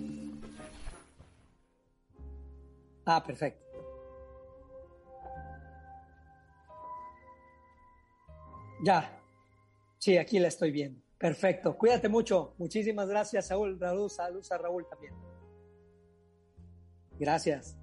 Ah, 3.11 3.23
perfecto. 3.23 3.65
Ya. 8.83 9.19
Sí, 9.97 10.15
aquí 10.15 10.37
la 10.37 10.49
estoy 10.49 10.69
viendo. 10.69 11.01
Perfecto. 11.17 11.75
Cuídate 11.75 12.07
mucho. 12.07 12.53
Muchísimas 12.59 13.09
gracias, 13.09 13.47
Saúl. 13.47 13.79
Saludos, 13.79 14.13
saludos 14.13 14.51
a 14.51 14.59
Raúl 14.59 14.85
también. 14.87 15.15
Gracias. 17.17 17.78